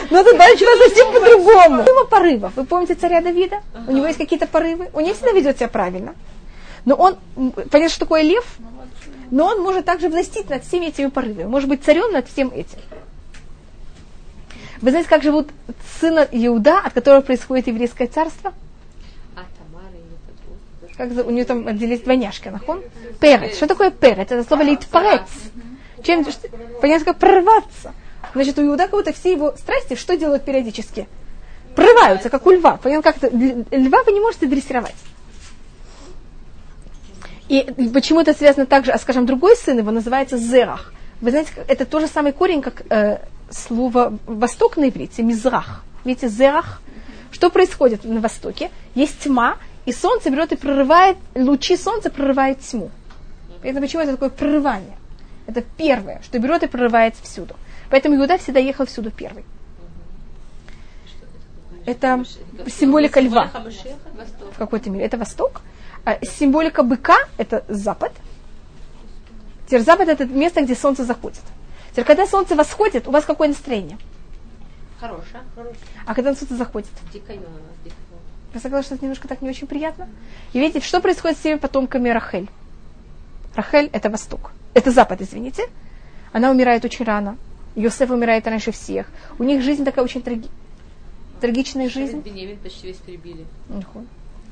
Но 0.09 0.19
это 0.19 0.35
Бальчува 0.35 0.71
совсем 0.87 1.13
по-другому. 1.13 1.83
У 1.83 1.85
него 1.85 2.05
порывов. 2.05 2.51
Вы 2.55 2.65
помните 2.65 2.95
царя 2.95 3.21
Давида? 3.21 3.61
У 3.87 3.91
него 3.91 4.07
есть 4.07 4.17
какие-то 4.17 4.45
порывы. 4.45 4.89
Он 4.93 5.03
не 5.03 5.13
всегда 5.13 5.31
ведет 5.31 5.57
себя 5.57 5.69
правильно. 5.69 6.15
Но 6.83 6.95
он, 6.95 7.17
понятно, 7.69 7.89
что 7.89 7.99
такое 7.99 8.23
лев, 8.23 8.43
но 9.29 9.45
он 9.45 9.61
может 9.61 9.85
также 9.85 10.09
властить 10.09 10.49
над 10.49 10.65
всеми 10.65 10.87
этими 10.87 11.07
порывами. 11.07 11.45
Может 11.45 11.69
быть 11.69 11.83
царем 11.83 12.11
над 12.11 12.27
всем 12.27 12.49
этим. 12.49 12.79
Вы 14.81 14.89
знаете, 14.89 15.07
как 15.07 15.23
живут 15.23 15.49
сына 16.01 16.27
Иуда, 16.31 16.79
от 16.79 16.93
которого 16.93 17.21
происходит 17.21 17.67
еврейское 17.67 18.07
царство? 18.07 18.53
Как 21.01 21.25
у 21.25 21.31
нее 21.31 21.45
там 21.45 21.67
отделились 21.67 22.01
двойняшки, 22.01 22.49
нахон? 22.49 22.83
Перец. 23.19 23.55
Что 23.55 23.65
такое 23.65 23.89
перец? 23.89 24.29
Это 24.29 24.43
слово 24.43 24.61
литпарец. 24.61 25.27
Чем, 26.03 26.23
понятно, 26.79 27.05
как 27.05 27.17
прорваться. 27.17 27.95
Значит, 28.35 28.59
у 28.59 28.61
Иуда 28.67 28.87
будто 28.87 29.11
все 29.11 29.31
его 29.31 29.55
страсти 29.57 29.95
что 29.95 30.15
делают 30.15 30.45
периодически? 30.45 31.07
Прорываются, 31.75 32.29
как 32.29 32.45
у 32.45 32.51
льва. 32.51 32.77
Понятно, 32.77 33.13
как 33.13 33.31
льва 33.31 34.03
вы 34.03 34.11
не 34.11 34.19
можете 34.19 34.45
дрессировать. 34.45 34.93
И 37.49 37.63
почему 37.91 38.21
это 38.21 38.35
связано 38.35 38.67
также, 38.67 38.91
а 38.91 38.99
скажем, 38.99 39.25
другой 39.25 39.55
сын 39.55 39.79
его 39.79 39.89
называется 39.89 40.37
Зерах. 40.37 40.93
Вы 41.19 41.31
знаете, 41.31 41.51
это 41.67 41.85
тот 41.87 42.01
же 42.01 42.07
самый 42.07 42.31
корень, 42.31 42.61
как 42.61 42.83
э, 42.91 43.17
слово 43.49 44.19
«восток» 44.27 44.77
на 44.77 44.87
иврите, 44.89 45.23
«мизрах». 45.23 45.83
Видите, 46.05 46.27
«зерах». 46.27 46.79
Что 47.31 47.49
происходит 47.49 48.03
на 48.03 48.19
Востоке? 48.19 48.69
Есть 48.93 49.21
тьма, 49.21 49.57
и 49.85 49.91
солнце 49.91 50.29
берет 50.29 50.51
и 50.51 50.55
прорывает, 50.55 51.17
лучи 51.35 51.75
солнца 51.77 52.09
прорывают 52.09 52.59
тьму. 52.59 52.91
Это 53.63 53.79
почему 53.79 54.03
это 54.03 54.13
такое 54.13 54.29
прорывание? 54.29 54.97
Это 55.47 55.61
первое, 55.61 56.21
что 56.23 56.39
берет 56.39 56.63
и 56.63 56.67
прорывает 56.67 57.15
всюду. 57.15 57.55
Поэтому 57.89 58.15
Иуда 58.15 58.37
всегда 58.37 58.59
ехал 58.59 58.85
всюду 58.85 59.11
первый. 59.11 59.43
Это 61.85 62.23
символика 62.67 63.19
льва 63.19 63.51
в 64.53 64.57
какой-то 64.57 64.89
мере. 64.89 65.05
Это 65.05 65.17
восток. 65.17 65.61
А 66.05 66.23
символика 66.23 66.83
быка– 66.83 67.17
это 67.37 67.63
запад. 67.67 68.11
Теперь 69.65 69.81
запад– 69.81 70.07
это 70.09 70.25
место, 70.25 70.61
где 70.61 70.75
солнце 70.75 71.05
заходит. 71.05 71.41
Теперь, 71.91 72.05
когда 72.05 72.27
солнце 72.27 72.55
восходит, 72.55 73.07
у 73.07 73.11
вас 73.11 73.25
какое 73.25 73.47
настроение? 73.47 73.97
Хорошее. 74.99 75.43
А 76.05 76.13
когда 76.13 76.35
солнце 76.35 76.55
заходит? 76.55 76.89
Дикое, 77.11 77.37
дикое. 77.83 78.00
Я 78.53 78.59
согласна, 78.59 78.85
что 78.85 78.95
это 78.95 79.05
немножко 79.05 79.27
так 79.27 79.41
не 79.41 79.49
очень 79.49 79.67
приятно. 79.67 80.09
И 80.53 80.59
видите, 80.59 80.85
что 80.85 80.99
происходит 80.99 81.37
с 81.37 81.41
теми 81.41 81.57
потомками 81.57 82.09
Рахель? 82.09 82.49
Рахель– 83.55 83.89
это 83.93 84.09
восток. 84.09 84.51
Это 84.73 84.91
запад, 84.91 85.21
извините. 85.21 85.63
Она 86.33 86.51
умирает 86.51 86.83
очень 86.85 87.05
рано. 87.05 87.37
Йосеф 87.75 88.09
умирает 88.09 88.47
раньше 88.47 88.71
всех. 88.71 89.07
У 89.39 89.43
них 89.43 89.61
жизнь 89.61 89.85
такая 89.85 90.03
очень 90.03 90.21
траги... 90.21 90.47
трагичная 91.39 91.89
жизнь. 91.89 92.19
Бенемин 92.19 92.57
почти 92.57 92.87
весь 92.87 92.97
перебили. 92.97 93.45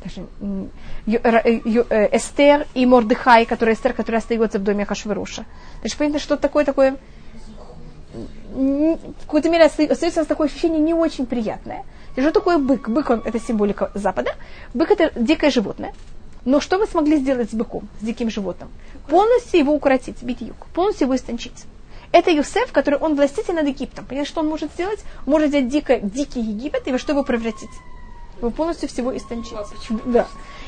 Даже, 0.02 0.26
э, 1.08 2.16
Эстер 2.16 2.66
и 2.74 2.86
Мордыхай, 2.86 3.46
который 3.46 3.74
Эстер, 3.74 3.94
которая 3.94 4.22
остается 4.22 4.60
в 4.60 4.64
доме 4.64 4.86
Хашверуша. 4.86 5.46
Значит, 5.82 5.98
понятно, 5.98 6.20
что 6.20 6.38
такое 6.38 6.64
такое 6.64 6.98
в 8.54 9.26
какой-то 9.26 9.50
мере 9.50 9.66
остается 9.66 10.26
такое 10.26 10.48
ощущение 10.48 10.80
не 10.80 10.94
очень 10.94 11.26
приятное. 11.26 11.84
И 12.16 12.22
что 12.22 12.32
такое 12.32 12.58
бык? 12.58 12.90
Бык, 12.90 13.10
он, 13.10 13.22
это 13.26 13.40
символика 13.40 13.92
Запада. 13.94 14.32
Бык 14.74 14.92
это 14.92 15.12
дикое 15.20 15.52
животное. 15.52 15.94
Но 16.46 16.60
что 16.60 16.78
мы 16.78 16.88
смогли 16.88 17.18
сделать 17.18 17.52
с 17.52 17.54
быком, 17.54 17.88
с 18.02 18.06
диким 18.06 18.30
животным? 18.30 18.70
Полностью 19.08 19.60
его 19.60 19.74
укоротить, 19.74 20.24
бить 20.24 20.42
юг, 20.42 20.68
полностью 20.74 21.06
его 21.06 21.16
истончить. 21.16 21.66
Это 22.12 22.32
Юсеф, 22.32 22.72
который 22.72 22.98
он 22.98 23.16
властитель 23.16 23.54
над 23.54 23.68
Египтом. 23.68 24.06
Понимаете, 24.06 24.32
что 24.32 24.42
он 24.42 24.48
может 24.48 24.72
сделать? 24.74 25.00
может 25.26 25.50
взять 25.50 25.68
дико, 25.70 26.00
дикий 26.00 26.42
Египет 26.42 26.88
и 26.88 26.92
во 26.92 26.98
что 26.98 27.12
его 27.12 27.24
превратить? 27.24 27.70
Его 28.40 28.50
полностью 28.50 28.90
всего 28.90 29.16
истончить. 29.16 29.54
А 29.54 29.66
да. 30.06 30.28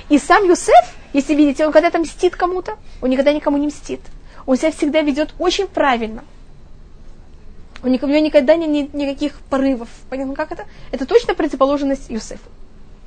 И 0.10 0.20
сам 0.20 0.44
Юсеф, 0.44 0.96
если 1.14 1.34
видите, 1.34 1.66
он 1.66 1.72
когда-то 1.72 2.00
мстит 2.00 2.36
кому-то, 2.36 2.78
он 3.02 3.10
никогда 3.10 3.34
никому 3.34 3.58
не 3.58 3.68
мстит. 3.68 4.02
Он 4.46 4.58
себя 4.58 4.72
всегда 4.72 5.02
ведет 5.02 5.34
очень 5.40 5.68
правильно. 5.68 6.24
У 7.84 7.88
него 7.88 8.08
никогда 8.20 8.56
нет 8.56 8.70
ни, 8.70 8.98
никаких 8.98 9.40
порывов. 9.50 9.90
Понятно, 10.10 10.36
как 10.36 10.52
это? 10.52 10.66
Это 10.92 11.06
точно 11.06 11.34
противоположность 11.34 12.10
Юсефу. 12.10 12.50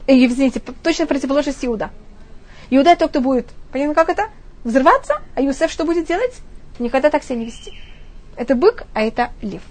Э, 0.07 0.13
извините, 0.13 0.61
точно 0.83 1.07
противоположность 1.07 1.65
Иуда. 1.65 1.91
Иуда 2.71 2.97
тот, 2.97 3.11
кто 3.11 3.21
будет, 3.21 3.47
понятно, 3.73 3.95
как 3.95 4.09
это? 4.09 4.29
Взрываться, 4.65 5.23
а 5.35 5.43
Юсеф 5.43 5.71
что 5.71 5.85
будет 5.85 6.07
делать? 6.07 6.35
Никогда 6.79 7.11
так 7.11 7.23
себя 7.23 7.37
не 7.37 7.47
вести. 7.47 7.73
Это 8.37 8.55
бык, 8.55 8.85
а 8.95 9.03
это 9.03 9.31
лев. 9.43 9.63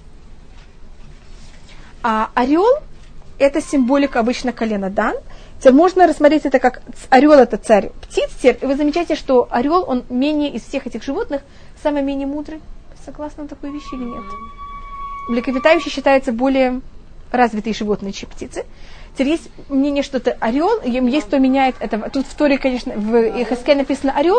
А 2.01 2.29
орел– 2.33 2.65
это 3.39 3.61
символика 3.61 4.19
обычно 4.19 4.53
колена 4.53 4.89
Дан. 4.89 5.15
Теперь 5.59 5.73
можно 5.73 6.07
рассмотреть 6.07 6.45
это 6.45 6.59
как 6.59 6.81
орел– 7.09 7.31
это 7.33 7.57
царь 7.57 7.91
птиц. 8.01 8.29
И 8.43 8.65
вы 8.65 8.75
замечаете, 8.75 9.15
что 9.15 9.47
орел, 9.49 9.83
он 9.87 10.05
менее 10.09 10.51
из 10.51 10.63
всех 10.63 10.87
этих 10.87 11.03
животных, 11.03 11.41
самый 11.81 12.03
менее 12.03 12.27
мудрый. 12.27 12.61
Согласны 13.05 13.43
на 13.43 13.49
такой 13.49 13.71
вещи 13.71 13.95
или 13.95 14.03
нет? 14.03 14.23
Млекопитающие 15.27 15.91
считаются 15.91 16.31
более 16.31 16.81
развитые 17.31 17.73
животные, 17.73 18.13
чем 18.13 18.29
птицы. 18.29 18.65
Теперь 19.13 19.29
есть 19.29 19.49
мнение, 19.69 20.03
что 20.03 20.17
это 20.17 20.35
орел, 20.39 20.81
есть 20.83 21.27
кто 21.27 21.37
меняет 21.37 21.75
это. 21.79 22.09
Тут 22.09 22.25
в 22.25 22.33
Торе, 22.35 22.57
конечно, 22.57 22.93
в 22.93 23.41
Ихаске 23.41 23.75
написано 23.75 24.11
орел, 24.13 24.37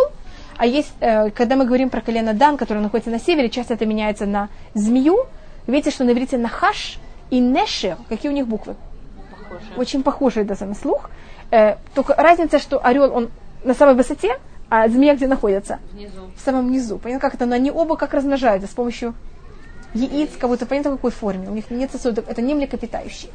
а 0.56 0.66
есть, 0.66 0.92
э, 1.00 1.30
когда 1.30 1.56
мы 1.56 1.64
говорим 1.64 1.90
про 1.90 2.00
колено 2.00 2.34
Дан, 2.34 2.56
которое 2.56 2.80
находится 2.80 3.10
на 3.10 3.18
севере, 3.18 3.50
часто 3.50 3.74
это 3.74 3.86
меняется 3.86 4.26
на 4.26 4.48
змею. 4.74 5.26
Видите, 5.66 5.90
что 5.90 6.04
на 6.04 6.10
иврите 6.10 6.38
нахаш 6.38 6.98
и 7.30 7.38
нешер, 7.38 7.96
какие 8.08 8.30
у 8.30 8.34
них 8.34 8.46
буквы? 8.46 8.76
Похоже. 9.30 9.64
Очень 9.76 10.02
похожие 10.02 10.44
даже 10.44 10.64
на 10.64 10.74
слух. 10.74 11.10
Э, 11.50 11.76
только 11.94 12.14
разница, 12.14 12.58
что 12.58 12.84
орел, 12.84 13.14
он 13.14 13.30
на 13.64 13.74
самой 13.74 13.94
высоте, 13.94 14.38
а 14.68 14.88
змея 14.88 15.14
где 15.14 15.26
находится? 15.26 15.78
Внизу. 15.92 16.30
В 16.36 16.40
самом 16.40 16.70
низу. 16.70 16.98
Понятно, 16.98 17.20
как 17.20 17.34
это? 17.34 17.46
Но 17.46 17.54
они 17.54 17.70
оба 17.70 17.96
как 17.96 18.12
размножаются 18.12 18.68
с 18.68 18.72
помощью 18.72 19.14
яиц, 19.94 20.30
как 20.38 20.50
будто 20.50 20.66
понятно 20.66 20.92
в 20.92 20.96
какой 20.96 21.10
форме. 21.10 21.48
У 21.48 21.54
них 21.54 21.70
нет 21.70 21.90
сосудов, 21.90 22.28
это 22.28 22.42
не 22.42 22.54
млекопитающие. 22.54 23.30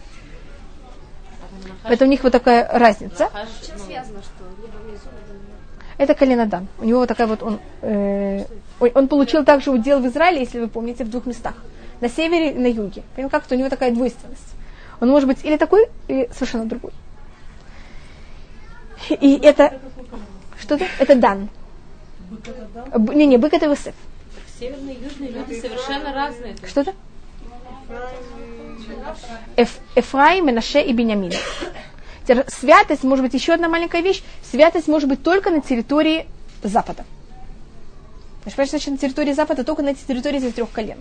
Это 1.84 2.06
у 2.06 2.08
них 2.08 2.24
вот 2.24 2.32
такая 2.32 2.68
разница. 2.72 3.30
Это 5.98 6.14
коленодан. 6.14 6.68
У 6.78 6.86
него 6.86 7.00
вот 7.00 7.08
такая 7.08 7.28
вот 7.28 7.44
он, 7.44 7.60
э, 7.82 8.46
Он, 8.80 9.08
получил 9.08 9.44
также 9.44 9.72
удел 9.72 10.00
в 10.00 10.08
Израиле, 10.08 10.42
если 10.42 10.60
вы 10.60 10.70
помните, 10.70 11.04
в 11.04 11.10
двух 11.10 11.26
местах. 11.26 11.56
На 12.00 12.08
севере 12.08 12.52
и 12.52 12.58
на 12.58 12.68
юге. 12.68 13.04
Понимаете, 13.16 13.32
как-то 13.32 13.56
у 13.56 13.58
него 13.58 13.70
такая 13.70 13.92
двойственность. 13.92 14.56
Он 15.02 15.10
может 15.10 15.28
быть 15.28 15.44
или 15.44 15.58
такой, 15.58 15.88
или 16.08 16.30
совершенно 16.34 16.66
другой. 16.66 16.92
И 19.10 19.40
это... 19.44 19.80
Что-то? 20.58 20.86
Это 21.00 21.16
дан. 21.16 21.50
Не, 22.98 23.26
не, 23.26 23.38
бык 23.38 23.54
это 23.54 23.66
Иосиф. 23.66 23.96
Северные 24.60 24.96
и 24.96 25.04
южные 25.04 25.32
люди 25.32 25.62
совершенно 25.62 26.14
разные. 26.14 26.56
Что-то? 26.68 26.94
Эф, 29.56 29.80
Эфраим, 29.96 30.48
Менаше 30.48 30.82
и 30.82 30.92
Бенямин. 30.92 31.32
Святость, 32.48 33.04
может 33.04 33.24
быть, 33.24 33.34
еще 33.34 33.54
одна 33.54 33.70
маленькая 33.70 34.02
вещь. 34.02 34.22
Святость 34.44 34.88
может 34.88 35.08
быть 35.08 35.24
только 35.24 35.50
на 35.50 35.62
территории 35.62 36.28
Запада. 36.62 37.06
Значит, 38.44 38.70
значит, 38.70 38.92
на 38.92 38.98
территории 38.98 39.32
Запада 39.32 39.64
только 39.64 39.82
на 39.82 39.96
территории 39.96 40.40
этих 40.40 40.56
трех 40.56 40.70
колен. 40.72 40.98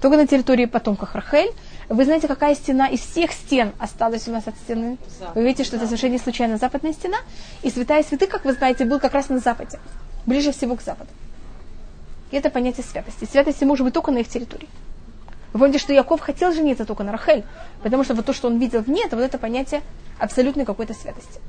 Только 0.00 0.16
на 0.16 0.26
территории 0.26 0.64
потомков 0.64 1.14
Рахель. 1.14 1.52
Вы 1.88 2.04
знаете, 2.04 2.28
какая 2.28 2.54
стена 2.54 2.88
из 2.88 3.00
всех 3.00 3.32
стен 3.32 3.72
осталась 3.78 4.26
у 4.26 4.32
нас 4.32 4.46
от 4.46 4.56
стены? 4.56 4.96
Вы 5.34 5.44
видите, 5.44 5.64
что 5.64 5.76
это 5.76 5.86
совершенно 5.86 6.12
не 6.12 6.18
случайно 6.18 6.56
западная 6.56 6.92
стена. 6.92 7.18
И 7.62 7.70
святая 7.70 8.02
святых, 8.02 8.30
как 8.30 8.44
вы 8.44 8.54
знаете, 8.54 8.86
был 8.86 9.00
как 9.00 9.12
раз 9.12 9.28
на 9.28 9.38
западе. 9.38 9.78
Ближе 10.24 10.52
всего 10.52 10.76
к 10.76 10.82
западу. 10.82 11.10
И 12.30 12.36
это 12.36 12.50
понятие 12.50 12.84
святости. 12.84 13.24
Святости 13.30 13.64
может 13.64 13.84
быть 13.84 13.94
только 13.94 14.10
на 14.10 14.18
их 14.18 14.28
территории. 14.28 14.68
Вы 15.52 15.60
помните, 15.60 15.78
что 15.78 15.92
Яков 15.92 16.20
хотел 16.20 16.52
жениться 16.52 16.84
только 16.84 17.02
на 17.02 17.12
Рахель, 17.12 17.44
потому 17.82 18.04
что 18.04 18.14
вот 18.14 18.26
то, 18.26 18.32
что 18.32 18.48
он 18.48 18.58
видел 18.58 18.82
в 18.82 18.88
ней, 18.88 19.04
это 19.06 19.16
вот 19.16 19.22
это 19.22 19.38
понятие 19.38 19.80
абсолютной 20.18 20.64
какой-то 20.64 20.92
святости. 20.92 21.40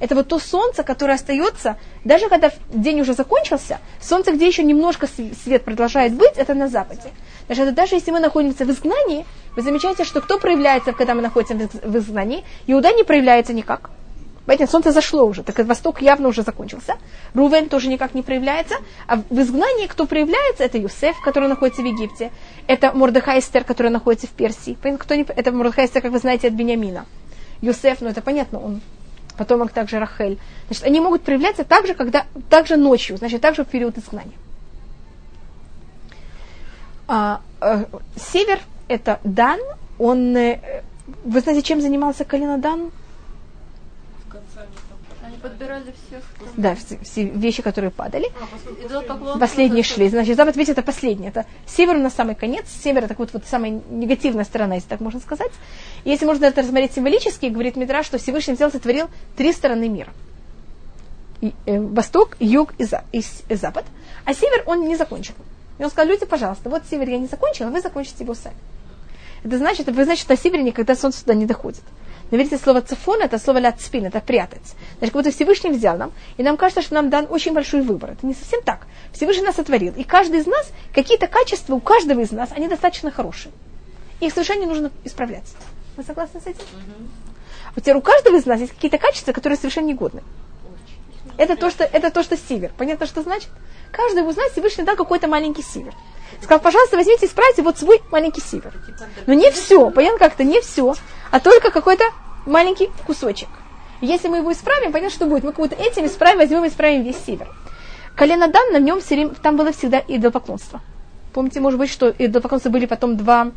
Это 0.00 0.14
вот 0.14 0.28
то 0.28 0.38
солнце, 0.38 0.84
которое 0.84 1.14
остается, 1.14 1.76
даже 2.04 2.28
когда 2.28 2.52
день 2.68 3.00
уже 3.00 3.14
закончился, 3.14 3.78
солнце, 4.00 4.32
где 4.32 4.46
еще 4.46 4.62
немножко 4.62 5.08
свет 5.42 5.64
продолжает 5.64 6.14
быть, 6.14 6.36
это 6.36 6.54
на 6.54 6.68
западе. 6.68 7.10
Даже, 7.48 7.72
даже 7.72 7.96
если 7.96 8.12
мы 8.12 8.20
находимся 8.20 8.64
в 8.64 8.70
изгнании, 8.70 9.26
вы 9.56 9.62
замечаете, 9.62 10.04
что 10.04 10.20
кто 10.20 10.38
проявляется, 10.38 10.92
когда 10.92 11.14
мы 11.14 11.22
находимся 11.22 11.68
в 11.82 11.96
изгнании? 11.96 12.44
Иуда 12.68 12.92
не 12.92 13.02
проявляется 13.02 13.52
никак. 13.52 13.90
Понимаете, 14.48 14.72
солнце 14.72 14.92
зашло 14.92 15.26
уже, 15.26 15.42
так 15.42 15.58
восток 15.58 16.00
явно 16.00 16.28
уже 16.28 16.40
закончился. 16.40 16.94
Рувен 17.34 17.68
тоже 17.68 17.88
никак 17.88 18.14
не 18.14 18.22
проявляется. 18.22 18.76
А 19.06 19.16
в 19.16 19.40
изгнании 19.42 19.86
кто 19.86 20.06
проявляется, 20.06 20.64
это 20.64 20.78
Юсеф, 20.78 21.20
который 21.20 21.50
находится 21.50 21.82
в 21.82 21.84
Египте. 21.84 22.30
Это 22.66 22.92
Мордехай 22.92 23.40
Эстер, 23.40 23.64
который 23.64 23.90
находится 23.90 24.26
в 24.26 24.30
Персии. 24.30 24.78
Кто 24.98 25.14
не, 25.16 25.24
это 25.24 25.52
Мордехай 25.52 25.84
Эстер, 25.84 26.00
как 26.00 26.12
вы 26.12 26.18
знаете, 26.18 26.48
от 26.48 26.54
Бениамина. 26.54 27.04
Юсеф, 27.60 28.00
ну 28.00 28.08
это 28.08 28.22
понятно, 28.22 28.58
он 28.58 28.80
потомок 29.36 29.70
также 29.70 29.98
Рахель. 29.98 30.38
Значит, 30.68 30.84
они 30.84 31.00
могут 31.00 31.24
проявляться 31.24 31.64
также, 31.64 31.92
когда, 31.92 32.24
также 32.48 32.78
ночью, 32.78 33.18
значит, 33.18 33.42
также 33.42 33.64
в 33.64 33.68
период 33.68 33.98
изгнания. 33.98 34.32
А, 37.06 37.42
э, 37.60 37.84
север– 38.16 38.60
это 38.88 39.20
Дан. 39.24 39.60
Он, 39.98 40.34
э, 40.34 40.82
вы 41.22 41.40
знаете, 41.40 41.60
чем 41.60 41.82
занимался 41.82 42.24
Калина 42.24 42.56
Дан? 42.56 42.92
Подбирали 45.42 45.94
всех. 46.06 46.22
Да, 46.56 46.74
все, 46.74 46.98
все 47.02 47.24
вещи, 47.24 47.62
которые 47.62 47.90
падали. 47.90 48.30
А, 49.08 49.38
Последние 49.38 49.82
шли. 49.82 50.08
Значит, 50.08 50.36
запад, 50.36 50.56
видите, 50.56 50.72
это 50.72 50.82
последнее. 50.82 51.30
Это 51.30 51.46
север 51.66 51.96
на 51.96 52.10
самый 52.10 52.34
конец. 52.34 52.66
Север 52.82 53.04
это 53.04 53.14
вот, 53.18 53.32
вот 53.32 53.44
самая 53.46 53.80
негативная 53.90 54.44
сторона, 54.44 54.76
если 54.76 54.88
так 54.88 55.00
можно 55.00 55.20
сказать. 55.20 55.50
И 56.04 56.10
если 56.10 56.26
можно 56.26 56.46
это 56.46 56.62
рассмотреть 56.62 56.92
символически, 56.92 57.46
говорит 57.46 57.76
Мидра, 57.76 58.02
что 58.02 58.18
Всевышний 58.18 58.54
взял, 58.54 58.70
сотворил 58.70 59.08
три 59.36 59.52
стороны 59.52 59.88
мира. 59.88 60.12
И, 61.40 61.54
э, 61.66 61.80
восток, 61.80 62.36
юг 62.40 62.74
и, 62.78 62.84
за, 62.84 63.04
и, 63.12 63.22
и 63.48 63.54
запад. 63.54 63.84
А 64.24 64.34
север 64.34 64.64
он 64.66 64.86
не 64.88 64.96
закончил. 64.96 65.34
И 65.78 65.84
он 65.84 65.90
сказал, 65.90 66.10
люди, 66.10 66.26
пожалуйста, 66.26 66.68
вот 66.68 66.82
север 66.90 67.08
я 67.08 67.18
не 67.18 67.26
закончил, 67.26 67.66
а 67.66 67.70
вы 67.70 67.80
закончите 67.80 68.24
его 68.24 68.34
сами. 68.34 68.56
Это 69.44 69.58
значит, 69.58 69.88
вы 69.88 70.04
значит, 70.04 70.28
на 70.28 70.36
севере 70.36 70.64
никогда 70.64 70.96
солнце 70.96 71.20
сюда 71.20 71.34
не 71.34 71.46
доходит. 71.46 71.82
Но 72.30 72.36
видите, 72.36 72.58
слово 72.58 72.82
цифон 72.82 73.22
это 73.22 73.38
слово 73.38 73.58
ляцпин, 73.58 74.06
это 74.06 74.20
прятать. 74.20 74.74
Значит, 74.98 75.12
как 75.12 75.22
будто 75.22 75.30
Всевышний 75.30 75.70
взял 75.70 75.96
нам, 75.96 76.12
и 76.36 76.42
нам 76.42 76.56
кажется, 76.56 76.82
что 76.82 76.94
нам 76.94 77.10
дан 77.10 77.26
очень 77.30 77.54
большой 77.54 77.80
выбор. 77.82 78.10
Это 78.12 78.26
не 78.26 78.34
совсем 78.34 78.62
так. 78.62 78.86
Всевышний 79.12 79.44
нас 79.44 79.56
сотворил. 79.56 79.94
И 79.96 80.04
каждый 80.04 80.40
из 80.40 80.46
нас, 80.46 80.70
какие-то 80.94 81.26
качества 81.26 81.74
у 81.74 81.80
каждого 81.80 82.20
из 82.20 82.30
нас, 82.30 82.50
они 82.54 82.68
достаточно 82.68 83.10
хорошие. 83.10 83.52
Их 84.20 84.32
совершенно 84.32 84.60
не 84.60 84.66
нужно 84.66 84.90
исправлять. 85.04 85.54
Вы 85.96 86.02
согласны 86.02 86.40
с 86.40 86.46
этим? 86.46 86.60
Угу. 86.60 87.08
Вот 87.74 87.82
теперь 87.82 87.96
у 87.96 88.02
каждого 88.02 88.36
из 88.36 88.46
нас 88.46 88.60
есть 88.60 88.72
какие-то 88.72 88.98
качества, 88.98 89.32
которые 89.32 89.56
совершенно 89.56 89.86
негодны. 89.86 90.22
Это 91.36 91.56
то, 91.56 91.70
что, 91.70 91.84
это 91.84 92.10
то, 92.10 92.22
что 92.22 92.36
север. 92.36 92.72
Понятно, 92.76 93.06
что 93.06 93.22
значит? 93.22 93.48
Каждый 93.92 94.28
из 94.28 94.36
нас 94.36 94.52
Всевышний 94.52 94.84
дал 94.84 94.96
какой-то 94.96 95.28
маленький 95.28 95.62
север. 95.62 95.94
Сказал, 96.42 96.60
пожалуйста, 96.60 96.96
возьмите, 96.96 97.26
исправьте 97.26 97.62
вот 97.62 97.78
свой 97.78 98.02
маленький 98.10 98.40
север. 98.40 98.72
Но 99.26 99.34
не 99.34 99.50
все, 99.50 99.90
понятно 99.90 100.18
как-то, 100.18 100.44
не 100.44 100.60
все, 100.60 100.94
а 101.30 101.40
только 101.40 101.70
какой-то 101.70 102.04
маленький 102.46 102.90
кусочек. 103.06 103.48
Если 104.00 104.28
мы 104.28 104.38
его 104.38 104.52
исправим, 104.52 104.92
понятно, 104.92 105.14
что 105.14 105.26
будет. 105.26 105.44
Мы 105.44 105.52
как 105.52 105.60
будто 105.60 105.74
этим 105.74 106.06
исправим, 106.06 106.38
возьмем 106.38 106.64
и 106.64 106.68
исправим 106.68 107.02
весь 107.02 107.18
север. 107.18 107.48
Колено 108.14 108.48
Дан, 108.48 108.72
на 108.72 108.78
нем 108.78 109.00
все 109.00 109.28
там 109.28 109.56
было 109.56 109.72
всегда 109.72 110.02
идолопоклонство. 110.06 110.80
Помните, 111.32 111.60
может 111.60 111.78
быть, 111.78 111.90
что 111.90 112.08
идолопоклонства 112.10 112.70
были 112.70 112.86
потом 112.86 113.16
два 113.16 113.52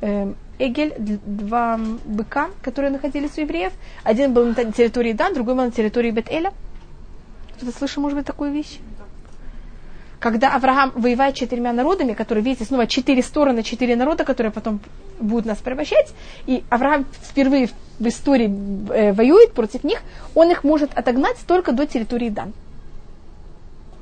э, 0.00 0.32
эгель, 0.58 0.94
два 0.98 1.78
быка, 2.04 2.50
которые 2.62 2.90
находились 2.90 3.36
у 3.36 3.40
евреев. 3.42 3.72
Один 4.04 4.32
был 4.32 4.46
на 4.46 4.72
территории 4.72 5.12
Дан, 5.12 5.34
другой 5.34 5.54
был 5.54 5.64
на 5.64 5.70
территории 5.70 6.10
Бет-Эля. 6.10 6.52
Кто-то 7.56 7.76
слышал, 7.76 8.02
может 8.02 8.16
быть, 8.16 8.26
такую 8.26 8.52
вещь? 8.52 8.78
Когда 10.20 10.54
Авраам 10.54 10.92
воевает 10.94 11.34
четырьмя 11.34 11.72
народами, 11.72 12.12
которые, 12.12 12.44
видите, 12.44 12.66
снова 12.66 12.86
четыре 12.86 13.22
стороны, 13.22 13.62
четыре 13.62 13.96
народа, 13.96 14.24
которые 14.24 14.52
потом 14.52 14.80
будут 15.18 15.46
нас 15.46 15.58
порабощать, 15.58 16.12
и 16.46 16.62
Авраам 16.68 17.06
впервые 17.22 17.70
в 17.98 18.06
истории 18.06 18.48
э, 18.92 19.12
воюет 19.14 19.52
против 19.54 19.82
них, 19.82 20.02
он 20.34 20.50
их 20.50 20.62
может 20.62 20.96
отогнать 20.96 21.38
только 21.46 21.72
до 21.72 21.86
территории 21.86 22.28
Дан. 22.28 22.52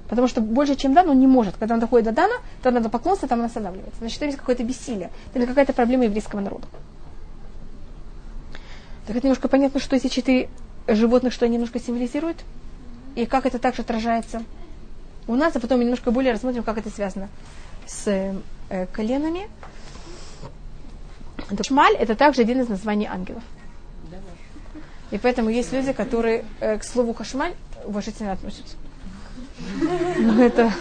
Потому 0.09 0.27
что 0.27 0.41
больше, 0.41 0.75
чем 0.75 0.93
Дан, 0.93 1.09
он 1.09 1.21
не 1.21 1.29
может. 1.29 1.57
Когда 1.57 1.75
он 1.75 1.81
доходит 1.81 2.07
до 2.07 2.13
Дана, 2.13 2.35
то 2.63 2.71
надо 2.73 2.89
поклонство, 2.89 3.29
там 3.29 3.39
он 3.39 3.45
останавливается. 3.45 3.99
Значит, 3.99 4.19
там 4.19 4.29
есть 4.29 4.39
какое-то 4.39 4.65
бессилие. 4.65 5.11
Это 5.35 5.47
какая-то 5.47 5.73
проблема 5.73 6.05
еврейского 6.05 6.41
народа. 6.41 6.67
Так 9.07 9.17
это 9.17 9.25
немножко 9.27 9.49
понятно, 9.49 9.79
что 9.79 9.95
эти 9.95 10.09
четыре 10.09 10.49
животных, 10.89 11.33
что 11.33 11.45
они 11.45 11.55
немножко 11.55 11.79
символизируют, 11.79 12.39
и 13.15 13.25
как 13.25 13.47
это 13.47 13.59
также 13.59 13.83
отражается 13.83 14.43
у 15.29 15.37
нас, 15.37 15.55
а 15.55 15.61
потом 15.61 15.81
немножко 15.81 16.11
более 16.11 16.33
рассмотрим, 16.33 16.63
как 16.63 16.79
это 16.79 16.91
связано 16.91 17.29
с 17.87 18.09
э, 18.71 18.87
коленами. 18.93 19.49
Шмаль– 21.63 21.95
это 21.99 22.15
также 22.15 22.43
один 22.43 22.61
из 22.61 22.69
названий 22.69 23.07
ангелов. 23.07 23.43
И 25.11 25.19
поэтому 25.19 25.51
есть 25.51 25.73
люди, 25.73 25.93
которые 25.93 26.45
э, 26.61 26.79
к 26.79 26.85
слову 26.85 27.15
хашмаль 27.15 27.55
уважительно 27.85 28.33
относятся. 28.33 28.77
Но 30.19 30.43
это, 30.43 30.73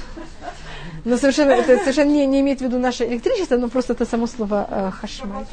но 1.05 1.17
совершенно, 1.17 1.51
это 1.51 1.77
совершенно 1.79 2.11
не, 2.11 2.25
не 2.25 2.41
имеет 2.41 2.59
в 2.59 2.63
виду 2.63 2.79
наше 2.79 3.05
электричество, 3.05 3.57
но 3.57 3.69
просто 3.69 3.93
это 3.93 4.05
само 4.05 4.27
слово 4.27 4.67
э, 4.69 4.91
хашмаль. 4.91 5.45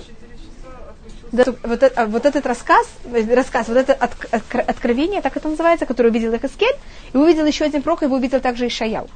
Да, 1.34 1.44
вот, 1.64 1.82
а, 1.82 2.06
вот 2.06 2.26
этот 2.26 2.46
рассказ, 2.46 2.86
рассказ, 3.12 3.66
вот 3.66 3.76
это 3.76 3.92
от, 3.92 4.12
от, 4.30 4.54
откровение, 4.54 5.20
так 5.20 5.36
это 5.36 5.48
называется, 5.48 5.84
которое 5.84 6.10
увидел 6.10 6.32
Эхаскель, 6.32 6.76
и 7.12 7.16
увидел 7.16 7.44
еще 7.44 7.64
один 7.64 7.82
пророк, 7.82 8.02
его 8.02 8.14
увидел 8.14 8.38
также 8.40 8.68
Ишаял. 8.68 9.10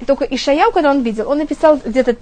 И 0.00 0.04
только 0.04 0.26
Ишаял, 0.26 0.70
когда 0.70 0.90
он 0.90 1.00
видел, 1.00 1.30
он 1.30 1.38
написал 1.38 1.80
где-то 1.82 2.16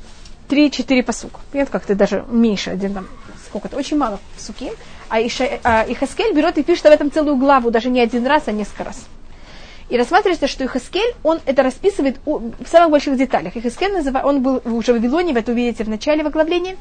3-4 0.48 1.02
посука. 1.02 1.40
Нет, 1.52 1.68
как-то 1.68 1.96
даже 1.96 2.24
меньше, 2.28 2.70
один 2.70 2.94
там, 2.94 3.08
сколько-то, 3.48 3.76
очень 3.76 3.96
мало 3.96 4.20
суки. 4.38 4.70
А, 5.08 5.20
Иша, 5.20 5.48
а 5.64 5.84
Ихаскель 5.88 6.32
берет 6.32 6.56
и 6.58 6.62
пишет 6.62 6.86
об 6.86 6.92
этом 6.92 7.10
целую 7.10 7.36
главу, 7.38 7.72
даже 7.72 7.90
не 7.90 8.00
один 8.00 8.24
раз, 8.24 8.44
а 8.46 8.52
несколько 8.52 8.84
раз. 8.84 9.04
И 9.88 9.96
рассматривается, 9.96 10.46
что 10.46 10.64
Ихаскель, 10.64 11.12
он 11.24 11.40
это 11.44 11.64
расписывает 11.64 12.18
в 12.24 12.68
самых 12.70 12.90
больших 12.92 13.16
деталях. 13.16 13.56
Ихаскель, 13.56 13.94
называет, 13.94 14.24
он 14.24 14.42
был 14.42 14.62
уже 14.64 14.92
в 14.92 14.98
Вавилоне, 14.98 15.32
вы 15.32 15.40
это 15.40 15.50
увидите 15.50 15.82
в 15.82 15.88
начале 15.88 16.22
в 16.22 16.28
оглавления. 16.28 16.76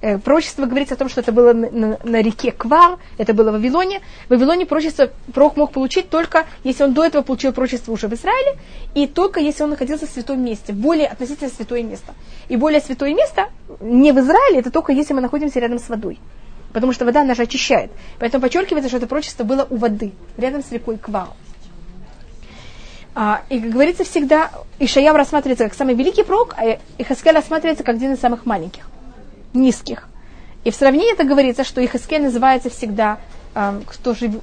Э, 0.00 0.18
пророчество 0.18 0.66
говорится 0.66 0.94
о 0.94 0.96
том, 0.96 1.08
что 1.08 1.20
это 1.20 1.32
было 1.32 1.52
на, 1.52 1.70
на, 1.70 1.98
на 2.04 2.22
реке 2.22 2.52
Квар, 2.52 2.98
это 3.16 3.34
было 3.34 3.50
в 3.50 3.54
Вавилоне. 3.54 4.00
В 4.26 4.30
Вавилоне 4.30 4.64
пророчество 4.64 5.10
пророк 5.34 5.56
мог 5.56 5.72
получить 5.72 6.08
только, 6.08 6.46
если 6.62 6.84
он 6.84 6.94
до 6.94 7.04
этого 7.04 7.22
получил 7.22 7.52
пророчество 7.52 7.90
уже 7.90 8.06
в 8.06 8.14
Израиле, 8.14 8.58
и 8.94 9.08
только 9.08 9.40
если 9.40 9.64
он 9.64 9.70
находился 9.70 10.06
в 10.06 10.10
святом 10.10 10.40
месте, 10.44 10.72
более 10.72 11.08
относительно 11.08 11.50
святое 11.50 11.82
место. 11.82 12.14
И 12.48 12.56
более 12.56 12.80
святое 12.80 13.12
место 13.12 13.48
не 13.80 14.12
в 14.12 14.20
Израиле, 14.20 14.60
это 14.60 14.70
только 14.70 14.92
если 14.92 15.14
мы 15.14 15.20
находимся 15.20 15.58
рядом 15.58 15.80
с 15.80 15.88
водой. 15.88 16.20
Потому 16.72 16.92
что 16.92 17.04
вода, 17.04 17.22
она 17.22 17.34
же 17.34 17.42
очищает. 17.42 17.90
Поэтому 18.20 18.42
подчеркивается, 18.42 18.88
что 18.88 18.98
это 18.98 19.06
пророчество 19.08 19.42
было 19.42 19.66
у 19.68 19.76
воды, 19.76 20.12
рядом 20.36 20.62
с 20.62 20.70
рекой 20.70 20.98
Квар. 20.98 21.28
А, 23.16 23.42
и, 23.48 23.58
как 23.58 23.70
говорится, 23.70 24.04
всегда 24.04 24.52
Ишаяв 24.78 25.16
рассматривается 25.16 25.64
как 25.64 25.74
самый 25.74 25.96
великий 25.96 26.22
пророк, 26.22 26.54
а 26.56 26.78
Ихаскель 26.98 27.32
рассматривается 27.32 27.82
как 27.82 27.96
один 27.96 28.12
из 28.12 28.20
самых 28.20 28.46
маленьких 28.46 28.84
низких. 29.54 30.08
И 30.64 30.70
в 30.70 30.74
сравнении 30.74 31.12
это 31.12 31.24
говорится, 31.24 31.64
что 31.64 31.84
Ихаскель 31.84 32.22
называется 32.22 32.70
всегда, 32.70 33.18
э, 33.54 33.80
кто 33.86 34.14
же 34.14 34.40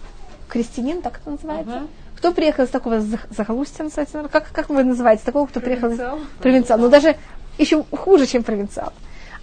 крестьянин, 0.47 1.01
так 1.01 1.19
это 1.21 1.31
называется? 1.31 1.75
Uh-huh. 1.75 1.89
Кто 2.17 2.31
приехал 2.31 2.63
из 2.63 2.69
такого 2.69 2.95
зах- 2.99 3.27
захолустья, 3.29 3.83
называется, 3.83 4.27
как, 4.31 4.51
как 4.51 4.69
вы 4.69 4.83
называете, 4.83 5.23
такого, 5.25 5.47
кто 5.47 5.59
приехал 5.59 5.89
из 5.89 5.97
Провинциал. 5.97 6.19
провинциал, 6.39 6.79
ну 6.79 6.89
даже 6.89 7.17
еще 7.57 7.83
хуже, 7.91 8.25
чем 8.25 8.43
провинциал. 8.43 8.93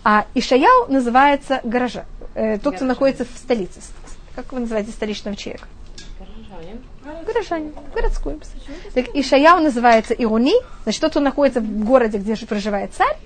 А 0.05 0.27
Ишаяу 0.35 0.91
называется 0.91 1.61
горожа, 1.63 2.05
э, 2.35 2.59
тот, 2.59 2.77
кто 2.77 2.85
находится 2.85 3.25
в 3.25 3.39
столице. 3.39 3.81
Как 4.35 4.53
вы 4.53 4.61
называете 4.61 4.91
столичного 4.91 5.37
человека? 5.37 5.69
Горожанин. 6.19 6.81
Горожанин, 7.27 7.75
городской. 7.95 8.41
Так 8.95 9.07
Ишаяу 9.15 9.61
называется 9.61 10.15
Ируни, 10.15 10.55
значит, 10.85 11.01
тот, 11.01 11.11
кто 11.11 11.21
находится 11.21 11.61
в 11.61 11.85
городе, 11.85 12.19
где 12.19 12.35
проживает 12.47 12.95
царь, 12.95 13.17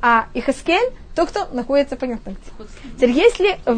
а 0.00 0.26
Ихаскель, 0.34 0.92
тот, 1.14 1.28
кто 1.30 1.46
находится, 1.52 1.96
понятно, 1.96 2.30
где. 2.30 2.68
Теперь, 2.96 3.10
если 3.10 3.58
э, 3.64 3.76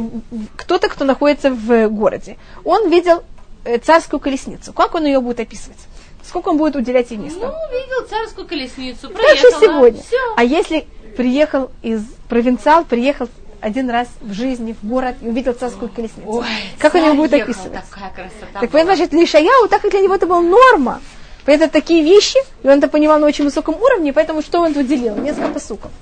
кто-то, 0.57 0.89
кто 0.89 1.05
находится 1.05 1.51
в 1.51 1.89
городе, 1.89 2.39
он 2.65 2.89
видел 2.91 3.23
э, 3.65 3.79
царскую 3.79 4.21
колесницу, 4.21 4.73
как 4.73 4.95
он 4.95 5.05
ее 5.05 5.21
будет 5.21 5.41
описывать? 5.41 5.79
Сколько 6.25 6.49
он 6.49 6.59
будет 6.59 6.77
уделять 6.77 7.11
ей 7.11 7.19
места? 7.19 7.47
Ну, 7.47 7.73
видел 7.79 8.09
царскую 8.09 8.49
колесницу, 8.49 9.09
Так 9.09 9.19
же 9.37 9.43
проехала. 9.51 9.61
сегодня. 9.61 10.03
Все. 10.03 10.17
А 10.37 10.43
если 10.45 10.87
приехал 11.17 11.71
из 11.83 12.03
провинциал, 12.29 12.85
приехал 12.85 13.29
один 13.61 13.89
раз 13.91 14.09
в 14.21 14.33
жизни 14.33 14.75
в 14.81 14.87
город 14.87 15.17
и 15.23 15.29
увидел 15.29 15.53
царскую 15.53 15.89
колесницу, 15.89 16.29
Ой, 16.29 16.47
как 16.79 16.95
он 16.95 17.03
ее 17.03 17.13
будет 17.15 17.35
описывать? 17.35 17.73
Такая 17.73 18.11
красота 18.11 18.61
Так 18.61 18.71
была. 18.71 18.83
понимаешь, 18.83 19.09
для 19.09 19.25
Ишаяу, 19.25 19.69
так 19.69 19.83
как 19.83 19.91
для 19.91 20.01
него 20.01 20.15
это 20.15 20.27
была 20.27 20.41
норма. 20.43 21.01
Поэтому 21.47 21.71
такие 21.71 22.03
вещи, 22.03 22.39
и 22.65 22.69
он 22.69 22.79
это 22.79 22.89
понимал 22.89 23.21
на 23.21 23.27
очень 23.27 23.45
высоком 23.45 23.77
уровне, 23.77 24.13
поэтому 24.13 24.43
что 24.43 24.61
он 24.61 24.75
тут 24.75 24.87
делил? 24.87 25.17
Несколько 25.17 25.49
посуков. 25.49 25.93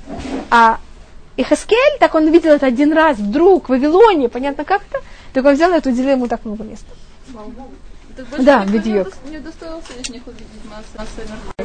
А 0.51 0.79
Ихаскель, 1.37 1.99
так 2.01 2.15
он 2.15 2.31
видел 2.31 2.53
это 2.53 2.67
один 2.67 2.93
раз, 2.93 3.19
вдруг, 3.19 3.67
в 3.67 3.69
Вавилоне, 3.69 4.29
понятно 4.29 4.65
как-то, 4.65 5.01
так 5.35 5.45
он 5.45 5.55
взял 5.55 5.71
это, 5.73 5.91
уделил 5.91 6.13
ему 6.13 6.29
так 6.29 6.45
много 6.45 6.65
места. 6.65 6.89
Да, 8.39 8.65
мертвых. 8.65 9.15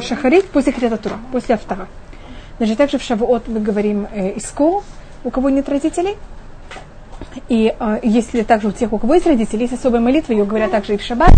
Шахарит 0.01 0.45
после 0.47 0.73
Крета 0.73 0.97
Тура, 0.97 1.19
после 1.31 1.55
Автара. 1.55 1.87
Значит, 2.57 2.77
также 2.77 2.97
в 2.97 3.03
Шавуот 3.03 3.47
мы 3.47 3.59
говорим 3.61 4.07
э, 4.11 4.37
Иско, 4.37 4.83
у 5.23 5.29
кого 5.31 5.49
нет 5.49 5.69
родителей. 5.69 6.17
И 7.47 7.73
э, 7.79 7.99
если 8.03 8.41
также 8.41 8.67
у 8.69 8.71
тех, 8.71 8.91
у 8.91 8.97
кого 8.97 9.13
есть 9.13 9.27
родители, 9.27 9.61
есть 9.61 9.73
особая 9.73 10.01
молитва, 10.01 10.33
ее 10.33 10.43
говорят 10.43 10.71
также 10.71 10.95
и 10.95 10.97
в 10.97 11.03
Шаббат, 11.03 11.33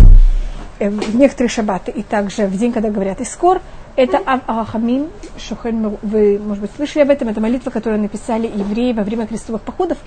в 0.90 1.16
некоторые 1.16 1.50
шаббаты, 1.50 1.92
и 1.92 2.04
также 2.04 2.48
в 2.48 2.58
день, 2.58 2.72
когда 2.72 2.90
говорят 2.90 3.22
Искор, 3.22 3.62
это 3.96 4.18
Ав 4.26 4.42
Арахамим, 4.48 5.10
Шухен, 5.38 5.98
вы, 6.02 6.40
может 6.40 6.62
быть, 6.62 6.72
слышали 6.76 7.04
об 7.04 7.10
этом, 7.10 7.28
это 7.28 7.42
молитва, 7.42 7.70
которую 7.70 8.02
написали 8.02 8.48
евреи 8.48 8.94
во 8.94 9.04
время 9.04 9.28
крестовых 9.28 9.62
походов, 9.62 9.98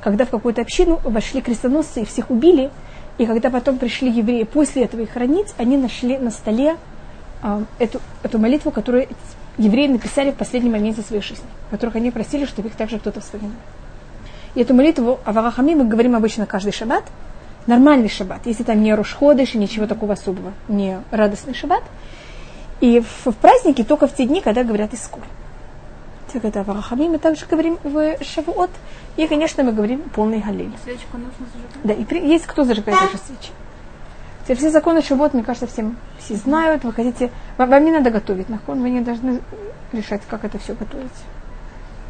когда 0.00 0.24
в 0.24 0.30
какую-то 0.30 0.62
общину 0.62 1.00
вошли 1.04 1.40
крестоносцы 1.40 2.02
и 2.02 2.04
всех 2.04 2.30
убили, 2.30 2.70
и 3.18 3.26
когда 3.26 3.50
потом 3.50 3.78
пришли 3.78 4.10
евреи 4.10 4.44
после 4.44 4.84
этого 4.84 5.02
их 5.02 5.10
хранить, 5.10 5.48
они 5.58 5.76
нашли 5.76 6.16
на 6.16 6.30
столе 6.30 6.76
а, 7.42 7.62
эту, 7.78 8.00
эту 8.22 8.38
молитву, 8.38 8.70
которую 8.70 9.08
евреи 9.58 9.88
написали 9.88 10.30
в 10.30 10.36
последнем 10.36 10.72
моменте 10.72 11.02
своей 11.02 11.22
жизни, 11.22 11.44
которых 11.70 11.96
они 11.96 12.10
просили, 12.10 12.46
чтобы 12.46 12.68
их 12.68 12.76
также 12.76 12.98
кто-то 12.98 13.20
вспоминал. 13.20 13.52
И 14.54 14.60
эту 14.60 14.74
молитву 14.74 15.18
Аварахами 15.24 15.74
мы 15.74 15.84
говорим 15.84 16.14
обычно 16.14 16.46
каждый 16.46 16.72
шаббат, 16.72 17.04
нормальный 17.66 18.08
шаббат, 18.08 18.40
если 18.44 18.62
там 18.62 18.82
не 18.82 18.94
Рошходыш 18.94 19.54
и 19.54 19.58
ничего 19.58 19.86
такого 19.86 20.14
особого, 20.14 20.52
не 20.68 21.00
радостный 21.10 21.54
шаббат. 21.54 21.82
И 22.80 23.00
в, 23.00 23.30
в 23.30 23.36
праздники 23.36 23.84
только 23.84 24.06
в 24.06 24.14
те 24.14 24.26
дни, 24.26 24.40
когда 24.40 24.64
говорят 24.64 24.92
Искур. 24.92 25.22
Так 26.32 26.44
это 26.44 26.60
Аварахами, 26.60 27.08
мы 27.08 27.18
также 27.18 27.46
говорим 27.46 27.78
в 27.84 28.16
Шавуот. 28.24 28.70
И, 29.16 29.26
конечно, 29.26 29.62
мы 29.62 29.72
говорим 29.72 30.00
полный 30.14 30.40
галиль. 30.40 30.72
Свечку 30.82 31.18
нужно 31.18 31.46
зажигать. 31.52 31.84
Да, 31.84 31.92
и 31.92 32.04
при- 32.04 32.26
есть 32.26 32.46
кто 32.46 32.64
зажигает 32.64 32.98
даже 32.98 33.18
свечи. 33.18 33.52
Теперь 34.44 34.56
все 34.56 34.70
законы 34.70 35.02
Шаббат, 35.02 35.34
мне 35.34 35.44
кажется, 35.44 35.66
всем 35.66 35.96
все 36.18 36.34
знают. 36.36 36.84
Вы 36.84 36.92
хотите, 36.92 37.30
вам, 37.58 37.68
вам 37.70 37.84
не 37.84 37.92
надо 37.92 38.10
готовить 38.10 38.48
нахон, 38.48 38.80
вы 38.80 38.90
не 38.90 39.00
должны 39.00 39.40
решать, 39.92 40.22
как 40.28 40.44
это 40.44 40.58
все 40.58 40.74
готовить. 40.74 41.10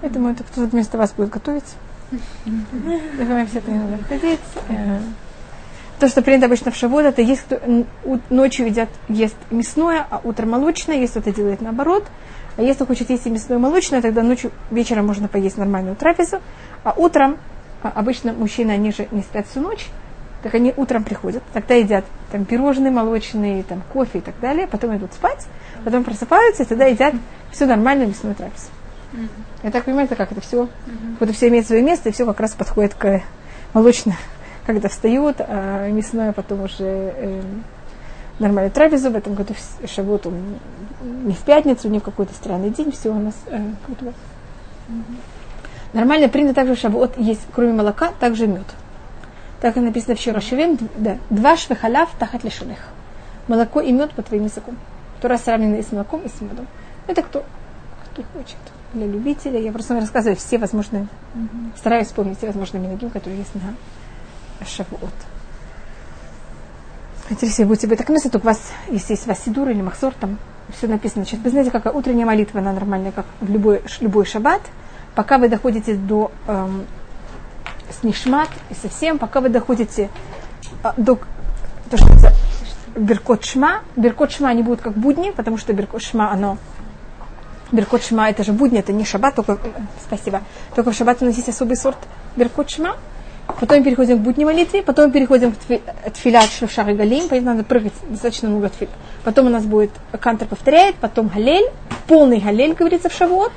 Поэтому 0.01 0.31
это 0.31 0.45
кто-то 0.45 0.69
вместо 0.69 0.97
вас 0.99 1.13
будет 1.13 1.31
готовить. 1.31 1.75
Так 2.11 3.29
вам 3.29 3.47
все 3.47 3.59
это 3.59 3.71
не 3.71 3.79
надо 3.79 4.05
ходить. 4.05 4.41
То, 5.99 6.09
что 6.09 6.23
принято 6.23 6.47
обычно 6.47 6.71
в 6.71 6.77
Шавот, 6.77 7.05
это 7.05 7.23
есть 7.23 7.43
кто 7.43 7.61
ночью 8.29 8.67
едят, 8.67 8.89
ест 9.09 9.37
мясное, 9.51 10.05
а 10.11 10.21
утром 10.25 10.51
молочное, 10.51 10.97
есть 10.97 11.13
кто-то 11.13 11.33
делает 11.33 11.61
наоборот. 11.61 12.05
А 12.57 12.63
если 12.63 12.85
хочет 12.85 13.09
есть 13.11 13.27
и 13.27 13.31
мясное 13.31 13.59
и 13.59 13.61
молочное, 13.61 14.03
тогда 14.03 14.23
ночью, 14.23 14.51
вечером 14.71 15.07
можно 15.07 15.29
поесть 15.29 15.57
нормальную 15.57 15.97
трапезу, 15.97 16.41
а 16.85 16.93
утром, 16.97 17.39
а 17.83 17.93
обычно 17.95 18.33
мужчины, 18.33 18.73
они 18.73 18.93
же 18.93 19.09
не 19.11 19.23
спят 19.23 19.47
всю 19.47 19.61
ночь, 19.61 19.87
так 20.43 20.55
они 20.55 20.75
утром 20.77 21.05
приходят, 21.05 21.43
тогда 21.53 21.75
едят 21.75 22.05
там 22.33 22.45
пирожные 22.45 22.91
молочные, 22.91 23.63
там 23.63 23.83
кофе 23.93 24.19
и 24.19 24.21
так 24.21 24.35
далее, 24.41 24.67
потом 24.67 24.97
идут 24.97 25.13
спать, 25.13 25.47
потом 25.85 26.05
просыпаются 26.05 26.65
и 26.65 26.67
тогда 26.67 26.87
едят 26.87 27.15
всю 27.53 27.67
нормальную 27.67 28.09
мясную 28.09 28.35
трапезу. 28.35 28.67
Я 29.63 29.71
так 29.71 29.85
понимаю, 29.85 30.07
это 30.07 30.17
как 30.17 30.33
это 30.33 30.41
все, 30.41 30.69
вот 31.21 31.29
это 31.29 31.33
все 31.33 31.49
имеет 31.49 31.67
свое 31.67 31.83
место, 31.83 32.09
и 32.09 32.13
все 32.13 32.27
как 32.27 32.41
раз 32.41 32.53
подходит 32.53 32.95
к 32.95 33.23
молочно, 33.73 34.17
когда 34.67 34.89
встают, 34.89 35.37
а 35.41 35.89
мясное 35.91 36.33
потом 36.33 36.63
уже 36.63 36.85
э, 36.85 37.43
нормальную 38.39 38.73
трапезу. 38.73 39.11
В 39.11 39.17
этом 39.17 39.35
году 39.35 39.55
Шавот 39.87 40.27
он 40.27 40.35
не 41.25 41.35
в 41.35 41.41
пятницу, 41.41 41.89
не 41.89 41.99
в 41.99 42.03
какой-то 42.03 42.35
странный 42.35 42.71
день, 42.71 42.93
все 42.93 43.11
у 43.11 43.19
нас 43.19 43.35
э, 43.47 43.61
как 43.87 43.97
бы. 43.99 44.13
Нормально 45.93 46.29
принято 46.29 46.55
также 46.55 46.75
в 46.75 46.79
Шавуот 46.79 47.19
есть, 47.19 47.43
кроме 47.55 47.73
молока, 47.73 48.13
также 48.19 48.47
мед. 48.47 48.67
Так 49.61 49.77
и 49.77 49.81
написано 49.81 50.17
в 50.17 50.21
Широшевим, 50.21 50.79
да, 50.97 51.19
два 51.31 51.57
швехаляв 51.57 52.11
тахат 52.19 52.45
лишуних. 52.45 52.79
Молоко 53.47 53.81
и 53.81 53.93
мед 53.93 54.13
по 54.13 54.23
твоим 54.23 54.45
языкам. 54.45 54.77
Тора 55.21 55.37
сравнена 55.37 55.77
и 55.77 55.83
с 55.83 55.93
молоком, 55.93 56.23
и 56.23 56.29
с 56.29 56.41
медом. 56.41 56.67
Это 57.07 57.23
кто? 57.23 57.45
Кто 58.13 58.23
хочет. 58.35 58.57
Для 58.95 59.07
любителей. 59.07 59.63
Я 59.63 59.73
просто 59.73 59.95
рассказываю 59.95 60.37
все 60.37 60.59
возможные, 60.59 61.07
стараюсь 61.77 62.09
вспомнить 62.09 62.39
все 62.39 62.47
возможные 62.49 62.83
минагим, 62.83 63.11
которые 63.11 63.39
есть 63.39 63.55
на 63.55 63.61
Шавуот. 64.65 65.13
Вы 67.29 67.65
будете 67.65 67.87
быть 67.87 67.99
так 67.99 68.07
только 68.07 68.45
у 68.45 68.47
вас, 68.47 68.61
если 68.89 69.13
есть 69.13 69.27
у 69.27 69.29
вас 69.29 69.43
сидур 69.43 69.69
или 69.69 69.81
махсор, 69.81 70.13
там 70.19 70.39
все 70.77 70.87
написано. 70.87 71.25
Значит, 71.25 71.41
вы 71.41 71.51
знаете, 71.51 71.71
какая 71.71 71.93
утренняя 71.93 72.27
молитва, 72.27 72.61
она 72.61 72.73
нормальная, 72.73 73.13
как 73.13 73.27
в 73.41 73.51
любой, 73.51 73.83
любой 74.01 74.27
шаббат. 74.27 74.61
Пока 75.15 75.39
вы 75.39 75.49
доходите 75.49 75.95
до 75.95 76.31
эм, 76.47 76.87
снишмат 78.01 78.49
и 78.71 78.75
совсем, 78.75 79.19
пока 79.19 79.41
вы 79.41 79.49
доходите 79.49 80.11
а, 80.83 80.95
до 80.97 81.19
то, 81.91 81.97
что 81.97 82.09
называется 82.09 82.41
Беркот 82.97 83.45
Шма. 83.45 83.83
Беркот 83.97 84.33
Шма 84.33 84.51
они 84.51 84.63
будут 84.63 84.81
как 84.81 84.95
будни, 84.95 85.31
потому 85.31 85.59
что 85.59 85.73
Беркот 85.73 86.03
Шма, 86.03 86.31
оно 86.31 86.59
Беркот 87.71 88.03
Шма 88.03 88.31
это 88.31 88.45
же 88.45 88.53
будни, 88.53 88.79
это 88.79 88.93
не 88.93 89.05
шаббат, 89.05 89.35
только, 89.35 89.59
спасибо, 90.03 90.43
только 90.75 90.91
в 90.91 90.95
шаббат 90.95 91.23
у 91.23 91.25
нас 91.25 91.37
есть 91.37 91.49
особый 91.49 91.77
сорт 91.77 91.99
Беркот 92.37 92.71
Шма. 92.71 92.97
Потом 93.61 93.85
переходим 93.85 94.19
к 94.19 94.23
будней 94.23 94.45
молитве, 94.45 94.83
потом 94.83 95.13
переходим 95.13 95.53
к 95.53 95.57
тфи- 95.57 95.83
тфилят 96.13 96.51
Шушар 96.51 96.89
и 96.91 96.95
Галим, 96.95 97.29
поэтому 97.29 97.53
надо 97.53 97.65
прыгать 97.65 97.93
достаточно 98.09 98.49
много 98.49 98.69
тфил. 98.69 98.89
Потом 99.25 99.47
у 99.47 99.51
нас 99.51 99.65
будет 99.65 99.91
Кантер 100.21 100.49
повторяет, 100.49 100.97
потом 100.97 101.29
Галель, 101.29 101.71
полный 102.09 102.39
Галель 102.39 102.75
говорится 102.75 103.09
в 103.09 103.13
Шавуот. 103.13 103.53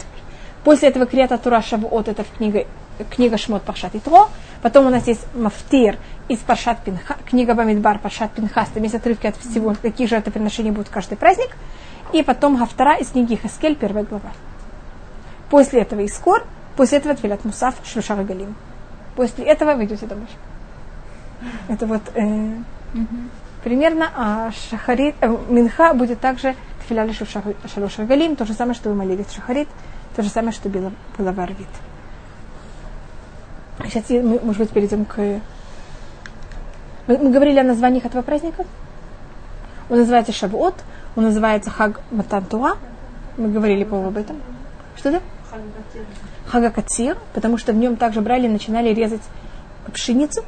После 0.63 0.89
этого 0.89 1.05
Крията 1.05 1.37
Тура 1.37 1.61
Шавуот, 1.61 2.07
это 2.07 2.23
в 2.23 2.37
книге, 2.37 2.67
книга 3.09 3.37
Шмот 3.37 3.63
Паршат 3.63 3.95
и 3.95 3.99
Тро. 3.99 4.29
Потом 4.61 4.87
у 4.87 4.89
нас 4.89 5.07
есть 5.07 5.25
Мафтир 5.35 5.97
из 6.27 6.39
Паршат 6.39 6.83
Пинха, 6.83 7.17
книга 7.25 7.53
Бамидбар 7.53 7.99
Паршат 7.99 8.31
Пинхас, 8.31 8.69
там 8.69 8.83
есть 8.83 8.95
отрывки 8.95 9.27
от 9.27 9.37
всего, 9.37 9.75
какие 9.81 10.07
жертвоприношения 10.07 10.71
будут 10.71 10.89
каждый 10.89 11.17
праздник. 11.17 11.49
И 12.13 12.23
потом 12.23 12.57
Хафтара 12.57 12.97
из 12.97 13.09
книги 13.09 13.35
Хаскель, 13.35 13.75
первая 13.75 14.03
глава. 14.03 14.31
После 15.49 15.81
этого 15.81 16.01
Искор, 16.01 16.43
после 16.75 16.99
этого 16.99 17.15
Тфилят 17.15 17.43
Мусав 17.45 17.75
Шлюшар 17.83 18.23
Галим. 18.23 18.55
После 19.15 19.45
этого 19.45 19.75
вы 19.75 19.85
идете 19.85 20.05
домой. 20.05 20.27
Это 21.67 21.85
вот 21.85 22.01
э, 22.15 22.57
примерно, 23.63 24.09
а 24.15 24.51
шахарит, 24.51 25.15
э, 25.21 25.37
Минха 25.49 25.93
будет 25.93 26.19
также 26.19 26.55
Тфиля 26.83 27.11
Шалош 27.13 27.97
Галим, 27.97 28.35
то 28.35 28.45
же 28.45 28.53
самое, 28.53 28.75
что 28.75 28.89
вы 28.89 28.95
молились 28.95 29.31
Шахарит, 29.31 29.67
то 30.15 30.21
же 30.21 30.29
самое, 30.29 30.53
что 30.53 30.69
было, 30.69 30.91
было 31.17 31.31
в 31.31 31.39
Арвит. 31.39 31.67
Сейчас 33.83 34.09
мы, 34.09 34.39
может 34.39 34.61
быть, 34.61 34.69
перейдем 34.71 35.05
к... 35.05 35.17
Мы, 37.07 37.17
мы 37.17 37.31
говорили 37.31 37.59
о 37.59 37.63
названиях 37.63 38.05
этого 38.05 38.21
праздника. 38.21 38.65
Он 39.89 39.99
называется 39.99 40.31
Шавуот, 40.31 40.75
он 41.15 41.23
называется 41.23 41.69
Хаг 41.69 42.01
Матантуа. 42.11 42.77
Мы 43.37 43.49
говорили, 43.49 43.83
по-моему, 43.83 44.09
об 44.09 44.17
этом. 44.17 44.41
Что 44.95 45.09
это? 45.09 45.21
Хагакатир, 46.47 47.17
потому 47.33 47.57
что 47.57 47.73
в 47.73 47.75
нем 47.75 47.95
также 47.95 48.21
брали 48.21 48.45
и 48.45 48.49
начинали 48.49 48.93
резать 48.93 49.21
пшеницу. 49.93 50.43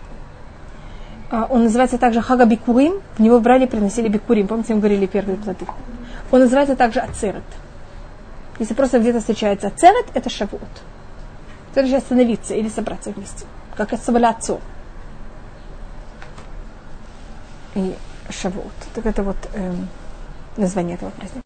А, 1.30 1.48
Он 1.50 1.64
называется 1.64 1.98
также 1.98 2.22
Хага 2.22 2.46
Бикурим, 2.46 3.02
в 3.18 3.22
него 3.22 3.40
брали 3.40 3.66
и 3.66 3.68
приносили 3.68 4.08
бикурим. 4.08 4.48
Помните, 4.48 4.74
мы 4.74 4.80
говорили 4.80 5.06
первые 5.06 5.38
плоды. 5.38 5.66
Он 6.32 6.40
называется 6.40 6.76
также 6.76 7.00
Ацерет. 7.00 7.44
Если 8.60 8.74
просто 8.74 9.00
где-то 9.00 9.20
встречается 9.20 9.68
Ацерет, 9.68 10.06
это 10.14 10.30
Шавуот. 10.30 10.62
Это 11.72 11.82
значит 11.82 12.04
остановиться 12.04 12.54
или 12.54 12.70
собраться 12.70 13.12
вместе. 13.12 13.46
Как 13.76 13.94
Ацаваляцо. 13.94 14.60
И 17.76 17.96
Шавуот. 18.30 18.74
Так 18.96 19.06
это 19.06 19.24
вот 19.24 19.38
эм, 19.54 19.88
название 20.58 20.96
этого 20.96 21.12
праздника. 21.12 21.44